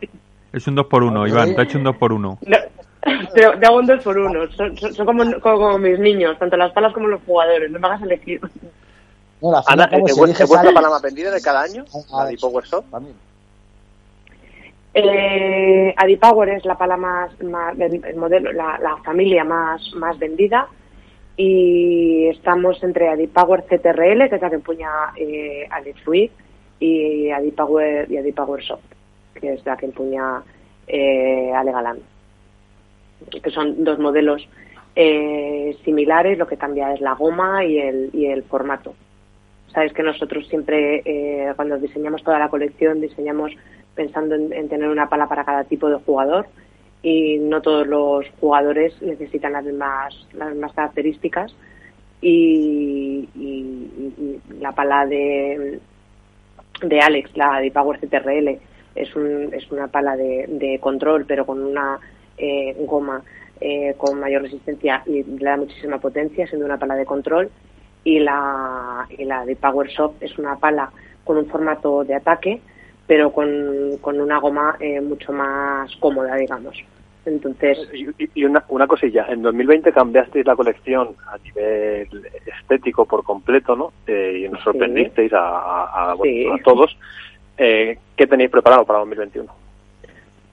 [0.53, 1.29] Es un 2 por 1 Ok.
[1.29, 2.57] Iván, te ha hecho un 2 por 1 No,
[3.35, 4.47] te, te hago un dos por uno.
[4.53, 7.71] Son, son- son como, como mis niños, tanto las palas como los jugadores.
[7.71, 8.41] No me hagas elegir.
[9.41, 10.73] No, la Ana, final, ¿cómo ¿es se es vuestra sale?
[10.75, 11.85] para más vendida de cada año?
[12.13, 12.91] Ah, La de Power Soft.
[12.91, 13.17] también.
[14.95, 20.67] Eh, Adipower es la pala más, más el modelo, la, la familia más, más vendida
[21.35, 26.31] y estamos entre Adipower CTRL, que es la que empuña eh, Alex Ruiz,
[26.79, 28.83] y Adipower y Adipower Soft,
[29.41, 30.43] que es la que empuña
[30.87, 31.99] eh, Ale Galán,
[33.43, 34.47] que son dos modelos
[34.95, 38.95] eh, similares, lo que cambia es la goma y el, y el formato.
[39.73, 43.53] Sabes que nosotros siempre, eh, cuando diseñamos toda la colección, diseñamos
[43.95, 46.47] pensando en, en tener una pala para cada tipo de jugador
[47.03, 51.55] y no todos los jugadores necesitan las mismas, las mismas características
[52.21, 55.81] y, y- la pala de,
[56.83, 58.59] de Alex, la de Power CTRL,
[58.95, 61.99] es, un, es una pala de control pero con una
[62.39, 63.23] eh, goma
[63.61, 67.51] eh, con mayor resistencia y le da muchísima potencia siendo una pala de control
[68.05, 70.91] y la, y la de Power Soft es una pala
[71.25, 72.61] con un formato de ataque
[73.07, 76.77] pero con, con una goma eh, mucho más cómoda digamos
[77.25, 77.79] entonces
[78.35, 82.09] Y, una, una cosilla, en 2020 cambiasteis la colección a nivel
[82.61, 83.93] estético por completo, ¿no?
[84.09, 86.49] Eh, y nos sorprendisteis a, a- a- bueno, Sí.
[86.61, 86.99] a todos.
[87.57, 89.49] Eh, ¿Qué tenéis preparado para 2021?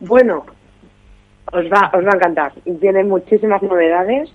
[0.02, 0.46] Bueno,
[1.52, 2.54] os va, os va a encantar.
[2.80, 4.30] Tiene muchísimas novedades.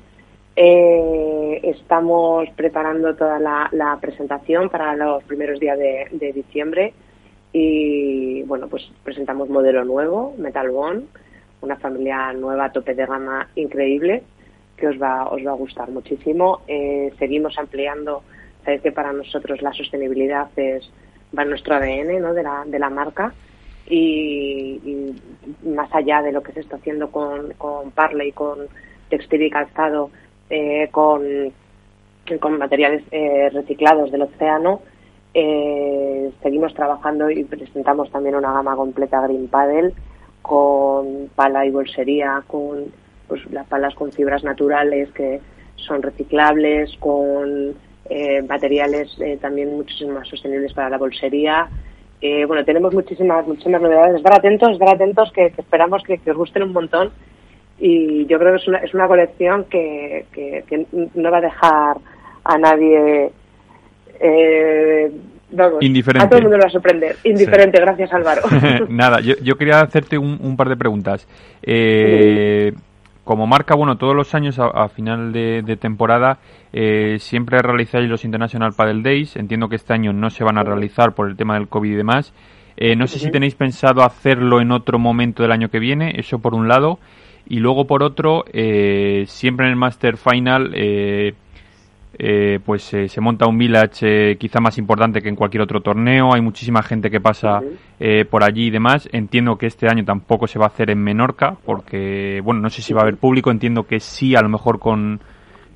[0.57, 6.95] Eh, estamos preparando toda la, presentación para los primeros días de, diciembre
[7.53, 11.07] y bueno, pues presentamos modelo nuevo, Metal Bond,
[11.61, 14.23] una familia nueva tope de gama increíble
[14.77, 16.61] que os va, os va a gustar muchísimo.
[16.67, 18.23] Eh, seguimos ampliando,
[18.65, 20.89] sabéis que para nosotros la sostenibilidad es
[21.37, 22.35] va en nuestro ADN ¿no?
[22.35, 23.33] de, la, de la marca
[23.89, 25.13] y,
[25.65, 28.61] más allá de lo que se está haciendo con, con Parley, con
[29.09, 30.11] textil y calzado,
[30.51, 31.23] eh, con,
[32.41, 34.81] con materiales eh, reciclados del océano,
[35.35, 39.93] eh, seguimos trabajando y presentamos también una gama completa Green Paddle
[40.43, 42.93] con pala y bolsería, con
[43.27, 45.41] pues, las palas con fibras naturales que
[45.77, 47.75] son reciclables, con
[48.11, 51.69] eh, materiales también muchísimo más sostenibles para la bolsería.
[52.21, 54.17] Eh, bueno, tenemos muchísimas, muchísimas novedades.
[54.17, 57.11] Estar atentos, estar atentos, que, esperamos que, os gusten un montón.
[57.79, 61.97] Y yo creo que es una, es una colección que, que, no va a dejar
[62.45, 63.31] a nadie.
[65.81, 66.25] Indiferente.
[66.25, 67.17] A todo el mundo lo va a sorprender.
[67.25, 68.43] Indiferente, gracias Álvaro.
[68.89, 71.27] Nada, yo, yo quería hacerte un, un par de preguntas.
[71.63, 72.73] Eh,
[73.25, 76.39] como marca, bueno, todos los años a, final de, temporada
[76.73, 79.37] eh, siempre realizáis los International Paddle Days.
[79.37, 81.97] Entiendo que este año no se van a realizar por el tema del COVID y
[81.97, 82.35] demás.
[82.77, 86.39] Eh, no sé si tenéis pensado hacerlo en otro momento del año que viene, eso
[86.39, 86.99] por un lado.
[87.47, 90.73] Y luego por otro, eh, siempre en el Master Final
[92.19, 95.81] eh, pues eh, se monta un village eh, quizá más importante que en cualquier otro
[95.81, 97.61] torneo, hay muchísima gente que pasa
[98.31, 99.09] por allí y demás.
[99.13, 102.83] Entiendo que este año tampoco se va a hacer en Menorca, porque, bueno, no sé
[102.83, 105.21] si va a haber público, entiendo que sí, a lo mejor con,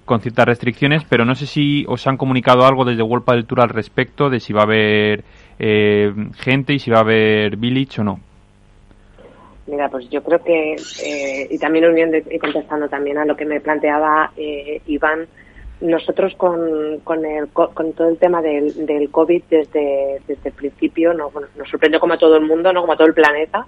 [0.04, 3.60] con ciertas restricciones, pero no sé si os han comunicado algo desde World del Tour
[3.62, 5.24] al respecto de si va a haber
[5.58, 8.20] gente y si va a haber village o no.
[9.66, 10.76] Mira, pues yo creo que,
[11.50, 14.32] y también uniendo y contestando también a lo que me planteaba
[14.86, 15.26] Iván,
[15.80, 21.14] nosotros con, con, el, con todo el tema del, del COVID desde, desde el principio
[21.14, 23.66] no, nos sorprendió como a todo el mundo, no como a todo el planeta,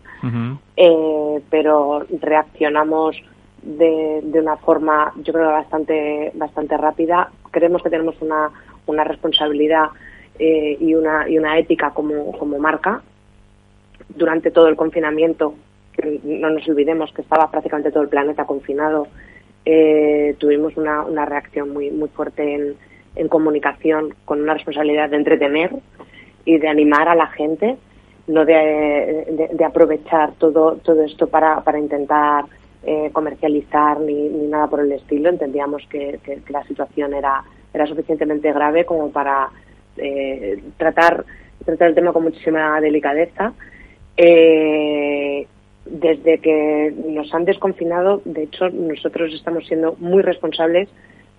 [0.76, 3.16] eh, pero reaccionamos
[3.62, 7.30] de, de una forma yo creo bastante, bastante rápida.
[7.50, 8.50] Creemos que tenemos una,
[8.86, 9.90] una responsabilidad
[10.38, 13.02] eh, y, una, y una ética como, como marca.
[14.08, 15.54] Durante todo el confinamiento,
[15.92, 19.06] que no nos olvidemos que estaba prácticamente todo el planeta confinado,
[19.64, 22.74] eh, tuvimos una, una, reacción muy, muy fuerte en,
[23.16, 25.70] en, comunicación con una responsabilidad de entretener
[26.44, 27.76] y de animar a la gente,
[28.26, 32.44] no de, de, aprovechar todo, todo esto para, para intentar
[32.82, 35.28] eh, comercializar ni, ni, nada por el estilo.
[35.28, 37.42] Entendíamos que, que, la situación era,
[37.74, 39.50] era suficientemente grave como para
[39.96, 41.24] eh, tratar,
[41.64, 43.52] tratar el tema con muchísima delicadeza.
[44.16, 45.46] Eh,
[45.90, 50.88] desde que nos han desconfinado, de hecho, nosotros estamos siendo muy responsables.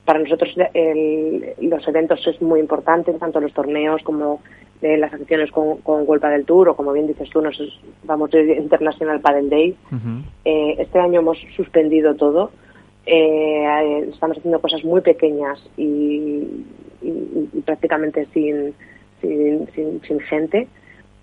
[0.04, 4.42] Para nosotros los eventos es muy importante, tanto los torneos como
[4.82, 7.56] eh, las acciones con, con del Tour o como bien dices tú, nos
[8.04, 9.76] vamos de International Paddle Day.
[10.44, 12.52] Eh, este año hemos suspendido todo.
[13.06, 16.66] Eh, estamos haciendo cosas muy pequeñas y,
[17.64, 18.74] prácticamente sin,
[19.22, 20.68] sin, sin gente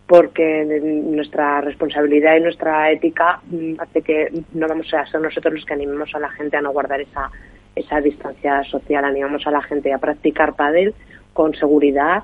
[0.09, 5.65] porque nuestra responsabilidad y nuestra ética mm, hace que no vamos a ser nosotros los
[5.67, 7.31] que animemos a la gente a no guardar esa,
[7.77, 10.95] esa distancia social, animamos a la gente a practicar pádel
[11.35, 12.23] con seguridad,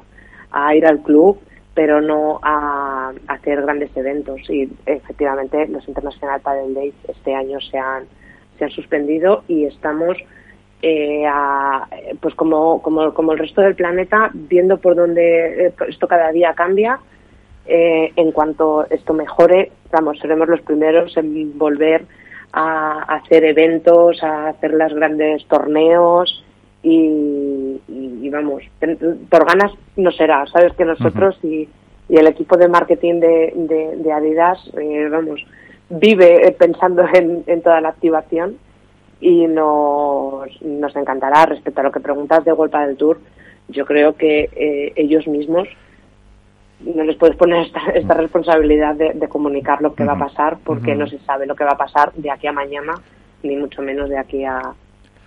[0.50, 1.38] a ir al club,
[1.74, 4.40] pero no a, hacer grandes eventos.
[4.48, 8.04] Y efectivamente los International Padel Days este año se han,
[8.58, 10.16] se han suspendido y estamos
[10.80, 11.26] eh,
[12.18, 16.54] pues como, como, como el resto del planeta viendo por dónde eh, esto cada día
[16.54, 16.98] cambia
[17.66, 22.04] eh, en cuanto esto mejore, vamos, seremos los primeros en volver
[22.52, 26.44] a, hacer eventos, a hacer los grandes torneos
[26.82, 27.80] y,
[28.30, 28.62] vamos,
[29.30, 31.68] por ganas no será, sabes que nosotros y,
[32.10, 35.44] el equipo de marketing de, de, Adidas, eh, vamos,
[35.88, 38.58] vive pensando en, en, toda la activación
[39.20, 43.18] y nos, nos encantará respecto a lo que preguntas de Vuelta del Tour.
[43.68, 45.66] Yo creo que eh, ellos mismos
[46.80, 50.94] no les puedes poner esta, esta responsabilidad de, comunicar lo que va a pasar porque
[50.94, 52.94] no se sabe lo que va a pasar de aquí a mañana,
[53.42, 54.60] ni mucho menos de aquí a,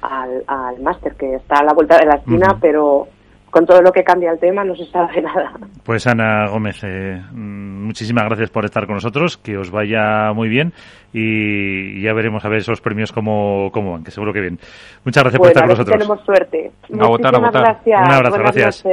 [0.02, 3.08] al, al máster, que está a la vuelta de la esquina, pero
[3.50, 5.54] con todo lo que cambia el tema no se sabe nada.
[5.84, 10.50] Pues Ana Gómez, eh, mm, muchísimas gracias por estar con nosotros, que os vaya muy
[10.50, 10.74] bien
[11.14, 14.60] y ya veremos a ver esos premios cómo, cómo van, que seguro que bien.
[15.06, 15.98] Muchas gracias por estar con nosotros.
[15.98, 16.72] tenemos suerte.
[16.90, 18.02] Muchísimas gracias.
[18.02, 18.84] Un abrazo, gracias.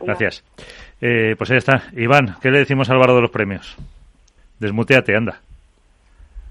[0.00, 0.44] Gracias.
[1.04, 1.82] Eh, pues ahí está.
[1.96, 3.74] Iván, ¿qué le decimos a Álvaro de los premios?
[4.60, 5.40] Desmuteate, anda.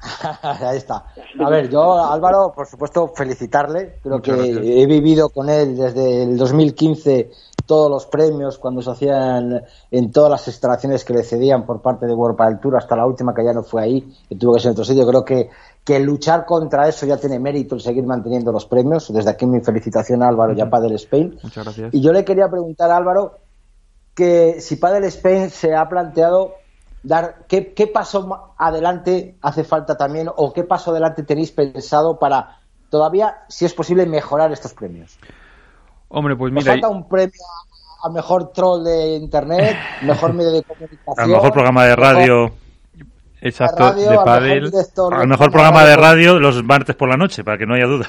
[0.42, 1.06] ahí está.
[1.40, 4.00] A ver, yo, Álvaro, por supuesto, felicitarle.
[4.04, 7.32] Creo que he vivido con él desde el 2015
[7.66, 12.06] todos los premios cuando se hacían en todas las instalaciones que le cedían por parte
[12.06, 14.60] de World Padel Tour hasta la última que ya no fue ahí, que tuvo que
[14.60, 15.08] ser en otro sitio.
[15.08, 15.50] Creo que,
[15.86, 19.14] que luchar contra eso ya tiene mérito el seguir manteniendo los premios.
[19.14, 21.40] Desde aquí mi felicitación a Álvaro y a Padel Spain.
[21.42, 21.94] Muchas gracias.
[21.94, 23.38] Y yo le quería preguntar a Álvaro
[24.16, 26.56] que si Padel Spain se ha planteado
[27.04, 32.60] dar qué, qué paso adelante hace falta también o qué paso adelante tenéis pensado para
[32.90, 35.18] todavía, si es posible, mejorar estos premios.
[36.10, 37.42] Hombre, pues Nos mira, falta un premio
[38.04, 41.16] a mejor troll de internet, mejor medio de comunicación.
[41.18, 42.52] Al mejor programa de radio.
[43.40, 44.72] exacto, radio, de al mejor pádel.
[45.14, 48.08] Al mejor programa de radio los martes por la noche, para que no haya duda.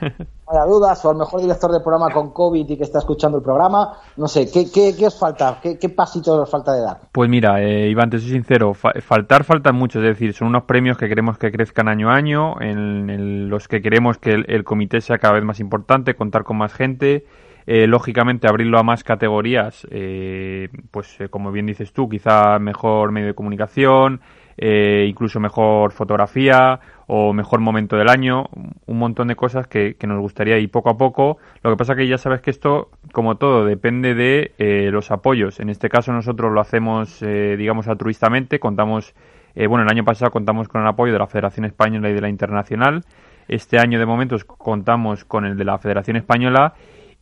[0.54, 3.44] Haya dudas, o al mejor director de programa con COVID y que está escuchando el
[3.44, 3.92] programa.
[4.16, 5.58] No sé, ¿qué, qué, os falta?
[5.60, 6.98] ¿Qué, ¿Qué pasito os falta de dar?
[7.10, 10.62] Pues mira, eh, Iván, te soy sincero, fa- faltar faltan mucho, es decir, son unos
[10.64, 14.62] premios que queremos que crezcan año a año, en, los que queremos que el, el
[14.64, 17.24] comité sea cada vez más importante, contar con más gente,
[17.66, 23.10] eh, lógicamente abrirlo a más categorías, eh, pues eh, como bien dices tú, quizá mejor
[23.10, 24.20] medio de comunicación,
[24.56, 28.46] eh, incluso mejor fotografía o mejor momento del año,
[28.86, 31.38] un montón de cosas que, nos gustaría y poco a poco.
[31.62, 35.60] Lo que pasa que ya sabes que esto, como todo, depende de eh, los apoyos.
[35.60, 38.58] En este caso nosotros lo hacemos, eh, digamos, altruistamente.
[38.58, 39.14] Contamos,
[39.54, 42.20] eh, bueno, el año pasado contamos con el apoyo de la Federación Española y de
[42.20, 43.02] la Internacional.
[43.48, 46.74] Este año de momento contamos con el de la Federación Española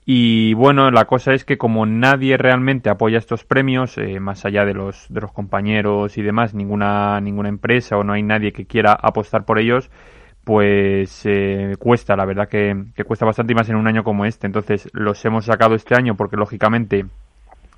[0.05, 4.65] y bueno, la cosa es que como nadie realmente apoya estos premios, eh, más allá
[4.65, 8.67] de los, de los compañeros y demás, ninguna, ninguna empresa o no hay nadie que
[8.67, 9.91] quiera apostar por ellos,
[10.43, 14.25] pues eh, cuesta, la verdad que, que cuesta bastante y más en un año como
[14.25, 14.49] este.
[14.49, 17.07] Entonces los hemos sacado este año porque lógicamente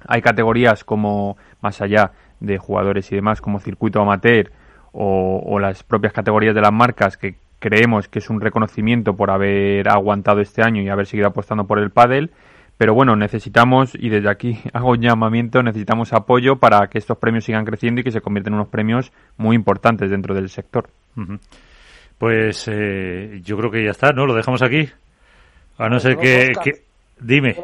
[0.07, 4.51] hay categorías como más allá de jugadores y demás, como circuito amateur
[4.93, 9.31] o, o las propias categorías de las marcas que creemos que es un reconocimiento por
[9.31, 12.31] haber aguantado este año y haber seguido apostando por el pádel.
[12.77, 17.45] Pero bueno, necesitamos, y desde aquí hago un llamamiento, necesitamos apoyo para que estos premios
[17.45, 20.89] sigan creciendo y que se conviertan en unos premios muy importantes dentro del sector.
[22.19, 24.27] Pues eh, yo creo que ya está, ¿no?
[24.27, 24.89] Lo dejamos aquí.
[25.79, 26.65] A no ser que, Oscar.
[26.65, 26.83] que-
[27.21, 27.57] Dime.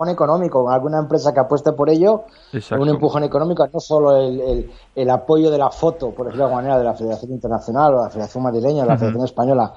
[0.00, 2.22] Empujón económico, alguna empresa que apueste por ello,
[2.54, 2.82] Exacto.
[2.82, 6.54] un empujón económico, no solo el, el- el apoyo de la foto, por decirlo de
[6.54, 9.00] alguna manera, de la Federación Internacional o la Federación Madrileña o la Ujú.
[9.00, 9.74] Federación Española,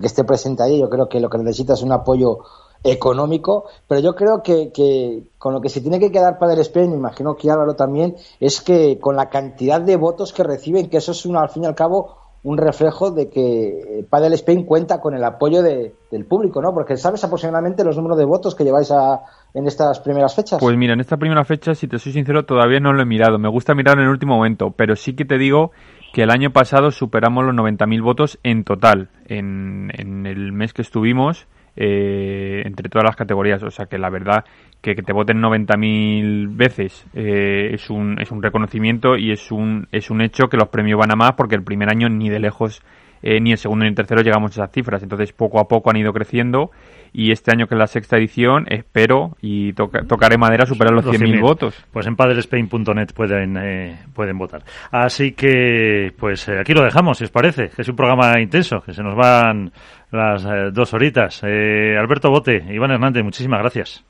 [0.00, 2.40] que esté presente ahí, yo creo que lo que necesita es un apoyo
[2.84, 6.90] económico, pero yo creo que, que con lo que se tiene que quedar Padel Spain,
[6.90, 10.98] me imagino que Álvaro también, es que con la cantidad de votos que reciben, que
[10.98, 13.68] eso es una, al fin y al cabo un reflejo de que
[14.00, 16.74] eh, Padel Spain cuenta con el apoyo de- del público, ¿no?
[16.74, 19.20] Porque sabes aproximadamente los números de votos que lleváis a,
[19.54, 20.58] en estas primeras fechas.
[20.60, 23.38] Pues mira, en esta primera fecha, si te soy sincero, todavía no lo he mirado.
[23.38, 25.70] Me gusta mirar en el último momento, pero sí que te digo
[26.12, 30.82] que el año pasado superamos los 90.000 votos en total, en, en el mes que
[30.82, 31.46] estuvimos,
[31.76, 33.62] eh, entre todas las categorías.
[33.62, 34.44] O sea que la verdad
[34.82, 39.86] que, que te voten 90.000 veces eh, es, un, es un reconocimiento y es un,
[39.92, 42.40] es un hecho que los premios van a más porque el primer año ni de
[42.40, 42.82] lejos
[43.24, 45.00] eh, ni el segundo ni el tercero llegamos a esas cifras.
[45.04, 46.72] Entonces, poco a poco han ido creciendo
[47.12, 51.04] y este año que es la sexta edición, espero y toca- tocaré madera superar los
[51.06, 51.84] 100.000 votos.
[51.92, 54.64] Pues en padelespain.net pueden, eh, pueden votar.
[54.90, 58.80] Así que, pues eh, aquí lo dejamos, si os parece, que es un programa intenso,
[58.80, 59.70] que se nos van
[60.10, 61.42] las eh, dos horitas.
[61.46, 64.04] Eh, Alberto Bote, Iván Hernández, muchísimas gracias.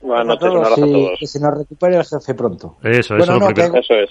[0.00, 1.18] Buenas A noches, un todos abrazo a todos.
[1.18, 2.76] que se nos recupere el jefe pronto.
[2.82, 4.10] Eso, Bueno, eso lo no, que- Eso es.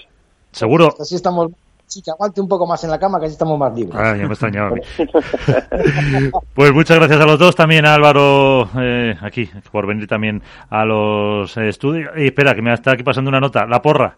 [0.52, 0.94] Seguro.
[1.00, 1.50] Así estamos,
[1.86, 3.94] sí, que aguante un poco más en la cama, que así estamos más libres.
[3.98, 4.72] Ah, ya me extrañaba a.
[6.54, 10.84] Pues muchas gracias a los dos, también a Álvaro eh, aquí, por venir también a
[10.84, 12.10] los eh, estudios.
[12.16, 13.66] Y espera, que me está aquí pasando una nota.
[13.66, 14.16] La porra,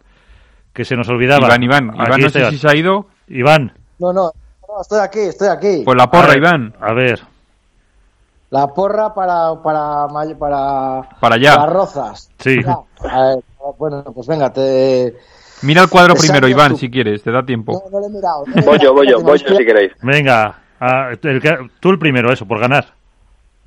[0.73, 1.47] que se nos olvidaba.
[1.47, 3.07] Iván, Iván, Aquí Iván, no sé si se ha ido.
[3.29, 4.33] Iván, No, no,
[4.69, 5.83] no, estoy aquí, estoy aquí.
[5.85, 6.75] Pues la a porra, ver, Iván.
[6.81, 7.21] A ver,
[8.51, 10.07] La porra para para
[10.39, 11.57] para, Para allá.
[11.57, 12.31] para rozas.
[12.39, 12.57] Sí.
[13.09, 13.45] A ver,
[13.79, 15.17] bueno, pues venga, te
[15.63, 16.79] Mira el cuadro Te primero, Iván, tú.
[16.79, 17.83] si quieres, te da tiempo.
[17.85, 18.45] no, no le he mirado.
[18.47, 19.93] no le Voy yo, voy yo, voy yo si queréis.
[20.03, 20.59] venga.
[20.81, 21.41] ah, el
[21.81, 22.87] tú el primero, eso, por ganar.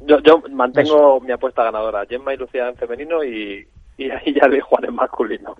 [0.05, 2.05] Yo, yo mantengo mi apuesta ganadora.
[2.10, 3.65] Gemma y Lucía en femenino y,
[3.97, 5.55] y ahí ya de Juan en masculino.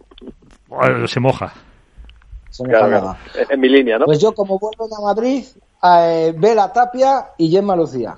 [1.08, 1.54] Se moja.
[2.50, 3.16] Se Claro.
[3.36, 4.06] En- En mi línea, ¿no?
[4.06, 5.46] Pues yo, como vuelvo a Madrid,
[5.82, 8.16] eh, Vela Tapia y Gemma Lucía.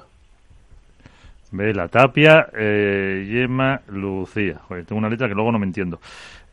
[1.57, 4.59] Vela Tapia, eh, Yema Lucía.
[4.67, 5.99] Joder, tengo una letra que luego no me entiendo.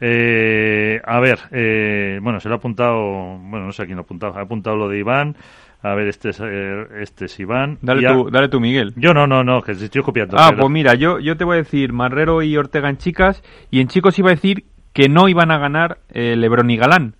[0.01, 4.03] Eh, a ver, eh, bueno, se lo ha apuntado, bueno, no sé a quién lo
[4.03, 4.37] ha apuntado.
[4.37, 5.37] Ha apuntado lo de Iván.
[5.83, 7.79] A ver, este es, eh, este es Iván.
[7.83, 8.93] Dale a- tú, dale tú, Miguel.
[8.97, 10.37] Yo no, no, no, que estoy copiando.
[10.39, 13.43] Ah, pero- pues mira, yo, yo te voy a decir Marrero y Ortega en chicas,
[13.70, 17.15] y en chicos iba a decir que no iban a ganar eh, Lebron y Galán.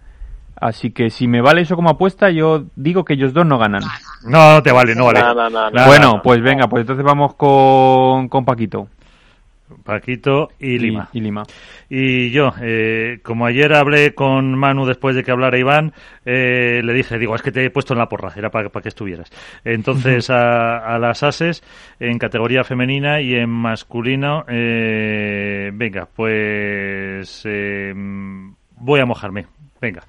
[0.63, 3.83] Así que si me vale eso como apuesta, yo digo que ellos dos no ganan.
[4.25, 5.19] No, no te vale, no vale.
[5.19, 5.71] No, no, no, no.
[5.73, 8.87] Nada, bueno, pues venga, pues entonces vamos con, con Paquito
[9.83, 11.09] Paquito y Lima.
[11.13, 11.43] Y, Lima.
[11.89, 15.95] Y yo, eh, como ayer hablé con Manu después de que hablara Iván,
[16.25, 18.89] eh, le dije, digo, es que te he puesto en la porra, era para, que
[18.89, 19.33] estuvieras.
[19.65, 21.65] Entonces, a, a las ases,
[21.99, 27.93] en categoría femenina y en masculino, eh, venga, pues eh,
[28.77, 29.47] voy a mojarme.
[29.81, 30.05] Venga,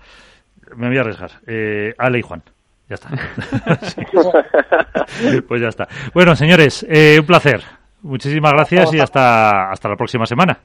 [0.75, 1.31] me voy a arriesgar.
[1.47, 2.43] Eh, Ale y Juan.
[2.89, 3.09] Ya está.
[5.47, 5.87] pues ya está.
[6.13, 7.63] Bueno, señores, eh, un placer.
[8.01, 10.59] Muchísimas gracias y hasta, hasta la próxima semana.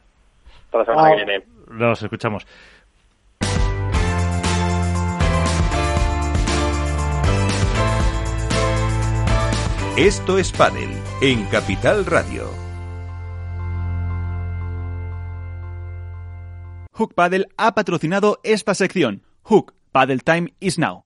[0.66, 1.44] Hasta la semana que viene.
[1.70, 2.46] Nos escuchamos.
[9.96, 12.68] Esto es Padel en Capital Radio.
[16.98, 19.22] Hook Paddle ha patrocinado esta sección.
[19.48, 20.96] Hook Paddle Time is now.